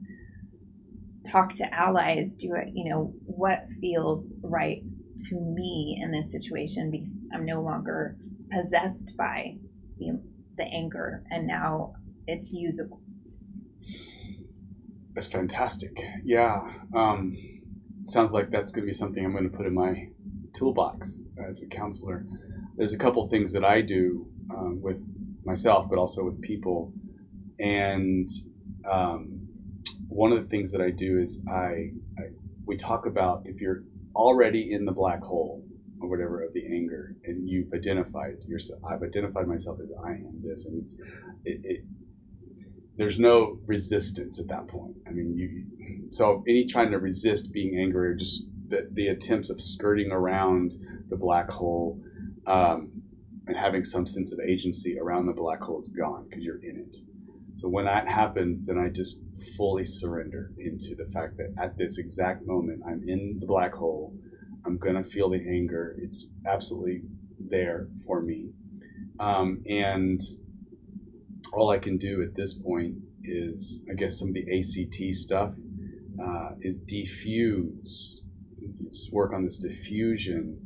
talk 1.30 1.54
to 1.54 1.74
allies 1.74 2.36
do 2.36 2.54
i 2.56 2.70
you 2.72 2.88
know 2.90 3.12
what 3.26 3.66
feels 3.80 4.32
right 4.42 4.82
to 5.28 5.34
me 5.34 6.00
in 6.02 6.10
this 6.10 6.32
situation 6.32 6.90
because 6.90 7.26
i'm 7.34 7.44
no 7.44 7.60
longer 7.60 8.16
possessed 8.50 9.14
by 9.18 9.54
the, 9.98 10.18
the 10.56 10.64
anger 10.64 11.22
and 11.30 11.46
now 11.46 11.92
it's 12.26 12.50
usable 12.52 13.00
That's 15.14 15.28
fantastic. 15.28 15.98
Yeah. 16.24 16.60
Um, 16.94 17.36
sounds 18.04 18.32
like 18.32 18.50
that's 18.50 18.70
going 18.72 18.84
to 18.84 18.86
be 18.86 18.92
something 18.92 19.24
I'm 19.24 19.32
going 19.32 19.50
to 19.50 19.56
put 19.56 19.66
in 19.66 19.74
my 19.74 20.08
toolbox 20.52 21.24
as 21.48 21.62
a 21.62 21.66
counselor. 21.66 22.26
There's 22.76 22.92
a 22.92 22.98
couple 22.98 23.26
things 23.28 23.52
that 23.52 23.64
I 23.64 23.80
do 23.80 24.26
um, 24.50 24.80
with 24.80 25.00
myself, 25.44 25.88
but 25.88 25.98
also 25.98 26.24
with 26.24 26.40
people. 26.40 26.92
And 27.58 28.28
um, 28.90 29.46
one 30.08 30.32
of 30.32 30.42
the 30.42 30.48
things 30.48 30.72
that 30.72 30.80
I 30.80 30.90
do 30.90 31.18
is 31.18 31.42
I, 31.48 31.92
I 32.18 32.30
we 32.66 32.76
talk 32.76 33.06
about 33.06 33.42
if 33.44 33.60
you're 33.60 33.82
already 34.14 34.72
in 34.72 34.84
the 34.84 34.92
black 34.92 35.22
hole 35.22 35.64
or 36.00 36.08
whatever 36.08 36.42
of 36.42 36.52
the 36.52 36.64
anger, 36.66 37.14
and 37.24 37.48
you've 37.48 37.72
identified 37.74 38.36
yourself. 38.46 38.80
I've 38.84 39.02
identified 39.02 39.46
myself 39.46 39.78
as 39.82 39.90
I 40.04 40.12
am 40.12 40.40
this, 40.42 40.66
and 40.66 40.82
it's 40.82 40.94
it, 41.44 41.60
it 41.64 41.84
there's 42.96 43.18
no 43.18 43.58
resistance 43.66 44.40
at 44.40 44.48
that 44.48 44.68
point. 44.68 44.96
I 45.06 45.10
mean, 45.10 45.36
you 45.36 46.08
so 46.10 46.42
any 46.46 46.66
trying 46.66 46.90
to 46.90 46.98
resist 46.98 47.52
being 47.52 47.78
angry 47.78 48.08
or 48.08 48.14
just 48.14 48.48
the, 48.70 48.88
the 48.92 49.08
attempts 49.08 49.50
of 49.50 49.60
skirting 49.60 50.10
around 50.10 50.74
the 51.08 51.16
black 51.16 51.50
hole 51.50 52.00
um, 52.46 52.90
and 53.46 53.56
having 53.56 53.84
some 53.84 54.06
sense 54.06 54.32
of 54.32 54.40
agency 54.40 54.98
around 54.98 55.26
the 55.26 55.32
black 55.32 55.60
hole 55.60 55.78
is 55.78 55.88
gone 55.88 56.26
because 56.28 56.44
you're 56.44 56.62
in 56.62 56.76
it. 56.76 56.96
So 57.54 57.68
when 57.68 57.84
that 57.84 58.08
happens, 58.08 58.66
then 58.66 58.78
I 58.78 58.88
just 58.88 59.20
fully 59.56 59.84
surrender 59.84 60.52
into 60.58 60.94
the 60.94 61.04
fact 61.10 61.36
that 61.38 61.52
at 61.60 61.76
this 61.76 61.98
exact 61.98 62.46
moment 62.46 62.82
I'm 62.86 63.02
in 63.06 63.38
the 63.40 63.46
black 63.46 63.74
hole. 63.74 64.14
I'm 64.64 64.78
gonna 64.78 65.04
feel 65.04 65.30
the 65.30 65.44
anger. 65.46 65.96
It's 66.00 66.28
absolutely 66.46 67.02
there 67.38 67.88
for 68.06 68.20
me, 68.22 68.50
um, 69.18 69.62
and 69.66 70.20
all 71.52 71.70
I 71.70 71.78
can 71.78 71.96
do 71.96 72.22
at 72.22 72.36
this 72.36 72.54
point 72.54 72.96
is, 73.24 73.84
I 73.90 73.94
guess, 73.94 74.18
some 74.18 74.28
of 74.28 74.34
the 74.34 74.58
ACT 74.58 75.14
stuff 75.14 75.54
uh, 76.22 76.50
is 76.60 76.76
just 76.76 78.19
work 79.12 79.32
on 79.32 79.44
this 79.44 79.64
defusion 79.64 80.56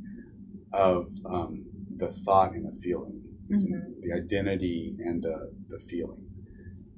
of 0.72 1.08
um, 1.24 1.64
the 1.96 2.12
thought 2.24 2.52
and 2.52 2.64
the 2.66 2.76
feeling, 2.80 3.20
Mhm. 3.50 4.00
the 4.02 4.12
identity 4.12 4.96
and 4.98 5.24
uh, 5.26 5.46
the 5.68 5.78
feeling, 5.78 6.26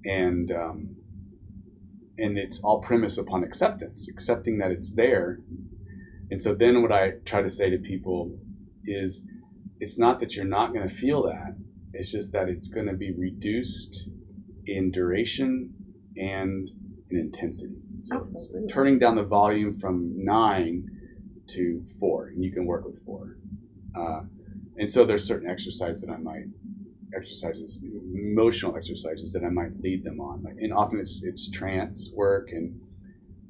and 0.05 0.51
um, 0.51 0.97
and 2.19 2.39
it's 2.39 2.61
all 2.61 2.81
premise 2.81 3.19
upon 3.19 3.45
acceptance, 3.45 4.09
accepting 4.09 4.59
that 4.59 4.71
it's 4.71 4.95
there. 4.95 5.41
And 6.31 6.43
so 6.43 6.55
then 6.55 6.81
what 6.83 6.91
I 6.93 7.11
try 7.25 7.43
to 7.43 7.51
say 7.51 7.69
to 7.71 7.79
people 7.79 8.39
is, 8.85 9.25
it's 9.81 9.99
not 9.99 10.21
that 10.21 10.35
you're 10.35 10.45
not 10.47 10.73
going 10.73 10.89
to 10.89 10.95
feel 10.95 11.23
that 11.25 11.57
it's 11.93 12.11
just 12.13 12.33
that 12.33 12.49
it's 12.49 12.69
going 12.69 12.87
to 12.87 12.95
be 12.95 13.13
reduced 13.13 14.09
in 14.67 14.91
duration 14.91 15.75
and 16.17 16.71
in 17.11 17.19
intensity. 17.19 17.77
So 18.01 18.19
Absolutely. 18.19 18.69
turning 18.69 18.99
down 18.99 19.17
the 19.17 19.25
volume 19.25 19.75
from 19.75 20.13
nine 20.17 20.85
to 21.49 21.85
four, 21.99 22.29
and 22.29 22.43
you 22.43 22.53
can 22.53 22.67
work 22.67 22.85
with 22.85 23.05
four. 23.05 23.37
Uh, 23.95 24.23
and 24.79 24.91
so 24.91 25.05
there's 25.05 25.27
certain 25.27 25.49
exercises 25.49 26.03
that 26.03 26.13
I 26.13 26.19
might 26.19 26.45
exercises, 27.15 27.83
emotional 28.15 28.77
exercises 28.77 29.33
that 29.33 29.43
I 29.45 29.49
might 29.49 29.81
lead 29.81 30.05
them 30.05 30.21
on. 30.21 30.43
Like, 30.43 30.57
and 30.59 30.73
often 30.73 30.99
it's 30.99 31.23
it's 31.25 31.51
trance 31.51 32.11
work 32.15 32.49
and 32.51 32.79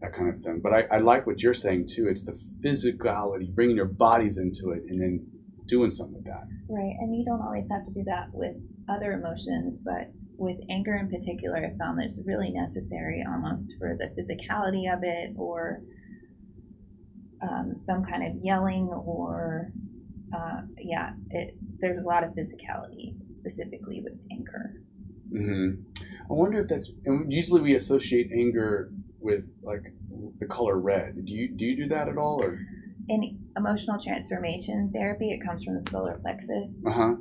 that 0.01 0.13
kind 0.13 0.33
of 0.33 0.41
thing. 0.43 0.61
But 0.63 0.73
I, 0.73 0.97
I 0.97 0.99
like 0.99 1.27
what 1.27 1.43
you're 1.43 1.55
saying 1.55 1.87
too. 1.89 2.07
It's 2.09 2.23
the 2.23 2.39
physicality, 2.61 3.53
bringing 3.55 3.77
your 3.77 3.87
bodies 3.87 4.39
into 4.39 4.71
it, 4.71 4.83
and 4.89 5.01
then 5.01 5.27
doing 5.67 5.91
something 5.91 6.15
with 6.15 6.25
that. 6.25 6.45
Right, 6.69 6.95
and 7.01 7.17
you 7.17 7.25
don't 7.25 7.41
always 7.41 7.67
have 7.71 7.85
to 7.87 7.93
do 7.93 8.05
that 8.05 8.29
with 8.33 8.57
other 8.89 9.13
emotions, 9.13 9.79
but 9.85 10.13
with 10.39 10.59
anger 10.71 10.97
in 10.97 11.09
particular, 11.09 11.57
I 11.57 11.77
found 11.79 11.99
that 11.99 12.07
it's 12.07 12.19
really 12.25 12.51
necessary 12.51 13.25
almost 13.27 13.73
for 13.79 13.97
the 13.99 14.13
physicality 14.15 14.93
of 14.93 15.03
it 15.03 15.35
or 15.37 15.81
um, 17.43 17.75
some 17.77 18.05
kind 18.05 18.27
of 18.27 18.43
yelling 18.43 18.87
or, 18.89 19.71
uh, 20.35 20.63
yeah, 20.79 21.11
it, 21.31 21.55
there's 21.79 21.99
a 21.99 22.07
lot 22.07 22.25
of 22.25 22.31
physicality 22.31 23.15
specifically 23.31 24.01
with 24.03 24.15
anger. 24.31 24.81
hmm 25.31 25.83
I 26.29 26.33
wonder 26.33 26.61
if 26.61 26.69
that's. 26.69 26.91
And 27.05 27.33
usually 27.33 27.61
we 27.61 27.75
associate 27.77 28.31
anger 28.33 28.91
with 29.21 29.45
like 29.63 29.83
the 30.41 30.47
color 30.47 30.79
red. 30.81 31.25
Do 31.25 31.33
you 31.33 31.49
do 31.55 31.65
you 31.65 31.77
do 31.77 31.89
that 31.95 32.09
at 32.09 32.17
all, 32.19 32.43
or? 32.43 32.59
In 33.09 33.39
emotional 33.57 33.99
transformation 34.03 34.91
therapy, 34.93 35.31
it 35.31 35.41
comes 35.47 35.63
from 35.63 35.81
the 35.81 35.89
solar 35.91 36.19
plexus 36.19 36.83
Uh 36.85 36.91
huh. 36.93 37.15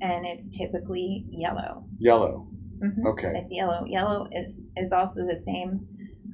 and 0.00 0.24
it's 0.26 0.48
typically 0.48 1.26
yellow. 1.28 1.84
Yellow. 1.98 2.48
Mhm. 2.78 3.04
Okay. 3.06 3.32
It's 3.36 3.52
yellow. 3.52 3.84
Yellow 3.86 4.28
is 4.32 4.58
is 4.76 4.92
also 4.92 5.26
the 5.26 5.40
same 5.44 5.86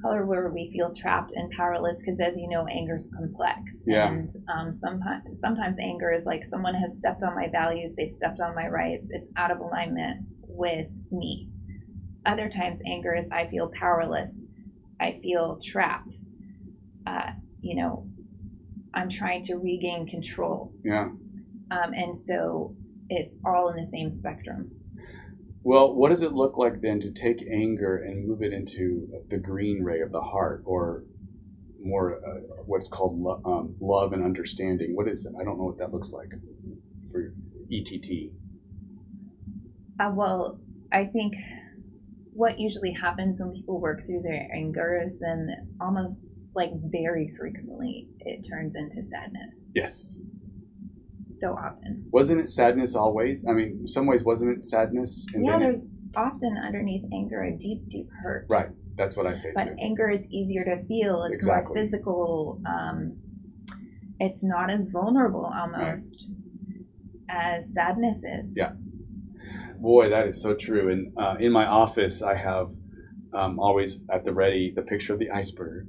color 0.03 0.25
where 0.25 0.49
we 0.49 0.69
feel 0.71 0.93
trapped 0.93 1.31
and 1.33 1.49
powerless 1.51 1.97
because, 1.99 2.19
as 2.19 2.37
you 2.37 2.47
know, 2.47 2.67
anger 2.67 2.97
is 2.97 3.09
complex. 3.17 3.59
Yeah. 3.87 4.09
And 4.09 4.29
um, 4.53 4.73
sometimes 4.73 5.39
sometimes 5.39 5.77
anger 5.79 6.11
is 6.11 6.25
like 6.25 6.43
someone 6.43 6.75
has 6.75 6.99
stepped 6.99 7.23
on 7.23 7.33
my 7.33 7.47
values, 7.51 7.95
they've 7.95 8.11
stepped 8.11 8.39
on 8.39 8.53
my 8.53 8.67
rights. 8.67 9.07
It's 9.09 9.27
out 9.37 9.49
of 9.49 9.59
alignment 9.59 10.27
with 10.41 10.87
me. 11.11 11.49
Other 12.25 12.49
times, 12.49 12.81
anger 12.85 13.15
is 13.15 13.29
I 13.31 13.47
feel 13.47 13.71
powerless. 13.73 14.33
I 14.99 15.19
feel 15.23 15.59
trapped. 15.63 16.11
Uh, 17.07 17.31
you 17.61 17.75
know, 17.81 18.07
I'm 18.93 19.09
trying 19.09 19.43
to 19.45 19.55
regain 19.55 20.07
control. 20.07 20.71
Yeah. 20.83 21.09
Um, 21.71 21.93
and 21.93 22.15
so 22.15 22.75
it's 23.09 23.35
all 23.45 23.69
in 23.69 23.83
the 23.83 23.89
same 23.89 24.11
spectrum. 24.11 24.71
Well, 25.63 25.95
what 25.95 26.09
does 26.09 26.21
it 26.21 26.33
look 26.33 26.57
like 26.57 26.81
then 26.81 26.99
to 27.01 27.11
take 27.11 27.41
anger 27.49 27.97
and 27.97 28.27
move 28.27 28.41
it 28.41 28.51
into 28.51 29.07
the 29.29 29.37
green 29.37 29.81
ray 29.83 30.01
of 30.01 30.11
the 30.11 30.21
heart, 30.21 30.63
or 30.65 31.05
more 31.81 32.17
uh, 32.17 32.61
what's 32.65 32.87
called 32.87 33.17
lo- 33.19 33.41
um, 33.45 33.75
love 33.79 34.11
and 34.11 34.23
understanding? 34.23 34.95
What 34.95 35.07
is 35.07 35.25
it? 35.25 35.33
I 35.39 35.43
don't 35.43 35.57
know 35.57 35.65
what 35.65 35.77
that 35.77 35.93
looks 35.93 36.11
like 36.11 36.31
for 37.11 37.33
ETT. 37.71 38.31
Uh, 39.99 40.11
well, 40.13 40.59
I 40.91 41.05
think 41.05 41.33
what 42.33 42.59
usually 42.59 42.91
happens 42.91 43.39
when 43.39 43.53
people 43.53 43.79
work 43.79 44.05
through 44.05 44.21
their 44.23 44.49
anger 44.53 45.01
is 45.05 45.19
then 45.19 45.75
almost 45.79 46.39
like 46.55 46.71
very 46.91 47.33
frequently 47.37 48.09
it 48.19 48.45
turns 48.49 48.75
into 48.75 49.01
sadness. 49.01 49.55
Yes. 49.73 50.19
So 51.39 51.53
often. 51.53 52.05
Wasn't 52.11 52.39
it 52.39 52.49
sadness 52.49 52.95
always? 52.95 53.45
I 53.47 53.53
mean, 53.53 53.79
in 53.81 53.87
some 53.87 54.05
ways, 54.05 54.23
wasn't 54.23 54.57
it 54.57 54.65
sadness? 54.65 55.27
yeah, 55.35 55.51
then 55.51 55.61
it- 55.61 55.65
there's 55.65 55.85
often 56.15 56.57
underneath 56.57 57.03
anger 57.13 57.41
a 57.43 57.51
deep, 57.57 57.87
deep 57.89 58.07
hurt. 58.21 58.45
Right. 58.49 58.69
That's 58.95 59.17
what 59.17 59.25
I 59.25 59.33
say 59.33 59.49
But 59.55 59.65
too. 59.69 59.75
anger 59.81 60.09
is 60.11 60.21
easier 60.29 60.63
to 60.65 60.83
feel. 60.85 61.23
It's 61.23 61.39
Exactly. 61.39 61.73
more 61.75 61.83
physical. 61.83 62.61
Um, 62.67 63.17
it's 64.19 64.43
not 64.43 64.69
as 64.69 64.87
vulnerable 64.89 65.45
almost 65.45 66.23
as 67.29 67.73
sadness 67.73 68.19
is. 68.19 68.53
Yeah. 68.55 68.73
Boy, 69.79 70.09
that 70.09 70.27
is 70.27 70.41
so 70.41 70.53
true. 70.53 70.91
And 70.91 71.13
uh, 71.17 71.35
in 71.39 71.51
my 71.51 71.65
office, 71.65 72.21
I 72.21 72.35
have 72.35 72.69
um, 73.33 73.59
always 73.59 74.03
at 74.11 74.23
the 74.23 74.31
ready 74.33 74.71
the 74.75 74.83
picture 74.83 75.13
of 75.13 75.19
the 75.19 75.31
iceberg. 75.31 75.87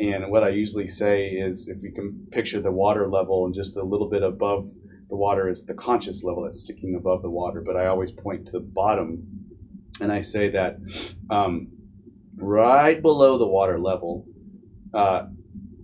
And 0.00 0.30
what 0.30 0.42
I 0.42 0.48
usually 0.48 0.88
say 0.88 1.28
is 1.28 1.68
if 1.68 1.82
you 1.82 1.92
can 1.92 2.26
picture 2.32 2.60
the 2.60 2.72
water 2.72 3.08
level 3.08 3.46
and 3.46 3.54
just 3.54 3.76
a 3.76 3.84
little 3.84 4.08
bit 4.08 4.22
above 4.24 4.72
the 5.10 5.16
water 5.16 5.50
is 5.50 5.66
the 5.66 5.74
conscious 5.74 6.24
level 6.24 6.44
that's 6.44 6.60
sticking 6.60 6.94
above 6.94 7.22
the 7.22 7.30
water. 7.30 7.60
But 7.60 7.76
I 7.76 7.86
always 7.86 8.12
point 8.12 8.46
to 8.46 8.52
the 8.52 8.60
bottom 8.60 9.26
and 10.00 10.10
I 10.10 10.20
say 10.20 10.50
that 10.50 10.78
um, 11.28 11.68
right 12.36 13.00
below 13.00 13.36
the 13.36 13.46
water 13.46 13.78
level, 13.78 14.24
uh, 14.94 15.26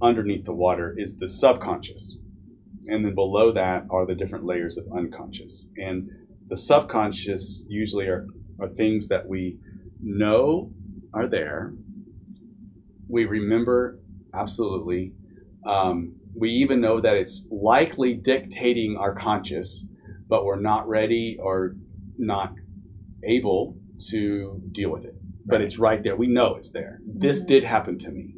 underneath 0.01 0.45
the 0.45 0.55
water, 0.55 0.95
is 0.97 1.18
the 1.18 1.29
subconscious. 1.29 2.18
And 2.87 3.05
then 3.05 3.14
below 3.14 3.53
that 3.53 3.87
are 3.91 4.07
the 4.07 4.14
different 4.14 4.45
layers 4.45 4.77
of 4.79 4.87
unconscious. 4.97 5.70
And 5.77 6.09
the 6.49 6.57
subconscious 6.57 7.66
usually 7.68 8.07
are, 8.07 8.27
are 8.61 8.68
things 8.68 9.09
that 9.09 9.29
we 9.29 9.59
know 10.01 10.70
are 11.12 11.27
there. 11.27 11.74
We 13.09 13.24
remember 13.24 13.99
absolutely. 14.33 15.12
Um, 15.66 16.14
we 16.37 16.51
even 16.51 16.80
know 16.80 17.01
that 17.01 17.16
it's 17.16 17.49
likely 17.51 18.14
dictating 18.14 18.97
our 18.99 19.14
conscious, 19.14 19.87
but 20.28 20.45
we're 20.45 20.61
not 20.61 20.89
ready 20.89 21.39
or 21.41 21.76
not 22.18 22.55
able 23.24 23.78
to 24.11 24.61
deal 24.72 24.91
with 24.91 25.05
it. 25.05 25.14
But 25.47 25.61
it's 25.61 25.78
right 25.78 26.03
there. 26.03 26.16
We 26.16 26.26
know 26.26 26.57
it's 26.57 26.70
there. 26.70 27.01
This 27.07 27.43
Mhm. 27.43 27.47
did 27.49 27.64
happen 27.64 27.99
to 27.99 28.11
me. 28.11 28.34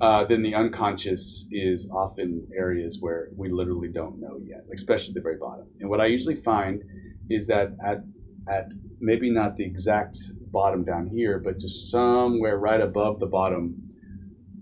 Uh, 0.00 0.24
then 0.24 0.42
the 0.42 0.54
unconscious 0.54 1.48
is 1.50 1.90
often 1.90 2.46
areas 2.56 2.98
where 3.00 3.28
we 3.36 3.50
literally 3.50 3.88
don't 3.88 4.20
know 4.20 4.38
yet, 4.44 4.64
especially 4.72 5.14
the 5.14 5.20
very 5.22 5.38
bottom. 5.38 5.66
And 5.80 5.88
what 5.88 6.00
I 6.00 6.06
usually 6.06 6.36
find 6.36 6.82
is 7.30 7.46
that 7.46 7.76
at 7.84 8.04
at 8.48 8.68
maybe 9.00 9.30
not 9.30 9.56
the 9.56 9.64
exact 9.64 10.16
bottom 10.52 10.84
down 10.84 11.08
here, 11.08 11.40
but 11.40 11.58
just 11.58 11.90
somewhere 11.90 12.58
right 12.58 12.80
above 12.80 13.18
the 13.20 13.26
bottom, 13.26 13.90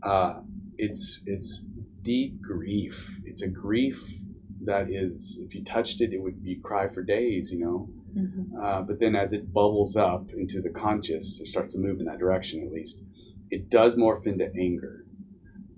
uh, 0.02 0.40
it's 0.78 1.20
it's 1.26 1.64
deep 2.04 2.40
grief. 2.40 3.20
It's 3.24 3.42
a 3.42 3.48
grief 3.48 4.20
that 4.64 4.88
is, 4.90 5.40
if 5.42 5.54
you 5.54 5.64
touched 5.64 6.00
it, 6.00 6.12
it 6.12 6.22
would 6.22 6.36
you 6.42 6.60
cry 6.60 6.88
for 6.88 7.02
days, 7.02 7.50
you 7.52 7.58
know. 7.58 7.88
Mhm. 8.16 8.54
Uh, 8.62 8.82
but 8.82 9.00
then 9.00 9.16
as 9.16 9.32
it 9.32 9.52
bubbles 9.52 9.96
up 9.96 10.30
into 10.32 10.60
the 10.60 10.70
conscious, 10.70 11.40
it 11.40 11.48
starts 11.48 11.74
to 11.74 11.80
move 11.80 11.98
in 11.98 12.06
that 12.06 12.18
direction 12.18 12.62
at 12.62 12.70
least, 12.72 13.02
it 13.50 13.68
does 13.68 13.96
morph 13.96 14.26
into 14.26 14.48
anger. 14.54 15.04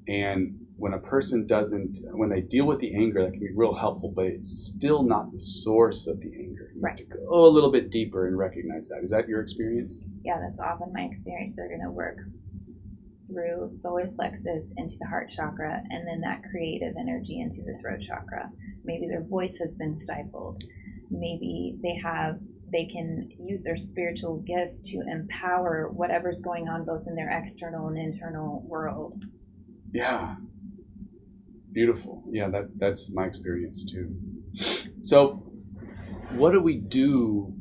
And 0.06 0.60
when 0.76 0.92
a 0.92 0.98
person 0.98 1.46
doesn't, 1.46 1.98
when 2.12 2.28
they 2.28 2.42
deal 2.42 2.66
with 2.66 2.80
the 2.80 2.94
anger, 2.94 3.22
that 3.24 3.30
can 3.32 3.40
be 3.40 3.50
real 3.54 3.74
helpful, 3.74 4.12
but 4.14 4.26
it's 4.26 4.50
still 4.50 5.02
not 5.02 5.32
the 5.32 5.38
source 5.38 6.06
of 6.06 6.20
the 6.20 6.32
anger. 6.38 6.70
You 6.74 6.82
Right. 6.82 6.90
have 7.00 7.08
to 7.08 7.16
go 7.16 7.46
a 7.46 7.48
little 7.48 7.72
bit 7.72 7.90
deeper 7.90 8.26
and 8.28 8.36
recognize 8.36 8.88
that. 8.90 9.02
Is 9.02 9.10
that 9.10 9.26
your 9.28 9.40
experience? 9.40 10.04
Yeah, 10.24 10.38
that's 10.38 10.60
often 10.60 10.92
my 10.92 11.04
experience. 11.04 11.54
They're 11.56 11.68
going 11.68 11.80
to 11.80 11.90
work 11.90 12.18
through 13.26 13.70
solar 13.72 14.06
plexus 14.06 14.72
into 14.76 14.96
the 15.00 15.06
heart 15.06 15.30
chakra 15.30 15.82
and 15.90 16.06
then 16.06 16.20
that 16.20 16.42
creative 16.50 16.94
energy 16.98 17.40
into 17.40 17.62
the 17.62 17.76
throat 17.80 18.00
chakra. 18.06 18.50
Maybe 18.84 19.08
their 19.08 19.24
voice 19.24 19.56
has 19.60 19.74
been 19.74 19.96
stifled. 19.96 20.62
Maybe 21.10 21.76
they 21.82 21.98
have 22.02 22.38
they 22.72 22.86
can 22.86 23.30
use 23.38 23.62
their 23.62 23.76
spiritual 23.76 24.42
gifts 24.46 24.82
to 24.82 25.00
empower 25.10 25.88
whatever's 25.92 26.42
going 26.42 26.68
on 26.68 26.84
both 26.84 27.06
in 27.06 27.14
their 27.14 27.30
external 27.30 27.86
and 27.88 27.96
internal 27.96 28.64
world. 28.66 29.24
Yeah. 29.92 30.36
Beautiful. 31.72 32.24
Yeah, 32.30 32.48
that 32.48 32.70
that's 32.76 33.12
my 33.12 33.26
experience 33.26 33.84
too. 33.84 34.16
So, 35.02 35.52
what 36.32 36.52
do 36.52 36.60
we 36.60 36.78
do 36.78 37.52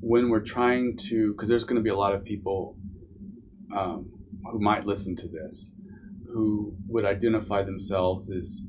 when 0.00 0.30
we're 0.30 0.40
trying 0.40 0.96
to? 1.08 1.32
Because 1.32 1.48
there's 1.48 1.64
going 1.64 1.76
to 1.76 1.82
be 1.82 1.90
a 1.90 1.96
lot 1.96 2.14
of 2.14 2.24
people 2.24 2.76
um, 3.76 4.10
who 4.50 4.60
might 4.60 4.86
listen 4.86 5.14
to 5.16 5.28
this 5.28 5.74
who 6.32 6.74
would 6.88 7.04
identify 7.04 7.62
themselves 7.62 8.30
as 8.30 8.62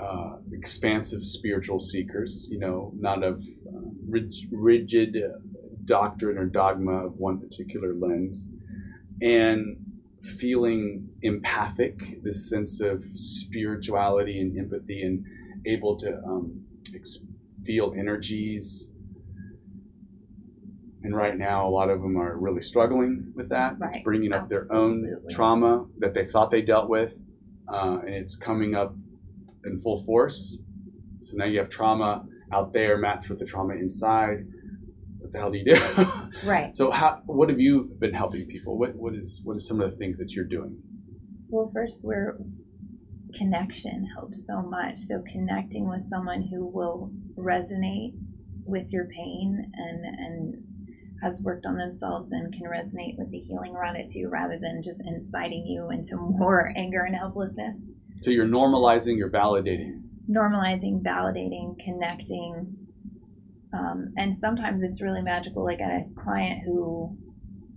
uh, 0.00 0.36
expansive 0.52 1.22
spiritual 1.22 1.78
seekers. 1.78 2.48
You 2.50 2.58
know, 2.58 2.92
not 2.98 3.22
of 3.22 3.42
uh, 3.66 3.80
rig- 4.08 4.48
rigid 4.52 5.16
uh, 5.16 5.38
doctrine 5.84 6.38
or 6.38 6.46
dogma 6.46 7.06
of 7.06 7.16
one 7.16 7.38
particular 7.38 7.94
lens, 7.94 8.48
and 9.20 9.76
feeling 10.22 11.08
empathic, 11.22 12.22
this 12.22 12.48
sense 12.48 12.80
of 12.80 13.02
spirituality 13.14 14.40
and 14.40 14.58
empathy, 14.58 15.02
and 15.02 15.24
able 15.66 15.96
to 15.96 16.16
um, 16.26 16.64
ex- 16.94 17.24
feel 17.64 17.94
energies. 17.96 18.92
And 21.02 21.14
right 21.14 21.36
now, 21.36 21.68
a 21.68 21.70
lot 21.70 21.90
of 21.90 22.02
them 22.02 22.16
are 22.16 22.36
really 22.36 22.60
struggling 22.60 23.32
with 23.36 23.50
that. 23.50 23.76
It's 23.80 24.02
bringing 24.02 24.32
up 24.32 24.48
their 24.48 24.70
own 24.72 25.22
trauma 25.30 25.86
that 25.98 26.12
they 26.12 26.24
thought 26.26 26.50
they 26.50 26.62
dealt 26.62 26.88
with, 26.88 27.14
uh, 27.72 28.00
and 28.04 28.14
it's 28.14 28.34
coming 28.34 28.74
up 28.74 28.94
in 29.64 29.78
full 29.78 30.02
force. 30.04 30.60
So 31.20 31.36
now 31.36 31.44
you 31.44 31.58
have 31.58 31.68
trauma 31.68 32.24
out 32.52 32.72
there 32.72 32.96
matched 32.98 33.28
with 33.28 33.38
the 33.38 33.44
trauma 33.44 33.74
inside. 33.74 34.46
What 35.18 35.32
the 35.32 35.38
hell 35.38 35.50
do 35.50 35.58
you 35.58 35.74
do? 35.74 36.06
Right. 36.44 36.74
So 36.74 36.90
how 36.90 37.22
what 37.26 37.48
have 37.48 37.58
you 37.58 37.84
been 37.98 38.14
helping 38.14 38.46
people? 38.46 38.78
What 38.78 38.94
what 38.94 39.14
is 39.14 39.40
what 39.44 39.56
is 39.56 39.66
some 39.66 39.80
of 39.80 39.90
the 39.90 39.96
things 39.96 40.18
that 40.18 40.30
you're 40.30 40.44
doing? 40.44 40.76
Well, 41.48 41.70
first, 41.72 42.00
we're 42.02 42.38
connection 43.34 44.06
helps 44.14 44.46
so 44.46 44.62
much. 44.62 45.00
So 45.00 45.22
connecting 45.32 45.88
with 45.88 46.02
someone 46.04 46.48
who 46.50 46.66
will 46.66 47.10
resonate 47.36 48.12
with 48.64 48.86
your 48.90 49.06
pain 49.06 49.72
and 49.74 50.04
and 50.04 50.64
has 51.22 51.40
worked 51.42 51.66
on 51.66 51.76
themselves 51.76 52.32
and 52.32 52.52
can 52.52 52.62
resonate 52.62 53.18
with 53.18 53.30
the 53.30 53.38
healing 53.38 53.74
around 53.74 53.96
it 53.96 54.10
too, 54.10 54.28
rather 54.30 54.58
than 54.60 54.82
just 54.82 55.00
inciting 55.04 55.66
you 55.66 55.90
into 55.90 56.16
more 56.16 56.72
anger 56.76 57.02
and 57.02 57.16
helplessness. 57.16 57.76
So 58.22 58.30
you're 58.30 58.46
normalizing, 58.46 59.16
you're 59.16 59.30
validating. 59.30 60.02
Normalizing, 60.30 61.02
validating, 61.02 61.76
connecting. 61.84 62.76
Um, 63.72 64.12
and 64.16 64.34
sometimes 64.34 64.82
it's 64.82 65.02
really 65.02 65.22
magical. 65.22 65.64
Like 65.64 65.80
a 65.80 66.04
client 66.22 66.62
who 66.64 67.16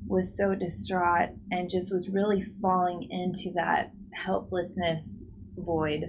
was 0.07 0.35
so 0.35 0.53
distraught 0.55 1.29
and 1.51 1.69
just 1.69 1.93
was 1.93 2.09
really 2.09 2.43
falling 2.61 3.07
into 3.09 3.51
that 3.55 3.91
helplessness 4.13 5.23
void 5.57 6.01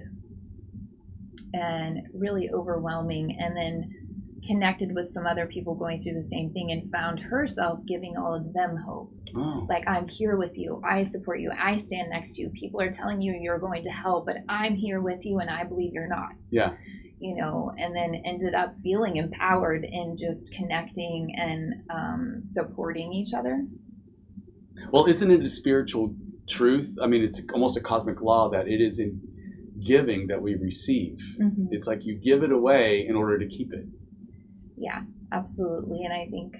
and 1.53 1.99
really 2.13 2.49
overwhelming 2.53 3.37
and 3.39 3.55
then 3.55 4.02
connected 4.47 4.93
with 4.93 5.07
some 5.09 5.25
other 5.25 5.45
people 5.47 5.73
going 5.75 6.01
through 6.03 6.13
the 6.15 6.27
same 6.27 6.51
thing 6.51 6.71
and 6.71 6.91
found 6.91 7.19
herself 7.19 7.79
giving 7.87 8.15
all 8.17 8.33
of 8.35 8.51
them 8.53 8.77
hope 8.85 9.11
Oh, 9.35 9.65
like 9.69 9.87
i'm 9.87 10.07
here 10.07 10.37
with 10.37 10.57
you 10.57 10.81
i 10.85 11.03
support 11.03 11.39
you 11.39 11.51
i 11.57 11.77
stand 11.77 12.09
next 12.09 12.35
to 12.35 12.41
you 12.41 12.49
people 12.49 12.81
are 12.81 12.91
telling 12.91 13.21
you 13.21 13.33
you're 13.39 13.57
going 13.59 13.83
to 13.83 13.89
hell, 13.89 14.23
but 14.25 14.37
i'm 14.49 14.75
here 14.75 15.01
with 15.01 15.25
you 15.25 15.39
and 15.39 15.49
i 15.49 15.63
believe 15.63 15.93
you're 15.93 16.07
not 16.07 16.29
Yeah. 16.51 16.73
you 17.19 17.35
know 17.35 17.71
and 17.77 17.95
then 17.95 18.15
ended 18.25 18.53
up 18.53 18.75
feeling 18.83 19.17
empowered 19.17 19.83
in 19.85 20.17
just 20.19 20.51
connecting 20.51 21.33
and 21.37 21.73
um, 21.89 22.43
supporting 22.45 23.11
each 23.13 23.33
other 23.33 23.65
well, 24.91 25.05
isn't 25.05 25.29
it 25.29 25.43
a 25.43 25.47
spiritual 25.47 26.15
truth? 26.49 26.97
I 27.01 27.05
mean, 27.05 27.23
it's 27.23 27.41
almost 27.53 27.77
a 27.77 27.79
cosmic 27.79 28.21
law 28.21 28.49
that 28.49 28.67
it 28.67 28.81
is 28.81 28.97
in 28.99 29.21
giving 29.85 30.25
that 30.27 30.41
we 30.41 30.55
receive. 30.55 31.19
It's 31.69 31.85
like 31.85 32.05
you 32.05 32.15
give 32.15 32.41
it 32.43 32.51
away 32.51 33.05
in 33.07 33.15
order 33.15 33.37
to 33.37 33.47
keep 33.47 33.71
it. 33.71 33.85
Yeah, 34.77 35.01
absolutely. 35.31 36.03
And 36.03 36.13
I 36.13 36.27
think 36.29 36.55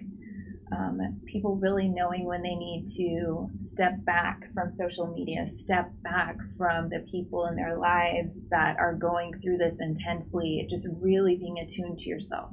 um, 0.71 1.19
people 1.25 1.55
really 1.57 1.87
knowing 1.87 2.25
when 2.25 2.41
they 2.41 2.55
need 2.55 2.85
to 2.97 3.49
step 3.61 3.93
back 4.05 4.41
from 4.53 4.71
social 4.71 5.07
media, 5.07 5.45
step 5.47 5.91
back 6.03 6.37
from 6.57 6.89
the 6.89 7.05
people 7.11 7.45
in 7.47 7.55
their 7.55 7.77
lives 7.77 8.47
that 8.49 8.77
are 8.79 8.93
going 8.95 9.33
through 9.41 9.57
this 9.57 9.75
intensely, 9.79 10.65
just 10.69 10.87
really 10.99 11.35
being 11.35 11.59
attuned 11.59 11.99
to 11.99 12.09
yourself, 12.09 12.51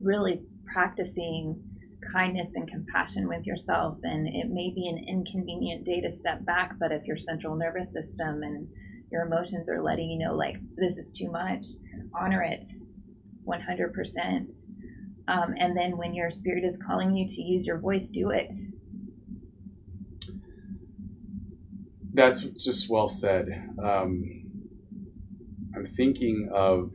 really 0.00 0.40
practicing 0.72 1.60
kindness 2.12 2.52
and 2.54 2.68
compassion 2.70 3.28
with 3.28 3.44
yourself. 3.44 3.98
And 4.02 4.28
it 4.28 4.48
may 4.48 4.72
be 4.74 4.88
an 4.88 5.04
inconvenient 5.08 5.84
day 5.84 6.00
to 6.00 6.10
step 6.10 6.44
back, 6.44 6.72
but 6.78 6.92
if 6.92 7.04
your 7.04 7.18
central 7.18 7.56
nervous 7.56 7.92
system 7.92 8.42
and 8.42 8.68
your 9.10 9.22
emotions 9.26 9.68
are 9.68 9.82
letting 9.82 10.10
you 10.10 10.26
know, 10.26 10.34
like, 10.34 10.56
this 10.76 10.96
is 10.96 11.12
too 11.12 11.30
much, 11.30 11.66
honor 12.14 12.42
it 12.42 12.64
100%. 13.44 14.48
Um, 15.28 15.54
and 15.58 15.76
then 15.76 15.98
when 15.98 16.14
your 16.14 16.30
spirit 16.30 16.64
is 16.64 16.78
calling 16.78 17.14
you 17.14 17.28
to 17.28 17.42
use 17.42 17.66
your 17.66 17.78
voice, 17.78 18.08
do 18.08 18.30
it. 18.30 18.54
That's 22.14 22.42
just 22.42 22.88
well 22.88 23.08
said. 23.08 23.68
Um, 23.82 24.42
I'm 25.76 25.84
thinking 25.84 26.48
of 26.52 26.92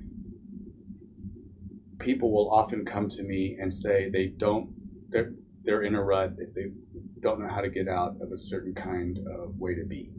people 1.99 2.31
will 2.31 2.51
often 2.51 2.85
come 2.85 3.07
to 3.07 3.23
me 3.23 3.55
and 3.59 3.73
say 3.73 4.09
they 4.09 4.25
don't 4.25 4.69
they're 5.09 5.33
they're 5.63 5.83
in 5.83 5.95
a 5.95 6.03
rut. 6.03 6.35
They, 6.35 6.45
they 6.53 6.71
don't 7.21 7.39
know 7.39 7.47
how 7.47 7.61
to 7.61 7.69
get 7.69 7.87
out 7.87 8.17
of 8.19 8.31
a 8.31 8.37
certain 8.37 8.73
kind 8.73 9.19
of 9.19 9.57
way 9.57 9.75
to 9.75 9.85
be. 9.85 10.11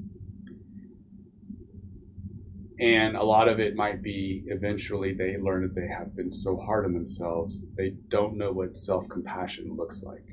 And 2.80 3.16
a 3.16 3.22
lot 3.22 3.48
of 3.48 3.60
it 3.60 3.76
might 3.76 4.02
be 4.02 4.44
eventually 4.46 5.14
they 5.14 5.36
learn 5.36 5.62
that 5.62 5.74
they 5.74 5.86
have 5.86 6.16
been 6.16 6.32
so 6.32 6.56
hard 6.56 6.84
on 6.84 6.92
themselves, 6.92 7.66
they 7.76 7.90
don't 8.08 8.36
know 8.36 8.50
what 8.50 8.76
self 8.76 9.08
compassion 9.08 9.76
looks 9.76 10.02
like. 10.02 10.24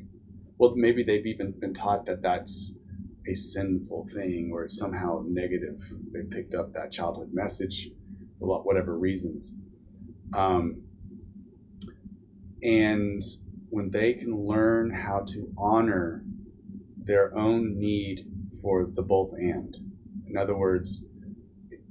Well, 0.57 0.73
maybe 0.75 1.03
they've 1.03 1.25
even 1.25 1.51
been 1.51 1.73
taught 1.73 2.05
that 2.07 2.21
that's 2.21 2.75
a 3.27 3.35
sinful 3.35 4.09
thing 4.13 4.49
or 4.51 4.67
somehow 4.69 5.23
negative. 5.27 5.79
They 6.11 6.23
picked 6.23 6.55
up 6.55 6.73
that 6.73 6.91
childhood 6.91 7.29
message 7.31 7.89
for 8.39 8.61
whatever 8.63 8.97
reasons. 8.97 9.53
Um, 10.33 10.83
and 12.63 13.21
when 13.69 13.91
they 13.91 14.13
can 14.13 14.35
learn 14.35 14.91
how 14.91 15.25
to 15.29 15.53
honor 15.57 16.23
their 16.97 17.35
own 17.35 17.79
need 17.79 18.25
for 18.61 18.85
the 18.85 19.01
both 19.01 19.33
and, 19.33 19.75
in 20.27 20.37
other 20.37 20.55
words, 20.55 21.05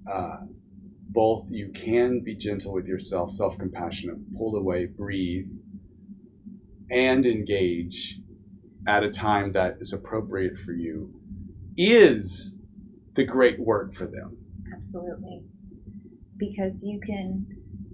uh, 0.07 0.39
both 1.09 1.47
you 1.51 1.71
can 1.71 2.21
be 2.21 2.37
gentle 2.37 2.73
with 2.73 2.87
yourself, 2.87 3.31
self 3.31 3.59
compassionate, 3.59 4.19
pull 4.37 4.55
away, 4.57 4.87
breathe, 4.87 5.49
and 6.91 7.27
engage 7.27 8.21
at 8.87 9.03
a 9.03 9.11
time 9.11 9.53
that 9.53 9.77
is 9.81 9.93
appropriate 9.93 10.59
for 10.59 10.73
you 10.73 11.13
is 11.77 12.57
the 13.15 13.25
great 13.25 13.59
work 13.61 13.95
for 13.95 14.07
them. 14.07 14.37
Absolutely. 14.75 15.43
Because 16.37 16.83
you 16.83 17.01
can 17.05 17.47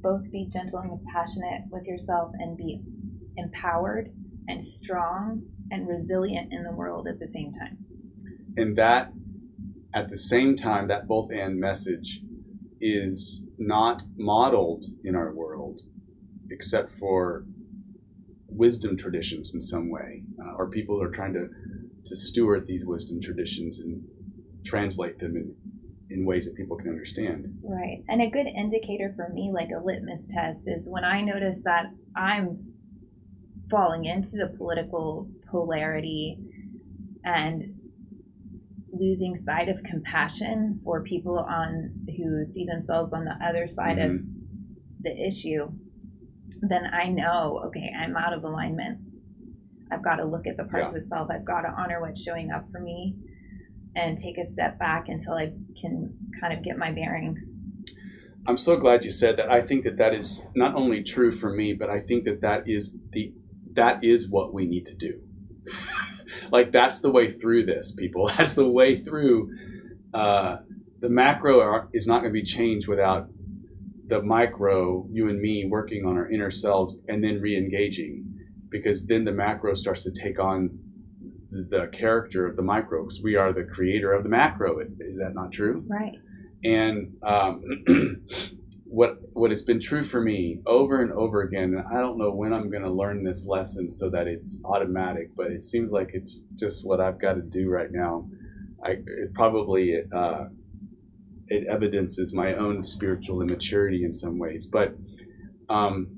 both 0.02 0.30
be 0.30 0.48
gentle 0.52 0.78
and 0.78 0.90
compassionate 0.90 1.62
with 1.70 1.84
yourself 1.84 2.30
and 2.38 2.56
be 2.56 2.80
empowered 3.36 4.10
and 4.48 4.64
strong 4.64 5.42
and 5.70 5.88
resilient 5.88 6.52
in 6.52 6.62
the 6.62 6.72
world 6.72 7.08
at 7.08 7.18
the 7.18 7.26
same 7.26 7.52
time. 7.54 7.78
And 8.56 8.76
that, 8.76 9.12
at 9.94 10.08
the 10.08 10.16
same 10.16 10.56
time, 10.56 10.88
that 10.88 11.06
both 11.06 11.30
and 11.30 11.58
message 11.58 12.20
is 12.80 13.46
not 13.58 14.02
modeled 14.16 14.84
in 15.04 15.14
our 15.14 15.32
world 15.32 15.80
except 16.50 16.92
for 16.92 17.44
wisdom 18.48 18.96
traditions 18.96 19.52
in 19.54 19.60
some 19.60 19.90
way, 19.90 20.22
uh, 20.42 20.54
or 20.56 20.68
people 20.68 21.02
are 21.02 21.10
trying 21.10 21.32
to, 21.32 21.48
to 22.04 22.16
steward 22.16 22.66
these 22.66 22.84
wisdom 22.84 23.20
traditions 23.20 23.78
and 23.78 24.02
translate 24.64 25.18
them 25.18 25.36
in, 25.36 25.54
in 26.10 26.24
ways 26.24 26.44
that 26.46 26.54
people 26.54 26.76
can 26.76 26.88
understand. 26.88 27.58
Right. 27.62 28.02
And 28.08 28.22
a 28.22 28.30
good 28.30 28.46
indicator 28.46 29.12
for 29.16 29.28
me, 29.30 29.50
like 29.52 29.70
a 29.70 29.82
litmus 29.84 30.28
test, 30.32 30.68
is 30.68 30.86
when 30.88 31.04
I 31.04 31.22
notice 31.22 31.62
that 31.64 31.86
I'm 32.14 32.72
falling 33.70 34.04
into 34.04 34.32
the 34.32 34.54
political 34.56 35.28
polarity 35.50 36.38
and 37.24 37.75
losing 38.98 39.36
sight 39.36 39.68
of 39.68 39.76
compassion 39.84 40.80
for 40.84 41.02
people 41.02 41.38
on 41.38 41.92
who 42.16 42.44
see 42.46 42.64
themselves 42.64 43.12
on 43.12 43.24
the 43.24 43.34
other 43.44 43.68
side 43.70 43.98
mm-hmm. 43.98 44.16
of 44.16 44.20
the 45.00 45.26
issue, 45.26 45.70
then 46.62 46.86
I 46.86 47.08
know, 47.08 47.62
okay, 47.66 47.90
I'm 47.98 48.16
out 48.16 48.32
of 48.32 48.44
alignment. 48.44 49.00
I've 49.90 50.04
got 50.04 50.16
to 50.16 50.24
look 50.24 50.46
at 50.46 50.56
the 50.56 50.64
parts 50.64 50.92
yeah. 50.92 50.98
of 50.98 51.04
self. 51.04 51.28
I've 51.30 51.44
got 51.44 51.62
to 51.62 51.68
honor 51.68 52.00
what's 52.00 52.22
showing 52.22 52.50
up 52.50 52.64
for 52.72 52.80
me 52.80 53.14
and 53.94 54.18
take 54.18 54.36
a 54.38 54.50
step 54.50 54.78
back 54.78 55.08
until 55.08 55.34
I 55.34 55.52
can 55.80 56.14
kind 56.40 56.52
of 56.52 56.62
get 56.62 56.76
my 56.76 56.92
bearings. 56.92 57.50
I'm 58.46 58.56
so 58.56 58.76
glad 58.76 59.04
you 59.04 59.10
said 59.10 59.36
that. 59.38 59.50
I 59.50 59.60
think 59.60 59.84
that 59.84 59.96
that 59.96 60.14
is 60.14 60.44
not 60.54 60.74
only 60.74 61.02
true 61.02 61.32
for 61.32 61.52
me, 61.52 61.72
but 61.72 61.90
I 61.90 62.00
think 62.00 62.24
that 62.24 62.42
that 62.42 62.68
is 62.68 62.98
the 63.12 63.32
that 63.72 64.02
is 64.02 64.30
what 64.30 64.54
we 64.54 64.66
need 64.66 64.86
to 64.86 64.94
do. 64.94 65.20
like 66.50 66.72
that's 66.72 67.00
the 67.00 67.10
way 67.10 67.30
through 67.30 67.66
this, 67.66 67.92
people. 67.92 68.28
That's 68.36 68.54
the 68.54 68.68
way 68.68 68.96
through. 68.96 69.50
Uh, 70.14 70.58
the 71.00 71.08
macro 71.10 71.88
is 71.92 72.06
not 72.06 72.20
going 72.20 72.32
to 72.32 72.40
be 72.40 72.42
changed 72.42 72.88
without 72.88 73.28
the 74.06 74.22
micro, 74.22 75.06
you 75.10 75.28
and 75.28 75.40
me, 75.40 75.66
working 75.68 76.06
on 76.06 76.16
our 76.16 76.30
inner 76.30 76.50
selves 76.50 76.98
and 77.08 77.22
then 77.22 77.40
re-engaging, 77.40 78.24
because 78.70 79.06
then 79.06 79.24
the 79.24 79.32
macro 79.32 79.74
starts 79.74 80.04
to 80.04 80.12
take 80.12 80.38
on 80.38 80.78
the 81.50 81.88
character 81.92 82.46
of 82.46 82.56
the 82.56 82.62
micro, 82.62 83.04
because 83.04 83.20
we 83.22 83.36
are 83.36 83.52
the 83.52 83.64
creator 83.64 84.12
of 84.12 84.22
the 84.22 84.28
macro. 84.28 84.78
Is 85.00 85.18
that 85.18 85.34
not 85.34 85.52
true? 85.52 85.84
Right. 85.88 86.14
And 86.64 87.16
um, 87.22 87.62
what 88.96 89.18
what 89.34 89.50
has 89.50 89.60
been 89.60 89.78
true 89.78 90.02
for 90.02 90.22
me 90.22 90.58
over 90.64 91.02
and 91.02 91.12
over 91.12 91.42
again 91.42 91.74
and 91.74 91.84
i 91.94 92.00
don't 92.00 92.16
know 92.16 92.30
when 92.30 92.54
i'm 92.54 92.70
going 92.70 92.82
to 92.82 92.90
learn 92.90 93.22
this 93.22 93.46
lesson 93.46 93.90
so 93.90 94.08
that 94.08 94.26
it's 94.26 94.58
automatic 94.64 95.28
but 95.36 95.48
it 95.50 95.62
seems 95.62 95.92
like 95.92 96.12
it's 96.14 96.40
just 96.54 96.86
what 96.86 96.98
i've 96.98 97.20
got 97.20 97.34
to 97.34 97.42
do 97.42 97.68
right 97.68 97.92
now. 97.92 98.26
I 98.82 98.92
it 98.92 99.34
probably 99.34 100.00
uh, 100.10 100.44
it 101.48 101.66
evidences 101.68 102.32
my 102.32 102.54
own 102.54 102.82
spiritual 102.84 103.42
immaturity 103.42 104.02
in 104.02 104.12
some 104.12 104.38
ways 104.38 104.64
but 104.64 104.96
um, 105.68 106.16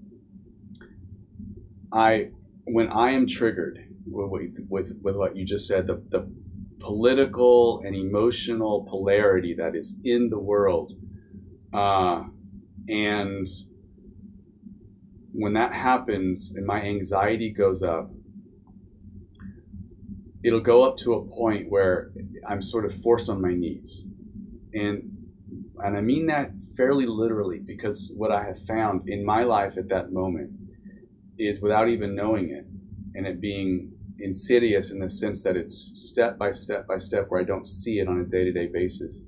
i 1.93 2.29
when 2.65 2.87
i 2.93 3.11
am 3.11 3.27
triggered 3.27 3.81
with, 4.07 4.57
with, 4.69 4.97
with 5.03 5.17
what 5.17 5.35
you 5.37 5.45
just 5.45 5.67
said 5.67 5.89
the, 5.89 6.01
the 6.11 6.31
political 6.79 7.83
and 7.85 7.97
emotional 7.97 8.87
polarity 8.89 9.53
that 9.59 9.75
is 9.75 9.99
in 10.05 10.31
the 10.31 10.39
world 10.39 10.93
uh, 11.75 12.23
and 12.89 13.47
when 15.33 15.53
that 15.53 15.73
happens 15.73 16.53
and 16.57 16.67
my 16.67 16.83
anxiety 16.83 17.51
goes 17.51 17.83
up, 17.83 18.11
it'll 20.43 20.61
go 20.61 20.83
up 20.83 20.97
to 20.99 21.15
a 21.15 21.25
point 21.27 21.71
where 21.71 22.11
I'm 22.49 22.63
sort 22.63 22.85
of 22.85 22.93
forced 22.93 23.29
on 23.29 23.41
my 23.41 23.55
knees. 23.55 24.05
And 24.75 25.15
and 25.79 25.97
I 25.97 26.01
mean 26.01 26.27
that 26.27 26.51
fairly 26.77 27.07
literally 27.07 27.61
because 27.61 28.13
what 28.17 28.33
I 28.33 28.45
have 28.45 28.59
found 28.67 29.09
in 29.09 29.25
my 29.25 29.45
life 29.45 29.79
at 29.79 29.89
that 29.91 30.13
moment 30.13 30.51
is 31.39 31.61
without 31.61 31.89
even 31.89 32.17
knowing 32.17 32.51
it 32.51 32.67
and 33.15 33.27
it 33.27 33.41
being 33.41 33.93
insidious 34.19 34.91
in 34.91 34.99
the 34.99 35.09
sense 35.09 35.45
that 35.45 35.57
it's 35.57 35.93
step 35.95 36.37
by 36.37 36.51
step 36.51 36.89
by 36.89 36.97
step 36.97 37.27
where 37.29 37.41
I 37.41 37.45
don't 37.45 37.67
see 37.67 38.01
it 38.01 38.09
on 38.09 38.19
a 38.19 38.25
day 38.25 38.45
to 38.45 38.53
day 38.53 38.67
basis. 38.67 39.27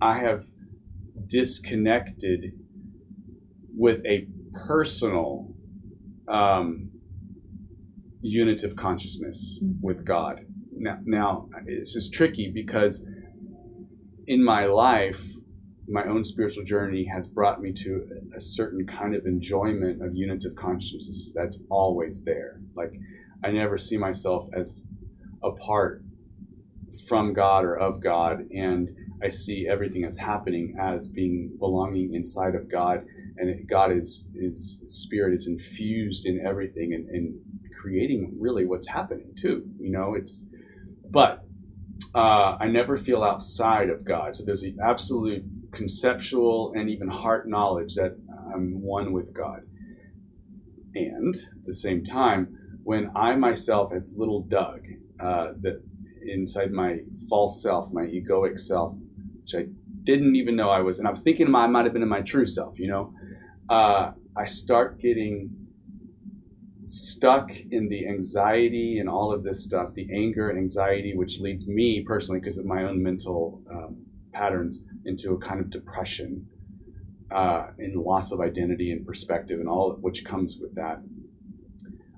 I 0.00 0.18
have 0.18 0.46
disconnected 1.26 2.52
with 3.76 4.04
a 4.06 4.26
personal 4.66 5.52
um, 6.28 6.90
unit 8.20 8.64
of 8.64 8.76
consciousness 8.76 9.60
mm-hmm. 9.62 9.84
with 9.84 10.04
God. 10.04 10.40
Now, 10.76 10.98
now, 11.04 11.48
this 11.66 11.94
is 11.94 12.08
tricky 12.10 12.50
because 12.50 13.06
in 14.26 14.42
my 14.42 14.66
life, 14.66 15.24
my 15.86 16.04
own 16.04 16.24
spiritual 16.24 16.64
journey 16.64 17.04
has 17.04 17.26
brought 17.26 17.60
me 17.60 17.72
to 17.72 18.08
a 18.34 18.40
certain 18.40 18.86
kind 18.86 19.14
of 19.14 19.26
enjoyment 19.26 20.02
of 20.02 20.14
units 20.14 20.46
of 20.46 20.54
consciousness 20.56 21.32
that's 21.34 21.62
always 21.68 22.22
there. 22.24 22.60
Like, 22.74 22.92
I 23.42 23.50
never 23.50 23.76
see 23.76 23.98
myself 23.98 24.48
as 24.56 24.86
apart 25.42 26.02
from 27.06 27.34
God 27.34 27.64
or 27.64 27.76
of 27.76 28.02
God, 28.02 28.46
and 28.50 28.90
I 29.22 29.28
see 29.28 29.68
everything 29.70 30.02
that's 30.02 30.18
happening 30.18 30.76
as 30.80 31.06
being 31.06 31.52
belonging 31.58 32.14
inside 32.14 32.54
of 32.54 32.70
God 32.70 33.04
and 33.36 33.68
God 33.68 33.92
is 33.92 34.28
is 34.34 34.82
spirit 34.88 35.34
is 35.34 35.46
infused 35.46 36.26
in 36.26 36.44
everything 36.46 36.94
and, 36.94 37.08
and 37.08 37.34
creating 37.80 38.32
really 38.38 38.64
what's 38.64 38.86
happening 38.86 39.32
too. 39.36 39.64
You 39.78 39.90
know, 39.90 40.14
it's 40.14 40.46
but 41.10 41.44
uh, 42.14 42.56
I 42.60 42.68
never 42.68 42.96
feel 42.96 43.22
outside 43.22 43.90
of 43.90 44.04
God. 44.04 44.36
So 44.36 44.44
there's 44.44 44.62
an 44.62 44.78
absolute 44.82 45.44
conceptual 45.72 46.72
and 46.76 46.88
even 46.88 47.08
heart 47.08 47.48
knowledge 47.48 47.94
that 47.94 48.16
I'm 48.54 48.80
one 48.80 49.12
with 49.12 49.32
God. 49.34 49.62
And 50.94 51.34
at 51.34 51.66
the 51.66 51.74
same 51.74 52.04
time, 52.04 52.56
when 52.84 53.10
I 53.16 53.34
myself, 53.34 53.92
as 53.92 54.14
little 54.16 54.42
Doug, 54.42 54.86
uh, 55.18 55.52
that 55.60 55.82
inside 56.26 56.72
my 56.72 56.98
false 57.28 57.62
self, 57.62 57.92
my 57.92 58.02
egoic 58.02 58.60
self, 58.60 58.94
which 59.42 59.54
I 59.54 59.66
didn't 60.04 60.36
even 60.36 60.54
know 60.54 60.68
I 60.68 60.80
was, 60.80 60.98
and 60.98 61.08
I 61.08 61.10
was 61.10 61.22
thinking 61.22 61.52
I 61.54 61.66
might 61.66 61.84
have 61.84 61.92
been 61.92 62.02
in 62.02 62.08
my 62.08 62.20
true 62.20 62.46
self, 62.46 62.78
you 62.78 62.88
know, 62.88 63.12
uh, 63.68 64.12
I 64.36 64.44
start 64.44 65.00
getting 65.00 65.50
stuck 66.86 67.50
in 67.70 67.88
the 67.88 68.06
anxiety 68.06 68.98
and 68.98 69.08
all 69.08 69.32
of 69.32 69.42
this 69.42 69.64
stuff, 69.64 69.94
the 69.94 70.08
anger 70.12 70.50
and 70.50 70.58
anxiety, 70.58 71.16
which 71.16 71.40
leads 71.40 71.66
me 71.66 72.02
personally, 72.02 72.40
because 72.40 72.58
of 72.58 72.66
my 72.66 72.84
own 72.84 73.02
mental 73.02 73.62
um, 73.70 73.96
patterns, 74.32 74.84
into 75.04 75.32
a 75.32 75.38
kind 75.38 75.60
of 75.60 75.70
depression 75.70 76.46
uh, 77.30 77.68
and 77.78 77.96
loss 77.96 78.32
of 78.32 78.40
identity 78.40 78.92
and 78.92 79.06
perspective 79.06 79.60
and 79.60 79.68
all 79.68 79.92
which 80.00 80.24
comes 80.24 80.56
with 80.60 80.74
that. 80.74 81.00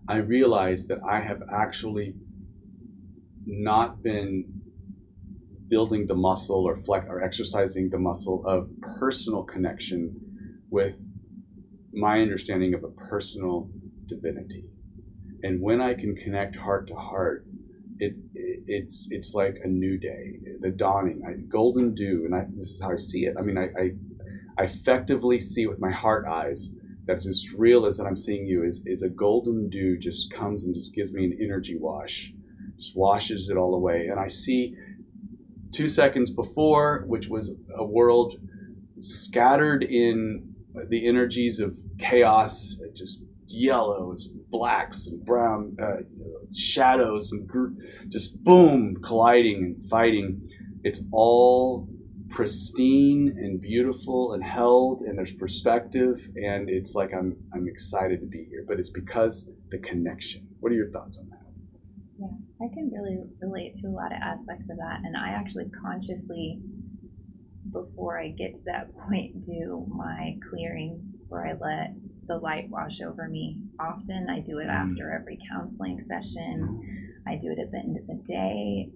I 0.08 0.16
realized 0.16 0.88
that 0.88 0.98
I 1.08 1.20
have 1.20 1.42
actually 1.52 2.14
not 3.44 4.02
been 4.02 4.44
building 5.68 6.06
the 6.06 6.14
muscle 6.14 6.64
or 6.64 6.76
flex 6.76 7.06
or 7.08 7.22
exercising 7.22 7.90
the 7.90 7.98
muscle 7.98 8.46
of 8.46 8.70
personal 8.98 9.42
connection 9.42 10.14
with 10.70 11.00
my 11.96 12.20
understanding 12.20 12.74
of 12.74 12.84
a 12.84 12.88
personal 12.88 13.70
divinity. 14.04 14.64
And 15.42 15.60
when 15.60 15.80
I 15.80 15.94
can 15.94 16.14
connect 16.14 16.56
heart 16.56 16.86
to 16.88 16.94
heart, 16.94 17.46
it, 17.98 18.18
it 18.34 18.62
it's 18.66 19.08
it's 19.10 19.34
like 19.34 19.56
a 19.64 19.68
new 19.68 19.98
day, 19.98 20.38
the 20.60 20.70
dawning, 20.70 21.22
I, 21.26 21.40
golden 21.48 21.94
dew, 21.94 22.24
and 22.26 22.34
I, 22.34 22.44
this 22.52 22.66
is 22.66 22.82
how 22.82 22.92
I 22.92 22.96
see 22.96 23.24
it. 23.24 23.36
I 23.38 23.42
mean, 23.42 23.56
I, 23.56 23.68
I, 23.80 23.90
I 24.58 24.64
effectively 24.64 25.38
see 25.38 25.66
with 25.66 25.78
my 25.80 25.90
heart 25.90 26.26
eyes 26.26 26.74
that's 27.06 27.26
as 27.26 27.52
real 27.56 27.86
as 27.86 27.96
that 27.96 28.04
I'm 28.04 28.16
seeing 28.16 28.46
you 28.46 28.64
is 28.64 28.82
is 28.84 29.02
a 29.02 29.08
golden 29.08 29.70
dew 29.70 29.96
just 29.98 30.30
comes 30.30 30.64
and 30.64 30.74
just 30.74 30.94
gives 30.94 31.14
me 31.14 31.24
an 31.24 31.38
energy 31.40 31.76
wash, 31.78 32.32
just 32.76 32.96
washes 32.96 33.48
it 33.48 33.56
all 33.56 33.74
away, 33.74 34.08
and 34.08 34.20
I 34.20 34.28
see 34.28 34.74
two 35.72 35.88
seconds 35.88 36.30
before, 36.30 37.04
which 37.06 37.28
was 37.28 37.52
a 37.76 37.84
world 37.84 38.34
scattered 39.00 39.84
in 39.84 40.55
the 40.88 41.06
energies 41.06 41.60
of 41.60 41.76
chaos, 41.98 42.80
just 42.94 43.22
yellows, 43.48 44.32
blacks, 44.50 45.06
and 45.06 45.24
brown 45.24 45.76
uh, 45.82 46.02
shadows, 46.54 47.32
and 47.32 47.46
gr- 47.46 47.68
just 48.08 48.42
boom, 48.44 48.96
colliding 49.02 49.64
and 49.64 49.90
fighting. 49.90 50.48
It's 50.82 51.04
all 51.12 51.88
pristine 52.28 53.34
and 53.38 53.60
beautiful 53.60 54.32
and 54.32 54.42
held, 54.42 55.00
and 55.02 55.16
there's 55.16 55.32
perspective, 55.32 56.28
and 56.36 56.68
it's 56.68 56.94
like 56.94 57.12
I'm 57.14 57.36
I'm 57.54 57.68
excited 57.68 58.20
to 58.20 58.26
be 58.26 58.44
here. 58.48 58.64
But 58.66 58.78
it's 58.78 58.90
because 58.90 59.50
the 59.70 59.78
connection. 59.78 60.46
What 60.60 60.72
are 60.72 60.76
your 60.76 60.90
thoughts 60.90 61.18
on 61.18 61.28
that? 61.30 61.46
Yeah, 62.18 62.66
I 62.66 62.68
can 62.72 62.90
really 62.92 63.18
relate 63.40 63.74
to 63.76 63.88
a 63.88 63.94
lot 63.94 64.12
of 64.12 64.18
aspects 64.22 64.68
of 64.70 64.76
that, 64.78 65.00
and 65.04 65.16
I 65.16 65.30
actually 65.30 65.66
consciously 65.82 66.60
before 67.82 68.18
I 68.18 68.28
get 68.28 68.54
to 68.54 68.60
that 68.66 68.96
point 68.96 69.44
do 69.44 69.86
my 69.88 70.36
clearing 70.48 71.00
where 71.28 71.46
I 71.46 71.52
let 71.52 71.94
the 72.26 72.36
light 72.36 72.68
wash 72.70 73.00
over 73.00 73.28
me. 73.28 73.58
Often 73.78 74.28
I 74.30 74.40
do 74.40 74.58
it 74.58 74.66
mm. 74.66 74.72
after 74.72 75.12
every 75.12 75.38
counseling 75.50 76.02
session. 76.08 77.12
I 77.26 77.36
do 77.36 77.50
it 77.50 77.58
at 77.58 77.70
the 77.70 77.78
end 77.78 77.98
of 77.98 78.06
the 78.06 78.22
day, 78.24 78.90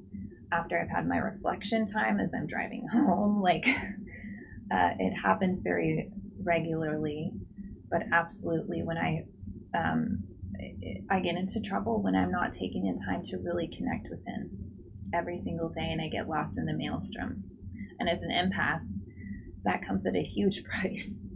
after 0.52 0.80
I've 0.80 0.88
had 0.88 1.08
my 1.08 1.18
reflection 1.18 1.90
time 1.90 2.20
as 2.20 2.32
I'm 2.34 2.46
driving 2.46 2.86
home. 2.88 3.42
Like 3.50 3.66
uh, 3.66 4.90
it 4.98 5.12
happens 5.12 5.60
very 5.62 6.10
regularly, 6.42 7.32
but 7.90 8.02
absolutely 8.12 8.82
when 8.82 8.96
I 8.96 9.24
um, 9.76 10.22
I 11.10 11.20
get 11.20 11.36
into 11.36 11.60
trouble 11.60 12.02
when 12.02 12.14
I'm 12.14 12.30
not 12.30 12.52
taking 12.52 12.84
the 12.84 13.02
time 13.02 13.24
to 13.24 13.38
really 13.38 13.68
connect 13.76 14.08
with 14.10 14.24
him 14.26 14.50
every 15.12 15.40
single 15.40 15.68
day, 15.68 15.88
and 15.90 16.00
I 16.00 16.08
get 16.08 16.28
lost 16.28 16.58
in 16.58 16.66
the 16.66 16.72
maelstrom. 16.72 17.49
And 18.00 18.08
as 18.08 18.22
an 18.22 18.30
empath, 18.30 18.80
that 19.64 19.86
comes 19.86 20.06
at 20.06 20.16
a 20.16 20.22
huge 20.22 20.64
price. 20.80 21.26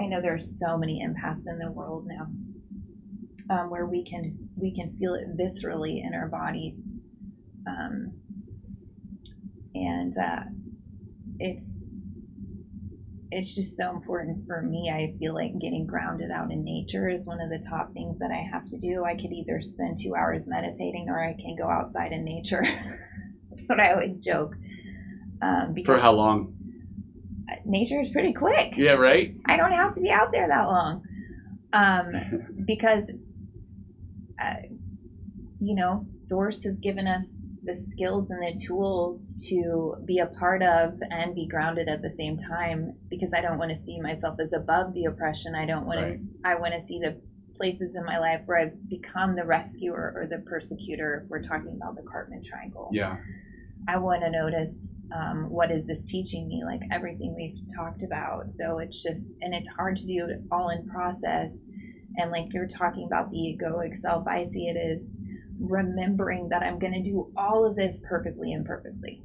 I 0.00 0.06
know 0.06 0.22
there 0.22 0.34
are 0.34 0.40
so 0.40 0.78
many 0.78 1.04
empaths 1.06 1.46
in 1.46 1.58
the 1.58 1.70
world 1.70 2.06
now, 2.06 2.28
um, 3.50 3.68
where 3.68 3.84
we 3.84 4.04
can 4.04 4.48
we 4.56 4.74
can 4.74 4.96
feel 4.98 5.14
it 5.14 5.36
viscerally 5.36 6.00
in 6.02 6.14
our 6.14 6.28
bodies, 6.28 6.80
um, 7.66 8.14
and 9.74 10.14
uh, 10.16 10.44
it's 11.38 11.96
it's 13.30 13.54
just 13.54 13.76
so 13.76 13.90
important 13.90 14.46
for 14.46 14.62
me. 14.62 14.90
I 14.90 15.18
feel 15.18 15.34
like 15.34 15.58
getting 15.58 15.86
grounded 15.86 16.30
out 16.30 16.52
in 16.52 16.64
nature 16.64 17.08
is 17.08 17.26
one 17.26 17.40
of 17.40 17.50
the 17.50 17.66
top 17.68 17.92
things 17.92 18.18
that 18.18 18.30
I 18.30 18.46
have 18.50 18.68
to 18.70 18.78
do. 18.78 19.04
I 19.04 19.14
could 19.14 19.32
either 19.32 19.60
spend 19.62 20.00
two 20.00 20.14
hours 20.14 20.46
meditating 20.46 21.06
or 21.08 21.22
I 21.22 21.32
can 21.34 21.56
go 21.58 21.68
outside 21.68 22.12
in 22.12 22.24
nature. 22.24 22.62
That's 23.50 23.62
what 23.66 23.80
I 23.80 23.92
always 23.92 24.20
joke. 24.20 24.54
Um, 25.42 25.74
For 25.84 25.98
how 25.98 26.12
long? 26.12 26.54
Nature 27.64 28.00
is 28.00 28.10
pretty 28.12 28.32
quick. 28.32 28.74
Yeah, 28.76 28.92
right. 28.92 29.34
I 29.46 29.56
don't 29.56 29.72
have 29.72 29.94
to 29.94 30.00
be 30.00 30.10
out 30.10 30.32
there 30.32 30.48
that 30.48 30.64
long, 30.64 31.02
um, 31.72 32.12
because 32.66 33.10
uh, 34.40 34.54
you 35.60 35.74
know, 35.76 36.06
Source 36.14 36.62
has 36.64 36.78
given 36.80 37.06
us 37.06 37.30
the 37.62 37.76
skills 37.76 38.30
and 38.30 38.42
the 38.42 38.60
tools 38.66 39.36
to 39.48 39.94
be 40.04 40.18
a 40.18 40.26
part 40.26 40.62
of 40.62 40.94
and 41.10 41.34
be 41.34 41.46
grounded 41.46 41.88
at 41.88 42.02
the 42.02 42.10
same 42.10 42.36
time. 42.36 42.94
Because 43.08 43.30
I 43.36 43.40
don't 43.40 43.58
want 43.58 43.70
to 43.70 43.76
see 43.76 44.00
myself 44.00 44.36
as 44.40 44.52
above 44.52 44.92
the 44.94 45.04
oppression. 45.04 45.54
I 45.54 45.66
don't 45.66 45.86
want 45.86 46.00
right. 46.00 46.18
to. 46.18 46.48
I 46.48 46.54
want 46.56 46.74
to 46.74 46.84
see 46.84 46.98
the 46.98 47.20
places 47.56 47.94
in 47.94 48.04
my 48.04 48.18
life 48.18 48.40
where 48.46 48.58
I've 48.58 48.88
become 48.88 49.36
the 49.36 49.44
rescuer 49.44 50.12
or 50.16 50.26
the 50.26 50.38
persecutor. 50.38 51.26
We're 51.28 51.42
talking 51.42 51.78
about 51.80 51.94
the 51.94 52.02
Karpman 52.02 52.44
triangle. 52.44 52.90
Yeah. 52.92 53.18
I 53.88 53.96
want 53.98 54.22
to 54.22 54.30
notice 54.30 54.94
um, 55.14 55.50
what 55.50 55.70
is 55.70 55.86
this 55.86 56.06
teaching 56.06 56.48
me, 56.48 56.62
like 56.64 56.80
everything 56.90 57.34
we've 57.34 57.76
talked 57.76 58.02
about. 58.02 58.50
So 58.50 58.78
it's 58.78 59.02
just, 59.02 59.36
and 59.40 59.54
it's 59.54 59.68
hard 59.68 59.96
to 59.96 60.06
do 60.06 60.26
it 60.28 60.40
all 60.50 60.70
in 60.70 60.86
process. 60.88 61.50
And 62.16 62.30
like 62.30 62.46
you're 62.52 62.68
talking 62.68 63.06
about 63.06 63.30
the 63.30 63.36
egoic 63.36 63.96
self, 63.96 64.26
I 64.26 64.46
see 64.46 64.68
it 64.68 64.76
as 64.76 65.16
remembering 65.60 66.48
that 66.50 66.62
I'm 66.62 66.78
going 66.78 66.92
to 66.92 67.02
do 67.02 67.32
all 67.36 67.64
of 67.64 67.76
this 67.76 68.00
perfectly 68.08 68.52
imperfectly. 68.52 69.22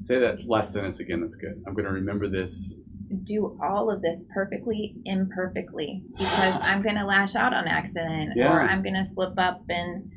Say 0.00 0.18
that 0.18 0.46
last 0.46 0.72
sentence 0.72 1.00
again. 1.00 1.20
That's 1.20 1.36
good. 1.36 1.62
I'm 1.66 1.74
going 1.74 1.86
to 1.86 1.92
remember 1.92 2.28
this. 2.28 2.76
Do 3.24 3.58
all 3.62 3.90
of 3.90 4.02
this 4.02 4.24
perfectly 4.32 4.96
imperfectly 5.04 6.02
because 6.18 6.60
I'm 6.60 6.82
going 6.82 6.96
to 6.96 7.04
lash 7.04 7.34
out 7.34 7.54
on 7.54 7.66
accident 7.68 8.32
yeah. 8.34 8.52
or 8.52 8.62
I'm 8.62 8.82
going 8.82 8.94
to 8.94 9.06
slip 9.14 9.38
up 9.38 9.62
and 9.68 10.10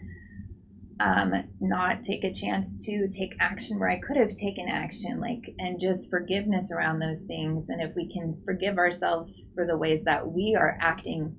um, 1.00 1.34
not 1.60 2.04
take 2.04 2.24
a 2.24 2.34
chance 2.34 2.84
to 2.86 3.08
take 3.08 3.36
action 3.40 3.80
where 3.80 3.90
I 3.90 4.00
could 4.00 4.18
have 4.18 4.36
taken 4.36 4.68
action, 4.68 5.20
like, 5.20 5.54
and 5.60 5.80
just 5.80 6.10
forgiveness 6.10 6.72
around 6.72 7.00
those 7.00 7.22
things. 7.22 7.70
And 7.70 7.82
if 7.82 7.96
we 7.96 8.12
can 8.12 8.42
forgive 8.46 8.78
ourselves 8.78 9.46
for 9.54 9.66
the 9.66 9.78
ways 9.78 10.04
that 10.06 10.32
we 10.32 10.56
are 10.60 10.78
acting 10.82 11.36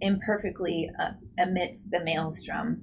imperfectly 0.00 0.90
uh, 0.98 1.12
amidst 1.38 1.90
the 1.90 2.02
maelstrom, 2.02 2.82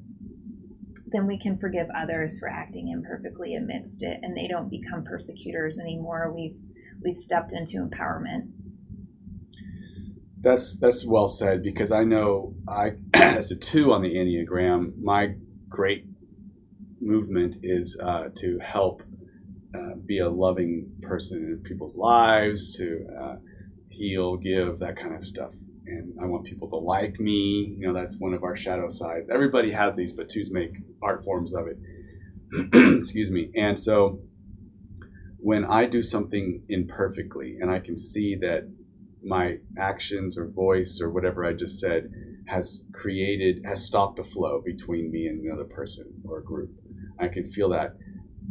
then 1.12 1.26
we 1.26 1.40
can 1.40 1.58
forgive 1.58 1.88
others 1.96 2.38
for 2.40 2.48
acting 2.48 2.90
imperfectly 2.90 3.56
amidst 3.56 4.04
it, 4.04 4.20
and 4.22 4.38
they 4.38 4.48
don't 4.48 4.70
become 4.70 5.04
persecutors 5.04 5.80
anymore. 5.80 6.32
We've 6.36 6.60
we've 7.04 7.18
stepped 7.18 7.54
into 7.54 7.78
empowerment. 7.78 8.52
That's 10.42 10.78
that's 10.78 11.06
well 11.06 11.28
said 11.28 11.64
because 11.64 11.92
I 11.92 12.04
know 12.04 12.54
I 12.68 12.94
as 13.14 13.52
a 13.52 13.56
two 13.56 13.92
on 13.92 14.04
the 14.04 14.14
enneagram, 14.14 15.02
my 15.02 15.36
great 15.68 16.06
movement 17.10 17.58
is 17.64 18.00
uh, 18.02 18.30
to 18.36 18.60
help 18.60 19.02
uh, 19.76 19.96
be 20.06 20.20
a 20.20 20.30
loving 20.30 20.92
person 21.02 21.38
in 21.38 21.64
people's 21.64 21.98
lives, 21.98 22.76
to 22.78 23.08
uh, 23.20 23.36
heal, 23.90 24.38
give, 24.38 24.80
that 24.80 24.96
kind 24.96 25.16
of 25.16 25.26
stuff. 25.26 25.52
And 25.88 26.14
I 26.22 26.26
want 26.26 26.46
people 26.46 26.70
to 26.70 26.76
like 26.76 27.20
me. 27.20 27.76
You 27.78 27.88
know, 27.88 27.94
that's 27.94 28.20
one 28.20 28.34
of 28.34 28.44
our 28.44 28.56
shadow 28.56 28.90
sides. 28.90 29.30
Everybody 29.30 29.72
has 29.72 29.96
these, 29.96 30.14
but 30.14 30.30
twos 30.30 30.52
make 30.52 30.72
art 31.02 31.24
forms 31.24 31.54
of 31.54 31.66
it. 31.68 31.78
Excuse 33.02 33.32
me. 33.32 33.50
And 33.56 33.78
so 33.78 34.22
when 35.38 35.66
I 35.66 35.86
do 35.86 36.04
something 36.04 36.64
imperfectly 36.70 37.58
and 37.60 37.72
I 37.72 37.80
can 37.80 37.98
see 37.98 38.36
that 38.42 38.70
my 39.24 39.58
actions 39.78 40.38
or 40.38 40.48
voice 40.48 41.00
or 41.02 41.10
whatever 41.10 41.44
I 41.46 41.54
just 41.54 41.80
said 41.80 42.12
has 42.48 42.84
created, 42.94 43.64
has 43.66 43.86
stopped 43.86 44.18
the 44.18 44.24
flow 44.24 44.62
between 44.64 45.12
me 45.12 45.28
and 45.28 45.44
another 45.44 45.66
person 45.66 46.06
or 46.24 46.42
group 46.42 46.72
I 47.20 47.28
can 47.28 47.46
feel 47.46 47.70
that 47.70 47.96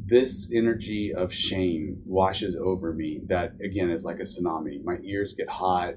this 0.07 0.53
energy 0.55 1.13
of 1.15 1.33
shame 1.33 2.01
washes 2.05 2.57
over 2.57 2.93
me. 2.93 3.21
That 3.27 3.53
again 3.65 3.91
is 3.91 4.05
like 4.05 4.19
a 4.19 4.23
tsunami. 4.23 4.83
My 4.85 4.99
ears 5.03 5.35
get 5.37 5.49
hot, 5.49 5.95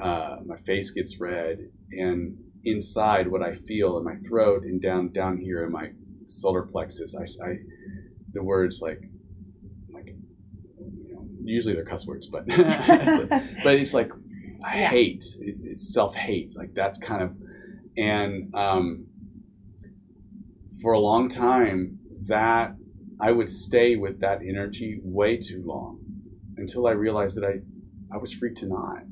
uh, 0.00 0.36
my 0.44 0.56
face 0.58 0.90
gets 0.90 1.18
red, 1.20 1.58
and 1.92 2.36
inside 2.64 3.28
what 3.28 3.42
I 3.42 3.54
feel 3.54 3.98
in 3.98 4.04
my 4.04 4.16
throat 4.28 4.64
and 4.64 4.80
down 4.80 5.12
down 5.12 5.38
here 5.38 5.64
in 5.64 5.72
my 5.72 5.90
solar 6.26 6.62
plexus, 6.62 7.16
I, 7.16 7.22
I 7.44 7.56
the 8.32 8.42
words 8.42 8.80
like 8.82 9.02
like 9.92 10.14
you 10.78 11.14
know 11.14 11.26
usually 11.42 11.74
they're 11.74 11.84
cuss 11.84 12.06
words, 12.06 12.26
but 12.26 12.44
it's 12.48 13.30
like, 13.30 13.64
but 13.64 13.74
it's 13.74 13.94
like 13.94 14.10
I 14.64 14.80
yeah. 14.80 14.88
hate. 14.88 15.24
It, 15.40 15.56
it's 15.62 15.94
self 15.94 16.14
hate. 16.14 16.54
Like 16.56 16.74
that's 16.74 16.98
kind 16.98 17.22
of 17.22 17.34
and 17.96 18.54
um, 18.54 19.06
for 20.82 20.92
a 20.92 20.98
long 20.98 21.28
time, 21.28 21.98
that 22.26 22.74
I 23.20 23.32
would 23.32 23.48
stay 23.48 23.96
with 23.96 24.20
that 24.20 24.40
energy 24.42 25.00
way 25.02 25.36
too 25.36 25.62
long 25.64 26.00
until 26.56 26.86
I 26.86 26.92
realized 26.92 27.36
that 27.36 27.44
I, 27.44 28.14
I 28.14 28.18
was 28.18 28.32
free 28.32 28.54
to 28.54 28.66
not. 28.66 29.02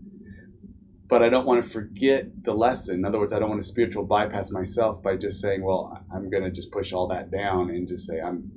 But 1.08 1.22
I 1.22 1.30
don't 1.30 1.46
want 1.46 1.62
to 1.62 1.68
forget 1.68 2.44
the 2.44 2.52
lesson. 2.52 2.96
In 2.96 3.04
other 3.04 3.18
words, 3.18 3.32
I 3.32 3.38
don't 3.38 3.48
want 3.48 3.62
to 3.62 3.66
spiritual 3.66 4.04
bypass 4.04 4.50
myself 4.50 5.02
by 5.02 5.16
just 5.16 5.40
saying, 5.40 5.64
well, 5.64 6.04
I'm 6.12 6.28
going 6.28 6.44
to 6.44 6.50
just 6.50 6.70
push 6.70 6.92
all 6.92 7.08
that 7.08 7.30
down 7.30 7.70
and 7.70 7.88
just 7.88 8.06
say 8.06 8.20
I'm 8.20 8.50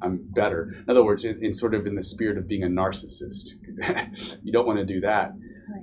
I'm 0.00 0.18
better. 0.34 0.74
In 0.76 0.90
other 0.90 1.04
words, 1.04 1.24
in, 1.24 1.44
in 1.44 1.52
sort 1.52 1.74
of 1.74 1.86
in 1.86 1.94
the 1.94 2.02
spirit 2.02 2.36
of 2.36 2.48
being 2.48 2.64
a 2.64 2.66
narcissist, 2.66 3.54
you 4.42 4.52
don't 4.52 4.66
want 4.66 4.78
to 4.78 4.84
do 4.84 5.00
that. 5.00 5.32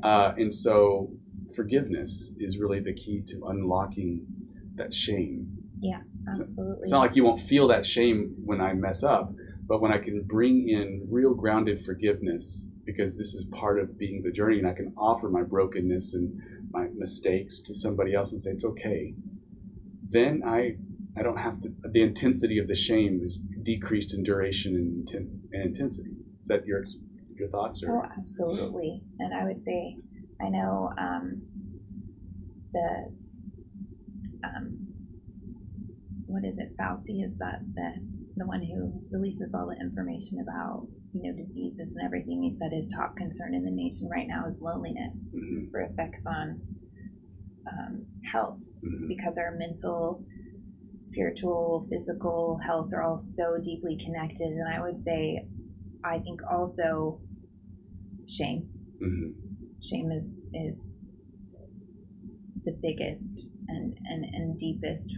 Uh, 0.04 0.34
and 0.38 0.54
so 0.54 1.10
forgiveness 1.56 2.34
is 2.38 2.58
really 2.58 2.80
the 2.80 2.94
key 2.94 3.22
to 3.28 3.42
unlocking 3.48 4.26
that 4.76 4.94
shame. 4.94 5.48
Yeah. 5.80 6.02
Absolutely. 6.30 6.78
It's 6.82 6.92
not 6.92 7.00
like 7.00 7.16
you 7.16 7.24
won't 7.24 7.40
feel 7.40 7.68
that 7.68 7.86
shame 7.86 8.36
when 8.46 8.62
I 8.62 8.74
mess 8.74 9.04
up, 9.04 9.34
but 9.68 9.82
when 9.82 9.92
I 9.92 9.98
can 9.98 10.24
bring 10.24 10.70
in 10.70 11.06
real 11.10 11.34
grounded 11.34 11.84
forgiveness, 11.86 12.68
because 12.86 13.18
this 13.18 13.34
is 13.34 13.46
part 13.52 13.80
of 13.80 13.98
being 13.98 14.22
the 14.24 14.32
journey, 14.32 14.60
and 14.60 14.68
I 14.68 14.74
can 14.74 14.94
offer 14.98 15.30
my 15.30 15.44
brokenness 15.44 16.14
and 16.14 16.40
my 16.72 16.88
mistakes 16.96 17.62
to 17.62 17.74
somebody 17.74 18.14
else 18.16 18.32
and 18.32 18.40
say, 18.42 18.52
it's 18.52 18.66
okay. 18.66 19.14
then 20.10 20.42
I 20.46 20.78
I 21.18 21.24
don't 21.24 21.38
have 21.38 21.60
to. 21.62 21.70
The 21.92 22.02
intensity 22.02 22.60
of 22.60 22.68
the 22.68 22.76
shame 22.76 23.20
is 23.24 23.38
decreased 23.64 24.14
in 24.14 24.24
duration 24.24 24.76
and, 24.76 25.06
inten- 25.08 25.40
and 25.52 25.64
intensity. 25.66 26.12
Is 26.42 26.48
that 26.48 26.66
your 26.66 26.84
your 27.36 27.50
thoughts? 27.50 27.84
Or? 27.84 28.06
Oh, 28.06 28.10
absolutely. 28.18 29.02
And 29.20 29.34
I 29.34 29.44
would 29.44 29.64
say, 29.64 29.98
I 30.42 30.50
know 30.50 30.92
um, 30.98 31.42
the 32.72 33.12
um, 34.44 34.79
what 36.30 36.46
is 36.46 36.58
it? 36.60 36.78
Fauci 36.78 37.26
is 37.26 37.36
that 37.40 37.60
the 37.74 37.90
the 38.38 38.46
one 38.46 38.62
who 38.62 38.94
releases 39.12 39.54
all 39.54 39.68
the 39.68 39.76
information 39.82 40.40
about 40.40 40.88
you 41.14 41.24
know 41.24 41.36
diseases 41.36 41.96
and 41.96 42.06
everything. 42.06 42.42
He 42.44 42.56
said 42.56 42.72
his 42.72 42.88
top 42.96 43.18
concern 43.18 43.54
in 43.56 43.66
the 43.66 43.72
nation 43.72 44.08
right 44.08 44.28
now 44.28 44.46
is 44.48 44.62
loneliness 44.62 45.18
Mhm, 45.34 45.72
for 45.72 45.82
effects 45.82 46.24
on 46.28 46.62
um, 47.68 48.06
health 48.32 48.60
mhm. 48.86 49.08
because 49.08 49.38
our 49.38 49.56
mental, 49.58 50.24
spiritual, 51.02 51.88
physical 51.90 52.60
health 52.66 52.92
are 52.94 53.02
all 53.02 53.20
so 53.20 53.58
deeply 53.64 53.98
connected. 53.98 54.48
And 54.54 54.68
I 54.72 54.82
would 54.82 55.02
say, 55.02 55.48
I 56.04 56.20
think 56.20 56.42
also 56.50 57.20
shame. 58.28 58.70
Mhm. 59.02 59.34
Shame 59.82 60.12
is 60.12 60.28
is 60.54 61.06
the 62.66 62.78
biggest 62.82 63.36
and, 63.68 63.98
and, 64.06 64.26
and 64.26 64.60
deepest 64.60 65.10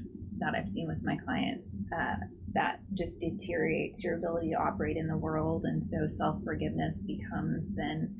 that 0.42 0.54
I've 0.56 0.70
seen 0.70 0.88
with 0.88 1.02
my 1.04 1.18
clients. 1.24 1.76
Uh, 1.96 2.16
that 2.54 2.80
just 2.94 3.20
deteriorates 3.22 4.04
your 4.04 4.18
ability 4.18 4.50
to 4.50 4.58
operate 4.58 4.98
in 4.98 5.08
the 5.08 5.18
world, 5.18 5.64
and 5.64 5.84
so 5.84 6.08
self 6.08 6.44
forgiveness 6.44 7.04
becomes 7.08 7.76
then, 7.76 8.16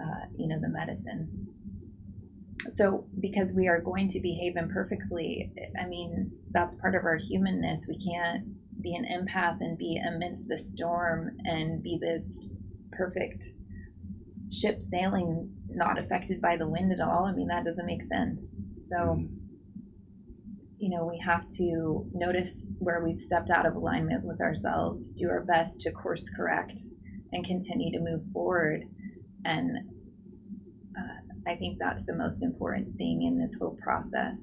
uh, 0.00 0.26
you 0.36 0.46
know, 0.46 0.60
the 0.60 0.68
medicine. 0.68 1.48
So 2.72 3.06
because 3.18 3.52
we 3.56 3.68
are 3.68 3.80
going 3.80 4.08
to 4.10 4.20
behave 4.20 4.54
imperfectly 4.54 5.50
i 5.82 5.86
mean 5.86 6.30
that's 6.50 6.74
part 6.76 6.94
of 6.94 7.04
our 7.04 7.16
humanness. 7.16 7.86
We 7.88 7.98
can't 8.12 8.44
be 8.82 8.94
an 8.94 9.04
empath 9.04 9.58
and 9.60 9.78
be 9.78 10.00
amidst 10.06 10.48
the 10.48 10.58
storm 10.58 11.36
and 11.44 11.82
be 11.82 11.98
this 12.00 12.40
perfect 12.92 13.44
ship 14.52 14.80
sailing 14.82 15.52
not 15.68 15.98
affected 15.98 16.40
by 16.40 16.56
the 16.56 16.68
wind 16.68 16.92
at 16.92 17.00
all. 17.00 17.24
I 17.24 17.32
mean 17.32 17.48
that 17.48 17.64
doesn't 17.64 17.86
make 17.86 18.02
sense. 18.04 18.64
So 18.76 19.22
you 20.80 20.88
know 20.88 21.04
we 21.04 21.22
have 21.24 21.48
to 21.50 22.08
notice 22.12 22.72
where 22.78 23.04
we've 23.04 23.20
stepped 23.20 23.50
out 23.50 23.66
of 23.66 23.76
alignment 23.76 24.24
with 24.24 24.40
ourselves 24.40 25.10
do 25.10 25.28
our 25.28 25.44
best 25.44 25.80
to 25.82 25.90
course 25.92 26.24
correct 26.36 26.80
and 27.32 27.46
continue 27.46 27.92
to 27.92 28.02
move 28.02 28.22
forward 28.32 28.82
and 29.44 29.76
I 31.46 31.56
think 31.56 31.78
that's 31.78 32.04
the 32.06 32.14
most 32.14 32.42
important 32.42 32.96
thing 32.96 33.22
in 33.22 33.38
this 33.38 33.54
whole 33.58 33.76
process. 33.82 34.36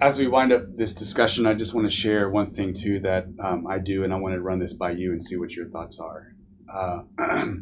As 0.00 0.18
we 0.18 0.26
wind 0.26 0.52
up 0.52 0.76
this 0.76 0.94
discussion, 0.94 1.46
I 1.46 1.54
just 1.54 1.74
want 1.74 1.88
to 1.88 1.94
share 1.94 2.28
one 2.28 2.52
thing 2.52 2.74
too 2.74 3.00
that 3.00 3.26
um, 3.42 3.66
I 3.66 3.78
do, 3.78 4.04
and 4.04 4.12
I 4.12 4.16
want 4.16 4.34
to 4.34 4.40
run 4.40 4.58
this 4.58 4.74
by 4.74 4.90
you 4.90 5.12
and 5.12 5.22
see 5.22 5.36
what 5.36 5.52
your 5.52 5.68
thoughts 5.68 6.00
are. 6.00 6.34
Uh, 6.72 7.02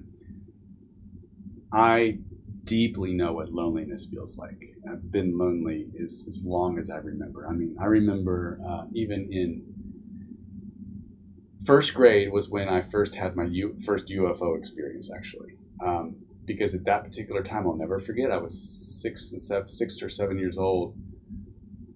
I 1.72 2.18
deeply 2.70 3.12
know 3.12 3.32
what 3.32 3.52
loneliness 3.52 4.06
feels 4.06 4.38
like. 4.38 4.62
I've 4.88 5.10
been 5.10 5.36
lonely 5.36 5.88
as, 6.00 6.24
as 6.28 6.44
long 6.46 6.78
as 6.78 6.88
I 6.88 6.98
remember. 6.98 7.48
I 7.48 7.52
mean, 7.52 7.74
I 7.82 7.86
remember 7.86 8.60
uh, 8.64 8.84
even 8.94 9.28
in 9.32 9.64
first 11.64 11.94
grade 11.94 12.30
was 12.30 12.48
when 12.48 12.68
I 12.68 12.82
first 12.82 13.16
had 13.16 13.34
my 13.34 13.46
U- 13.46 13.76
first 13.84 14.06
UFO 14.06 14.56
experience, 14.56 15.10
actually. 15.12 15.56
Um, 15.84 16.14
because 16.44 16.72
at 16.72 16.84
that 16.84 17.02
particular 17.02 17.42
time, 17.42 17.66
I'll 17.66 17.74
never 17.74 17.98
forget. 17.98 18.30
I 18.30 18.36
was 18.36 18.54
six 19.02 19.32
and 19.32 19.42
seven, 19.42 19.66
six 19.66 20.00
or 20.00 20.08
seven 20.08 20.38
years 20.38 20.56
old. 20.56 20.96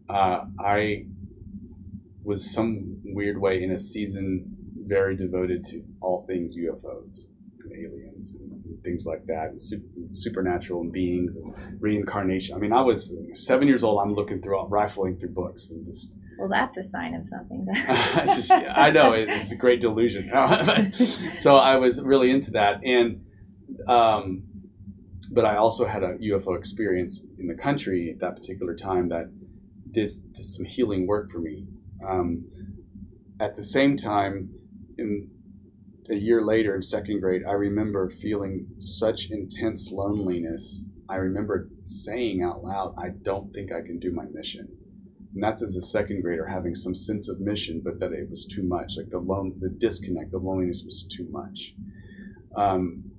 Uh, 0.08 0.46
I 0.58 1.06
was 2.24 2.52
some 2.52 2.98
weird 3.04 3.40
way 3.40 3.62
in 3.62 3.70
a 3.70 3.78
season 3.78 4.44
very 4.86 5.16
devoted 5.16 5.62
to 5.64 5.84
all 6.00 6.26
things 6.26 6.56
UFOs 6.56 7.28
and 7.62 7.72
aliens 7.72 8.34
and 8.34 8.82
things 8.82 9.06
like 9.06 9.24
that, 9.26 9.50
and 9.50 9.60
super, 9.60 9.86
supernatural 10.14 10.82
and 10.82 10.92
beings 10.92 11.36
and 11.36 11.54
reincarnation. 11.80 12.54
I 12.54 12.58
mean, 12.58 12.72
I 12.72 12.82
was 12.82 13.14
seven 13.32 13.68
years 13.68 13.84
old. 13.84 14.00
I'm 14.02 14.14
looking 14.14 14.40
through, 14.40 14.64
rifling 14.66 15.18
through 15.18 15.30
books 15.30 15.70
and 15.70 15.84
just. 15.84 16.14
Well, 16.38 16.48
that's 16.48 16.76
a 16.76 16.82
sign 16.82 17.14
of 17.14 17.26
something. 17.26 17.66
it's 17.68 18.36
just, 18.48 18.52
I 18.52 18.90
know 18.90 19.12
it, 19.12 19.28
it's 19.30 19.52
a 19.52 19.56
great 19.56 19.80
delusion. 19.80 20.30
so 21.38 21.56
I 21.56 21.76
was 21.76 22.02
really 22.02 22.30
into 22.30 22.50
that, 22.52 22.80
and 22.84 23.24
um, 23.86 24.42
but 25.30 25.44
I 25.44 25.56
also 25.56 25.86
had 25.86 26.02
a 26.02 26.14
UFO 26.14 26.56
experience 26.56 27.26
in 27.38 27.46
the 27.46 27.54
country 27.54 28.10
at 28.10 28.20
that 28.20 28.36
particular 28.36 28.74
time 28.74 29.08
that 29.08 29.30
did, 29.90 30.10
did 30.32 30.44
some 30.44 30.64
healing 30.64 31.06
work 31.06 31.30
for 31.30 31.38
me. 31.38 31.66
Um, 32.06 32.44
at 33.40 33.56
the 33.56 33.62
same 33.62 33.96
time, 33.96 34.50
in 34.96 35.30
a 36.10 36.14
year 36.14 36.44
later 36.44 36.74
in 36.74 36.82
second 36.82 37.20
grade, 37.20 37.42
I 37.48 37.52
remember 37.52 38.08
feeling 38.08 38.66
such 38.78 39.30
intense 39.30 39.90
loneliness. 39.90 40.84
I 41.08 41.16
remember 41.16 41.68
saying 41.84 42.42
out 42.42 42.64
loud, 42.64 42.94
"I 42.96 43.10
don't 43.10 43.52
think 43.52 43.72
I 43.72 43.82
can 43.82 43.98
do 43.98 44.12
my 44.12 44.26
mission." 44.26 44.68
And 45.34 45.42
that's 45.42 45.62
as 45.62 45.74
a 45.74 45.82
second 45.82 46.22
grader 46.22 46.46
having 46.46 46.74
some 46.74 46.94
sense 46.94 47.28
of 47.28 47.40
mission, 47.40 47.80
but 47.82 47.98
that 48.00 48.12
it 48.12 48.30
was 48.30 48.46
too 48.46 48.62
much. 48.62 48.96
Like 48.96 49.10
the 49.10 49.18
lone, 49.18 49.54
the 49.60 49.68
disconnect, 49.68 50.30
the 50.30 50.38
loneliness 50.38 50.84
was 50.84 51.04
too 51.04 51.26
much. 51.30 51.74
Um, 52.54 53.10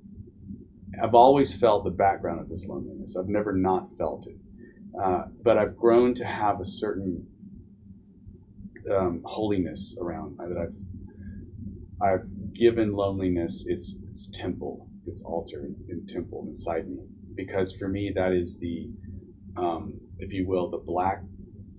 I've 1.02 1.14
always 1.14 1.58
felt 1.58 1.84
the 1.84 1.90
background 1.90 2.40
of 2.40 2.48
this 2.48 2.68
loneliness. 2.68 3.18
I've 3.18 3.28
never 3.28 3.52
not 3.52 3.92
felt 3.98 4.28
it. 4.28 4.38
Uh, 4.98 5.26
but 5.44 5.58
I've 5.58 5.76
grown 5.76 6.14
to 6.16 6.26
have 6.26 6.62
a 6.62 6.66
certain 6.66 7.28
um, 8.90 9.22
holiness 9.26 9.98
around 10.00 10.38
that 10.38 10.58
I've 10.58 10.76
I've 12.02 12.54
given 12.54 12.94
loneliness 12.94 13.66
its 13.68 13.98
its 14.12 14.28
temple, 14.28 14.88
its 15.08 15.24
altar 15.24 15.70
and 15.90 16.10
temple 16.10 16.46
inside 16.48 16.88
me, 16.90 17.04
because 17.36 17.76
for 17.76 17.88
me 17.88 18.12
that 18.16 18.34
is 18.34 18.60
the, 18.60 18.90
um, 19.58 19.94
if 20.20 20.34
you 20.34 20.48
will, 20.48 20.70
the 20.70 20.78
black, 20.78 21.22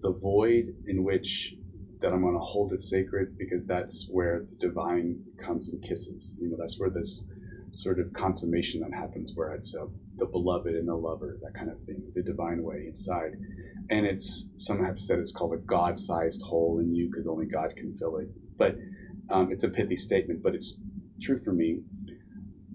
the 0.00 0.12
void 0.12 0.74
in 0.86 1.04
which 1.04 1.54
that 2.00 2.12
I'm 2.12 2.22
going 2.22 2.34
to 2.34 2.40
hold 2.40 2.72
it 2.72 2.80
sacred, 2.80 3.38
because 3.38 3.66
that's 3.66 4.06
where 4.10 4.44
the 4.48 4.54
divine 4.56 5.22
comes 5.42 5.70
and 5.70 5.82
kisses. 5.82 6.36
You 6.38 6.50
know, 6.50 6.56
that's 6.58 6.78
where 6.78 6.90
this 6.90 7.24
sort 7.72 7.98
of 7.98 8.12
consummation 8.12 8.80
that 8.80 8.94
happens 8.94 9.32
where 9.34 9.52
it's 9.52 9.74
a, 9.74 9.86
the 10.16 10.26
beloved 10.26 10.74
and 10.74 10.88
the 10.88 10.94
lover, 10.94 11.38
that 11.42 11.54
kind 11.54 11.70
of 11.70 11.82
thing, 11.84 12.02
the 12.14 12.22
divine 12.22 12.62
way 12.62 12.84
inside. 12.86 13.32
And 13.90 14.06
it's, 14.06 14.48
some 14.56 14.84
have 14.84 14.98
said 14.98 15.18
it's 15.18 15.32
called 15.32 15.54
a 15.54 15.58
God 15.58 15.98
sized 15.98 16.42
hole 16.42 16.78
in 16.80 16.94
you 16.94 17.08
because 17.10 17.26
only 17.26 17.46
God 17.46 17.74
can 17.76 17.96
fill 17.96 18.16
it. 18.18 18.28
But 18.56 18.76
um, 19.30 19.50
it's 19.50 19.64
a 19.64 19.68
pithy 19.68 19.96
statement, 19.96 20.42
but 20.42 20.54
it's 20.54 20.78
true 21.20 21.38
for 21.38 21.52
me. 21.52 21.80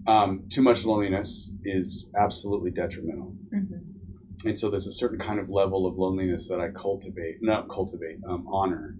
Um, 0.06 0.44
too 0.50 0.62
much 0.62 0.84
loneliness 0.84 1.52
is 1.64 2.10
absolutely 2.18 2.70
detrimental. 2.70 3.34
Mm-hmm. 3.54 4.48
And 4.48 4.58
so 4.58 4.68
there's 4.70 4.88
a 4.88 4.92
certain 4.92 5.18
kind 5.18 5.38
of 5.38 5.48
level 5.48 5.86
of 5.86 5.96
loneliness 5.96 6.48
that 6.48 6.60
I 6.60 6.70
cultivate, 6.70 7.36
not 7.40 7.68
cultivate, 7.68 8.18
um, 8.28 8.46
honor. 8.50 8.96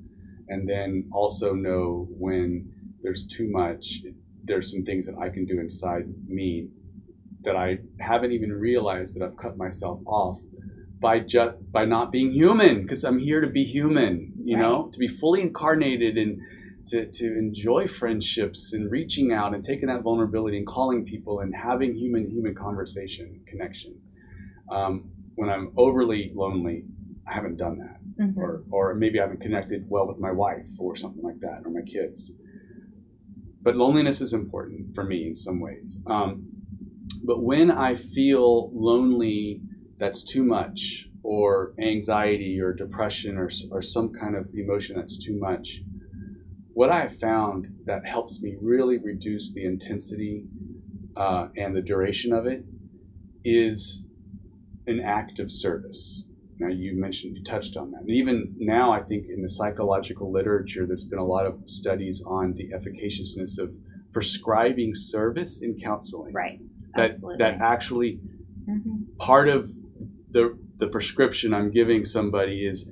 And 0.48 0.68
then 0.68 1.08
also 1.12 1.54
know 1.54 2.06
when 2.10 2.70
there's 3.02 3.26
too 3.26 3.48
much, 3.50 4.02
there's 4.44 4.70
some 4.70 4.84
things 4.84 5.06
that 5.06 5.16
I 5.18 5.28
can 5.28 5.44
do 5.44 5.58
inside 5.58 6.04
me 6.28 6.68
that 7.42 7.56
I 7.56 7.78
haven't 7.98 8.32
even 8.32 8.52
realized 8.52 9.16
that 9.16 9.24
I've 9.24 9.36
cut 9.36 9.56
myself 9.56 10.00
off 10.06 10.40
by 11.00 11.18
just 11.18 11.56
by 11.72 11.84
not 11.84 12.12
being 12.12 12.30
human 12.30 12.82
because 12.82 13.02
I'm 13.02 13.18
here 13.18 13.40
to 13.40 13.48
be 13.48 13.64
human, 13.64 14.32
you 14.44 14.56
Right. 14.56 14.62
know, 14.62 14.88
to 14.92 14.98
be 14.98 15.08
fully 15.08 15.40
incarnated 15.42 16.16
and 16.16 16.40
to, 16.86 17.10
to 17.10 17.38
enjoy 17.38 17.86
friendships 17.86 18.72
and 18.72 18.90
reaching 18.90 19.32
out 19.32 19.54
and 19.54 19.62
taking 19.62 19.86
that 19.88 20.02
vulnerability 20.02 20.56
and 20.58 20.66
calling 20.66 21.04
people 21.04 21.40
and 21.40 21.54
having 21.54 21.94
human 21.94 22.30
human 22.30 22.54
conversation 22.54 23.40
connection. 23.46 23.98
Um, 24.70 25.10
when 25.34 25.48
I'm 25.48 25.72
overly 25.76 26.32
lonely, 26.34 26.84
I 27.26 27.34
haven't 27.34 27.56
done 27.56 27.78
that 27.78 28.02
Mm-hmm. 28.20 28.38
or, 28.38 28.62
or 28.70 28.94
maybe 28.94 29.18
I 29.18 29.22
haven't 29.22 29.40
connected 29.40 29.86
well 29.88 30.06
with 30.06 30.18
my 30.18 30.30
wife 30.30 30.68
or 30.78 30.96
something 30.96 31.22
like 31.22 31.40
that, 31.40 31.62
or 31.64 31.70
my 31.70 31.80
kids. 31.80 32.32
But 33.62 33.74
loneliness 33.76 34.20
is 34.20 34.34
important 34.34 34.94
for 34.94 35.02
me 35.02 35.26
in 35.26 35.34
some 35.34 35.60
ways. 35.60 36.00
Um, 36.06 36.46
but 37.24 37.42
when 37.42 37.70
I 37.70 37.94
feel 37.94 38.70
lonely, 38.74 39.62
that's 39.98 40.24
too 40.24 40.44
much, 40.44 41.08
or 41.22 41.72
anxiety, 41.80 42.60
or 42.60 42.74
depression, 42.74 43.38
or, 43.38 43.48
or 43.70 43.80
some 43.80 44.12
kind 44.12 44.36
of 44.36 44.50
emotion 44.54 44.96
that's 44.96 45.18
too 45.18 45.38
much, 45.38 45.80
what 46.74 46.90
I 46.90 47.00
have 47.00 47.18
found 47.18 47.68
that 47.84 48.06
helps 48.06 48.42
me 48.42 48.56
really 48.60 48.98
reduce 48.98 49.52
the 49.52 49.64
intensity 49.64 50.44
uh, 51.16 51.48
and 51.56 51.76
the 51.76 51.82
duration 51.82 52.32
of 52.32 52.46
it 52.46 52.64
is 53.44 54.06
an 54.86 55.00
act 55.00 55.38
of 55.38 55.50
service. 55.50 56.26
Now, 56.58 56.68
you 56.68 56.98
mentioned, 56.98 57.36
you 57.36 57.44
touched 57.44 57.76
on 57.76 57.90
that. 57.90 58.00
And 58.02 58.10
even 58.10 58.54
now, 58.58 58.92
I 58.92 59.02
think 59.02 59.26
in 59.28 59.42
the 59.42 59.48
psychological 59.48 60.30
literature, 60.30 60.86
there's 60.86 61.04
been 61.04 61.18
a 61.18 61.24
lot 61.24 61.44
of 61.44 61.58
studies 61.66 62.22
on 62.26 62.54
the 62.54 62.70
efficaciousness 62.72 63.58
of 63.58 63.74
prescribing 64.12 64.94
service 64.94 65.60
in 65.62 65.78
counseling. 65.78 66.32
Right. 66.32 66.60
That, 66.94 67.10
Absolutely. 67.10 67.38
that 67.38 67.58
actually 67.60 68.20
mm-hmm. 68.68 69.16
part 69.18 69.48
of 69.48 69.70
the, 70.30 70.56
the 70.78 70.86
prescription 70.86 71.52
I'm 71.52 71.70
giving 71.70 72.04
somebody 72.04 72.66
is 72.66 72.90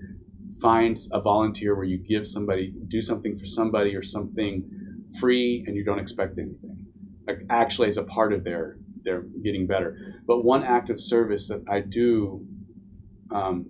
find 0.61 0.99
a 1.13 1.21
volunteer 1.21 1.75
where 1.75 1.85
you 1.85 1.99
give 1.99 2.27
somebody, 2.27 2.73
do 2.89 3.03
something 3.03 3.39
for 3.39 3.47
somebody 3.47 3.95
or 3.97 4.03
something 4.03 4.65
free 5.19 5.65
and 5.67 5.77
you 5.77 5.85
don't 5.85 5.99
expect 5.99 6.39
anything. 6.39 6.87
Like 7.27 7.39
actually 7.49 7.89
as 7.89 7.97
a 7.97 8.05
part 8.05 8.33
of 8.33 8.45
their 8.45 8.77
their 9.03 9.23
getting 9.43 9.67
better. 9.67 10.21
But 10.27 10.45
one 10.45 10.63
act 10.63 10.91
of 10.91 11.01
service 11.01 11.49
that 11.49 11.65
I 11.69 11.81
do 11.81 12.47
um, 13.31 13.67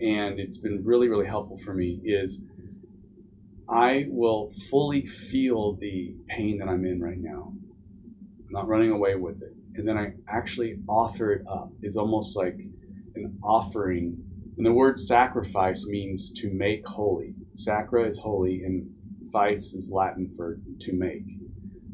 and 0.00 0.40
it's 0.40 0.56
been 0.56 0.82
really, 0.84 1.08
really 1.08 1.26
helpful 1.26 1.58
for 1.58 1.74
me 1.74 2.00
is 2.04 2.42
I 3.68 4.06
will 4.08 4.50
fully 4.70 5.06
feel 5.06 5.74
the 5.74 6.14
pain 6.28 6.58
that 6.58 6.68
I'm 6.68 6.84
in 6.84 7.00
right 7.00 7.18
now. 7.18 7.52
I'm 7.52 8.50
not 8.50 8.66
running 8.66 8.90
away 8.90 9.14
with 9.14 9.42
it. 9.42 9.54
And 9.74 9.86
then 9.86 9.96
I 9.96 10.14
actually 10.28 10.78
offer 10.88 11.32
it 11.32 11.42
up. 11.46 11.70
Is 11.82 11.96
almost 11.96 12.36
like 12.36 12.58
an 13.14 13.38
offering. 13.42 14.24
And 14.60 14.66
the 14.66 14.74
word 14.74 14.98
sacrifice 14.98 15.86
means 15.86 16.30
to 16.32 16.52
make 16.52 16.86
holy. 16.86 17.32
Sacra 17.54 18.06
is 18.06 18.18
holy, 18.18 18.62
and 18.62 18.90
vice 19.32 19.72
is 19.72 19.90
Latin 19.90 20.30
for 20.36 20.58
to 20.80 20.92
make. 20.92 21.24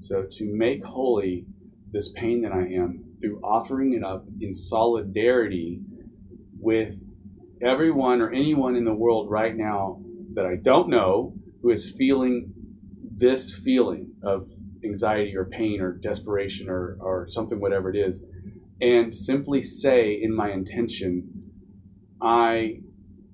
So 0.00 0.26
to 0.28 0.52
make 0.52 0.84
holy 0.84 1.46
this 1.92 2.10
pain 2.10 2.42
that 2.42 2.50
I 2.50 2.62
am 2.62 3.04
through 3.20 3.40
offering 3.44 3.92
it 3.92 4.02
up 4.02 4.24
in 4.40 4.52
solidarity 4.52 5.78
with 6.58 6.98
everyone 7.62 8.20
or 8.20 8.32
anyone 8.32 8.74
in 8.74 8.84
the 8.84 8.94
world 8.94 9.30
right 9.30 9.56
now 9.56 10.02
that 10.34 10.44
I 10.44 10.56
don't 10.56 10.88
know 10.88 11.34
who 11.62 11.70
is 11.70 11.88
feeling 11.88 12.52
this 13.16 13.54
feeling 13.54 14.10
of 14.24 14.44
anxiety 14.84 15.36
or 15.36 15.44
pain 15.44 15.80
or 15.80 15.92
desperation 15.92 16.68
or, 16.68 16.96
or 16.98 17.28
something, 17.28 17.60
whatever 17.60 17.90
it 17.90 17.96
is, 17.96 18.24
and 18.80 19.14
simply 19.14 19.62
say 19.62 20.20
in 20.20 20.34
my 20.34 20.50
intention, 20.50 21.35
I 22.20 22.80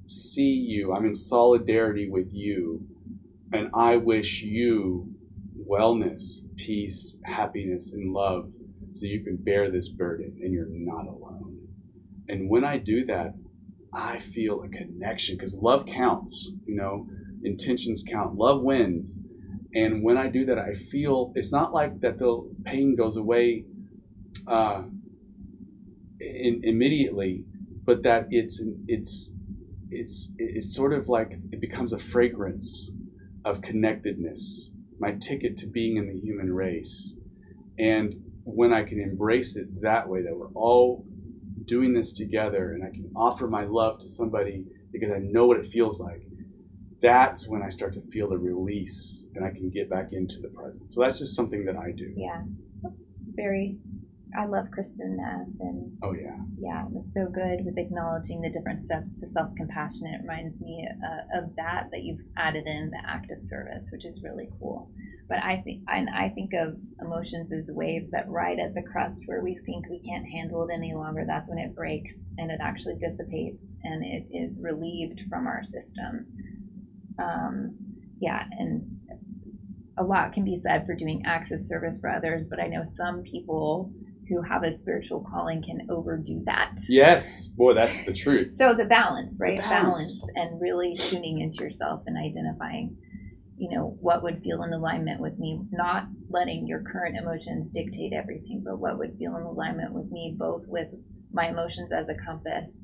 see 0.06 0.52
you, 0.54 0.92
I'm 0.92 1.06
in 1.06 1.14
solidarity 1.14 2.08
with 2.08 2.28
you, 2.32 2.86
and 3.52 3.70
I 3.74 3.96
wish 3.96 4.42
you 4.42 5.14
wellness, 5.68 6.40
peace, 6.56 7.20
happiness, 7.24 7.92
and 7.92 8.12
love 8.12 8.50
so 8.92 9.06
you 9.06 9.22
can 9.24 9.36
bear 9.36 9.70
this 9.70 9.88
burden 9.88 10.38
and 10.42 10.52
you're 10.52 10.66
not 10.68 11.06
alone. 11.06 11.58
And 12.28 12.48
when 12.48 12.64
I 12.64 12.78
do 12.78 13.04
that, 13.06 13.34
I 13.92 14.18
feel 14.18 14.62
a 14.62 14.68
connection 14.68 15.36
because 15.36 15.54
love 15.54 15.86
counts, 15.86 16.50
you 16.66 16.74
know, 16.74 17.06
intentions 17.42 18.04
count, 18.06 18.36
love 18.36 18.62
wins. 18.62 19.20
And 19.74 20.02
when 20.02 20.16
I 20.16 20.28
do 20.28 20.46
that, 20.46 20.58
I 20.58 20.74
feel 20.74 21.32
it's 21.34 21.52
not 21.52 21.72
like 21.72 22.00
that 22.00 22.18
the 22.18 22.50
pain 22.64 22.94
goes 22.96 23.16
away 23.16 23.64
uh, 24.46 24.82
in, 26.20 26.60
immediately, 26.64 27.44
but 27.84 28.02
that 28.02 28.26
it's 28.30 28.62
it's 28.86 29.32
it's 29.90 30.32
it's 30.38 30.74
sort 30.74 30.92
of 30.92 31.08
like 31.08 31.32
it 31.50 31.60
becomes 31.60 31.92
a 31.92 31.98
fragrance 31.98 32.92
of 33.44 33.60
connectedness, 33.60 34.74
my 34.98 35.12
ticket 35.12 35.56
to 35.58 35.66
being 35.66 35.96
in 35.96 36.06
the 36.06 36.18
human 36.20 36.52
race. 36.52 37.16
And 37.78 38.14
when 38.44 38.72
I 38.72 38.84
can 38.84 39.00
embrace 39.00 39.56
it 39.56 39.82
that 39.82 40.08
way, 40.08 40.22
that 40.22 40.36
we're 40.36 40.52
all 40.54 41.04
doing 41.66 41.92
this 41.92 42.12
together 42.12 42.72
and 42.72 42.84
I 42.84 42.90
can 42.90 43.10
offer 43.14 43.46
my 43.46 43.64
love 43.64 44.00
to 44.00 44.08
somebody 44.08 44.64
because 44.92 45.10
I 45.10 45.18
know 45.18 45.46
what 45.46 45.58
it 45.58 45.66
feels 45.66 46.00
like, 46.00 46.22
that's 47.00 47.48
when 47.48 47.62
I 47.62 47.68
start 47.68 47.92
to 47.94 48.02
feel 48.12 48.28
the 48.28 48.38
release 48.38 49.28
and 49.34 49.44
I 49.44 49.50
can 49.50 49.70
get 49.70 49.90
back 49.90 50.12
into 50.12 50.40
the 50.40 50.48
present. 50.48 50.92
So 50.92 51.00
that's 51.00 51.18
just 51.18 51.34
something 51.34 51.64
that 51.64 51.76
I 51.76 51.92
do. 51.92 52.12
Yeah. 52.16 52.42
Very 53.34 53.78
I 54.36 54.46
love 54.46 54.66
Kristin 54.76 55.16
Neff 55.16 55.48
and 55.60 55.98
oh 56.02 56.14
yeah 56.14 56.38
yeah 56.58 56.86
it's 56.96 57.12
so 57.12 57.26
good 57.26 57.64
with 57.64 57.76
acknowledging 57.76 58.40
the 58.40 58.50
different 58.50 58.82
steps 58.82 59.20
to 59.20 59.28
self 59.28 59.54
compassion. 59.56 60.06
It 60.06 60.22
reminds 60.22 60.60
me 60.60 60.88
uh, 60.88 61.38
of 61.38 61.54
that 61.56 61.88
that 61.92 62.02
you've 62.02 62.20
added 62.36 62.66
in 62.66 62.90
the 62.90 63.00
act 63.08 63.30
of 63.30 63.42
service, 63.42 63.88
which 63.92 64.04
is 64.04 64.22
really 64.22 64.48
cool. 64.58 64.90
But 65.28 65.38
I 65.42 65.60
think 65.64 65.82
and 65.88 66.08
I 66.10 66.30
think 66.30 66.52
of 66.54 66.76
emotions 67.00 67.52
as 67.52 67.70
waves 67.70 68.10
that 68.12 68.28
ride 68.28 68.58
at 68.58 68.74
the 68.74 68.82
crust 68.82 69.22
where 69.26 69.42
we 69.42 69.58
think 69.66 69.88
we 69.88 70.00
can't 70.00 70.26
handle 70.26 70.66
it 70.68 70.72
any 70.72 70.94
longer. 70.94 71.24
That's 71.26 71.48
when 71.48 71.58
it 71.58 71.74
breaks 71.74 72.14
and 72.38 72.50
it 72.50 72.60
actually 72.62 72.96
dissipates 72.96 73.64
and 73.82 74.04
it 74.04 74.26
is 74.34 74.58
relieved 74.60 75.20
from 75.28 75.46
our 75.46 75.62
system. 75.62 76.26
Um, 77.18 77.76
yeah, 78.20 78.44
and 78.58 79.00
a 79.98 80.04
lot 80.04 80.32
can 80.32 80.44
be 80.44 80.56
said 80.56 80.86
for 80.86 80.94
doing 80.94 81.22
acts 81.26 81.50
of 81.50 81.60
service 81.60 81.98
for 82.00 82.08
others, 82.08 82.48
but 82.48 82.60
I 82.60 82.66
know 82.66 82.82
some 82.84 83.22
people 83.22 83.92
who 84.32 84.42
have 84.42 84.62
a 84.62 84.72
spiritual 84.72 85.26
calling 85.30 85.62
can 85.62 85.86
overdo 85.90 86.42
that. 86.46 86.74
Yes, 86.88 87.48
boy, 87.48 87.74
that's 87.74 87.98
the 88.04 88.12
truth. 88.12 88.54
So 88.56 88.74
the 88.74 88.84
balance, 88.84 89.36
right? 89.38 89.58
The 89.58 89.62
balance. 89.62 90.20
balance. 90.20 90.26
and 90.36 90.60
really 90.60 90.96
tuning 90.96 91.40
into 91.40 91.64
yourself 91.64 92.02
and 92.06 92.16
identifying, 92.16 92.96
you 93.58 93.68
know, 93.70 93.96
what 94.00 94.22
would 94.22 94.42
feel 94.42 94.62
in 94.62 94.72
alignment 94.72 95.20
with 95.20 95.38
me, 95.38 95.60
not 95.70 96.04
letting 96.30 96.66
your 96.66 96.82
current 96.82 97.16
emotions 97.16 97.70
dictate 97.70 98.12
everything, 98.12 98.62
but 98.64 98.78
what 98.78 98.98
would 98.98 99.16
feel 99.18 99.36
in 99.36 99.42
alignment 99.42 99.92
with 99.92 100.10
me, 100.10 100.34
both 100.38 100.62
with 100.66 100.88
my 101.32 101.48
emotions 101.48 101.92
as 101.92 102.08
a 102.08 102.14
compass 102.26 102.80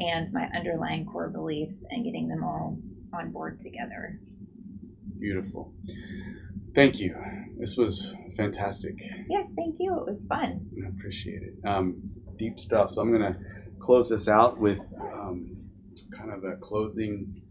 and 0.00 0.26
my 0.32 0.48
underlying 0.56 1.06
core 1.06 1.28
beliefs 1.28 1.84
and 1.90 2.04
getting 2.04 2.28
them 2.28 2.42
all 2.42 2.78
on 3.12 3.30
board 3.32 3.60
together. 3.60 4.20
Beautiful. 5.18 5.72
Thank 6.74 7.00
you. 7.00 7.16
This 7.58 7.76
was 7.76 8.14
fantastic. 8.36 8.94
Yes, 9.28 9.46
thank 9.56 9.76
you. 9.78 9.98
It 9.98 10.06
was 10.06 10.24
fun. 10.26 10.66
I 10.84 10.88
appreciate 10.88 11.42
it. 11.42 11.54
Um, 11.66 12.00
deep 12.36 12.60
stuff. 12.60 12.90
So 12.90 13.02
I'm 13.02 13.10
going 13.10 13.32
to 13.32 13.38
close 13.80 14.08
this 14.08 14.28
out 14.28 14.58
with 14.58 14.80
um, 15.00 15.56
kind 16.12 16.32
of 16.32 16.44
a 16.44 16.56
closing 16.56 17.42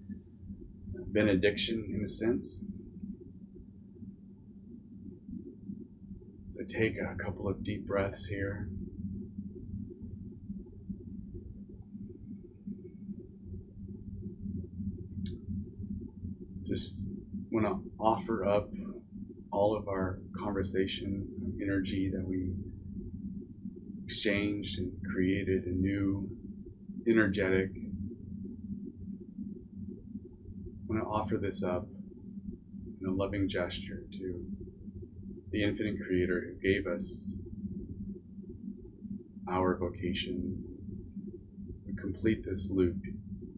benediction 1.07 1.93
in 1.93 2.03
a 2.03 2.07
sense. 2.07 2.61
I 6.59 6.63
take 6.68 6.95
a 6.97 7.15
couple 7.15 7.47
of 7.47 7.63
deep 7.63 7.86
breaths 7.86 8.26
here. 8.28 8.70
Just 16.63 17.05
want 17.51 17.65
to 17.65 17.91
offer 17.99 18.45
up 18.45 18.70
all 19.58 19.76
of 19.76 19.88
our 19.88 20.20
conversation 20.38 21.28
energy 21.60 22.12
that 22.14 22.24
we 22.24 22.53
exchanged 24.03 24.78
and 24.78 24.91
created 25.12 25.66
a 25.66 25.72
new 25.72 26.30
energetic. 27.08 27.72
I 30.80 30.86
want 30.88 31.01
to 31.01 31.08
offer 31.10 31.38
this 31.38 31.64
up 31.64 31.88
in 33.01 33.08
a 33.08 33.12
loving 33.12 33.49
gesture 33.49 34.03
to 34.20 34.45
the 35.49 35.64
infinite 35.64 35.95
creator 36.05 36.39
who 36.45 36.53
gave 36.62 36.86
us 36.86 37.34
our 39.49 39.76
vocations. 39.76 40.66
We 41.88 41.95
complete 41.95 42.45
this 42.45 42.70
loop. 42.70 42.97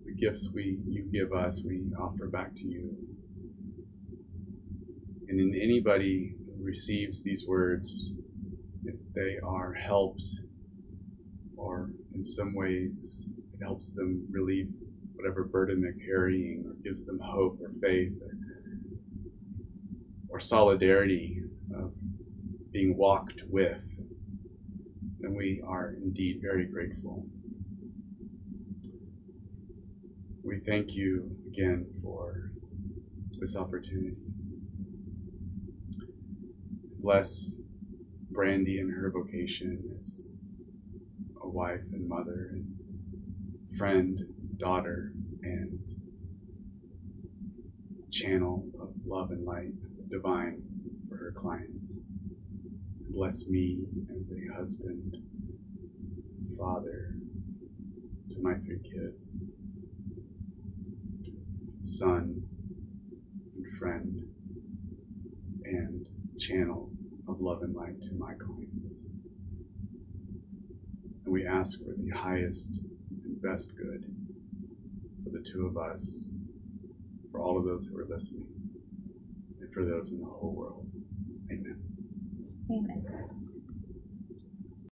The 0.05 0.13
gifts 0.13 0.49
we 0.53 0.79
you 0.87 1.03
give 1.11 1.33
us, 1.33 1.61
we 1.65 1.81
offer 1.99 2.27
back 2.27 2.55
to 2.55 2.65
you. 2.65 3.08
And 5.29 5.39
in 5.39 5.61
anybody 5.61 6.33
who 6.57 6.63
receives 6.63 7.23
these 7.23 7.45
words, 7.47 8.13
if 8.83 8.95
they 9.13 9.37
are 9.43 9.73
helped 9.73 10.27
or 11.55 11.91
in 12.15 12.23
some 12.23 12.55
ways 12.55 13.29
it 13.53 13.63
helps 13.63 13.91
them 13.91 14.25
relieve 14.31 14.69
whatever 15.13 15.43
burden 15.43 15.81
they're 15.81 16.07
carrying 16.07 16.63
or 16.65 16.73
gives 16.83 17.05
them 17.05 17.19
hope 17.23 17.59
or 17.61 17.69
faith 17.79 18.13
or, 18.23 18.31
or 20.29 20.39
solidarity 20.39 21.43
of 21.75 21.91
being 22.71 22.97
walked 22.97 23.43
with, 23.47 23.83
then 25.19 25.35
we 25.35 25.61
are 25.67 25.93
indeed 26.01 26.39
very 26.41 26.65
grateful. 26.65 27.23
We 30.43 30.59
thank 30.65 30.93
you 30.93 31.29
again 31.47 31.85
for 32.01 32.51
this 33.39 33.55
opportunity 33.55 34.28
bless 36.99 37.55
Brandi 38.31 38.79
and 38.79 38.91
her 38.91 39.09
vocation 39.09 39.97
as 39.99 40.37
a 41.41 41.47
wife 41.47 41.81
and 41.93 42.07
mother 42.07 42.49
and 42.51 42.75
friend, 43.77 44.19
daughter, 44.57 45.13
and 45.41 45.79
channel 48.11 48.65
of 48.79 48.89
love 49.05 49.31
and 49.31 49.45
light, 49.45 49.71
divine 50.09 50.61
for 51.07 51.15
her 51.17 51.31
clients. 51.31 52.09
Bless 53.09 53.47
me 53.47 53.79
as 54.11 54.27
a 54.31 54.59
husband, 54.59 55.15
father 56.57 57.15
to 58.31 58.41
my 58.41 58.55
three 58.55 58.79
kids, 58.79 59.45
son 61.81 62.43
and 63.55 63.77
friend, 63.77 64.21
and 65.63 66.07
channel 66.39 66.89
of 67.27 67.41
love 67.41 67.61
and 67.61 67.75
light 67.75 68.01
to 68.01 68.13
my 68.13 68.33
clients. 68.33 69.07
And 71.25 71.33
we 71.33 71.45
ask 71.45 71.77
for 71.79 71.93
the 71.97 72.09
highest 72.09 72.81
and 73.23 73.41
best 73.41 73.75
good 73.77 74.05
for 75.23 75.29
the 75.29 75.41
two 75.41 75.65
of 75.67 75.77
us, 75.77 76.29
for 77.31 77.41
all 77.41 77.57
of 77.57 77.65
those 77.65 77.87
who 77.87 77.97
are 77.99 78.07
listening, 78.09 78.47
and 79.59 79.73
for 79.73 79.85
those 79.85 80.09
in 80.09 80.19
the 80.19 80.25
whole 80.25 80.53
world. 80.55 80.85
Amen. 81.51 81.79
Amen. 82.71 83.38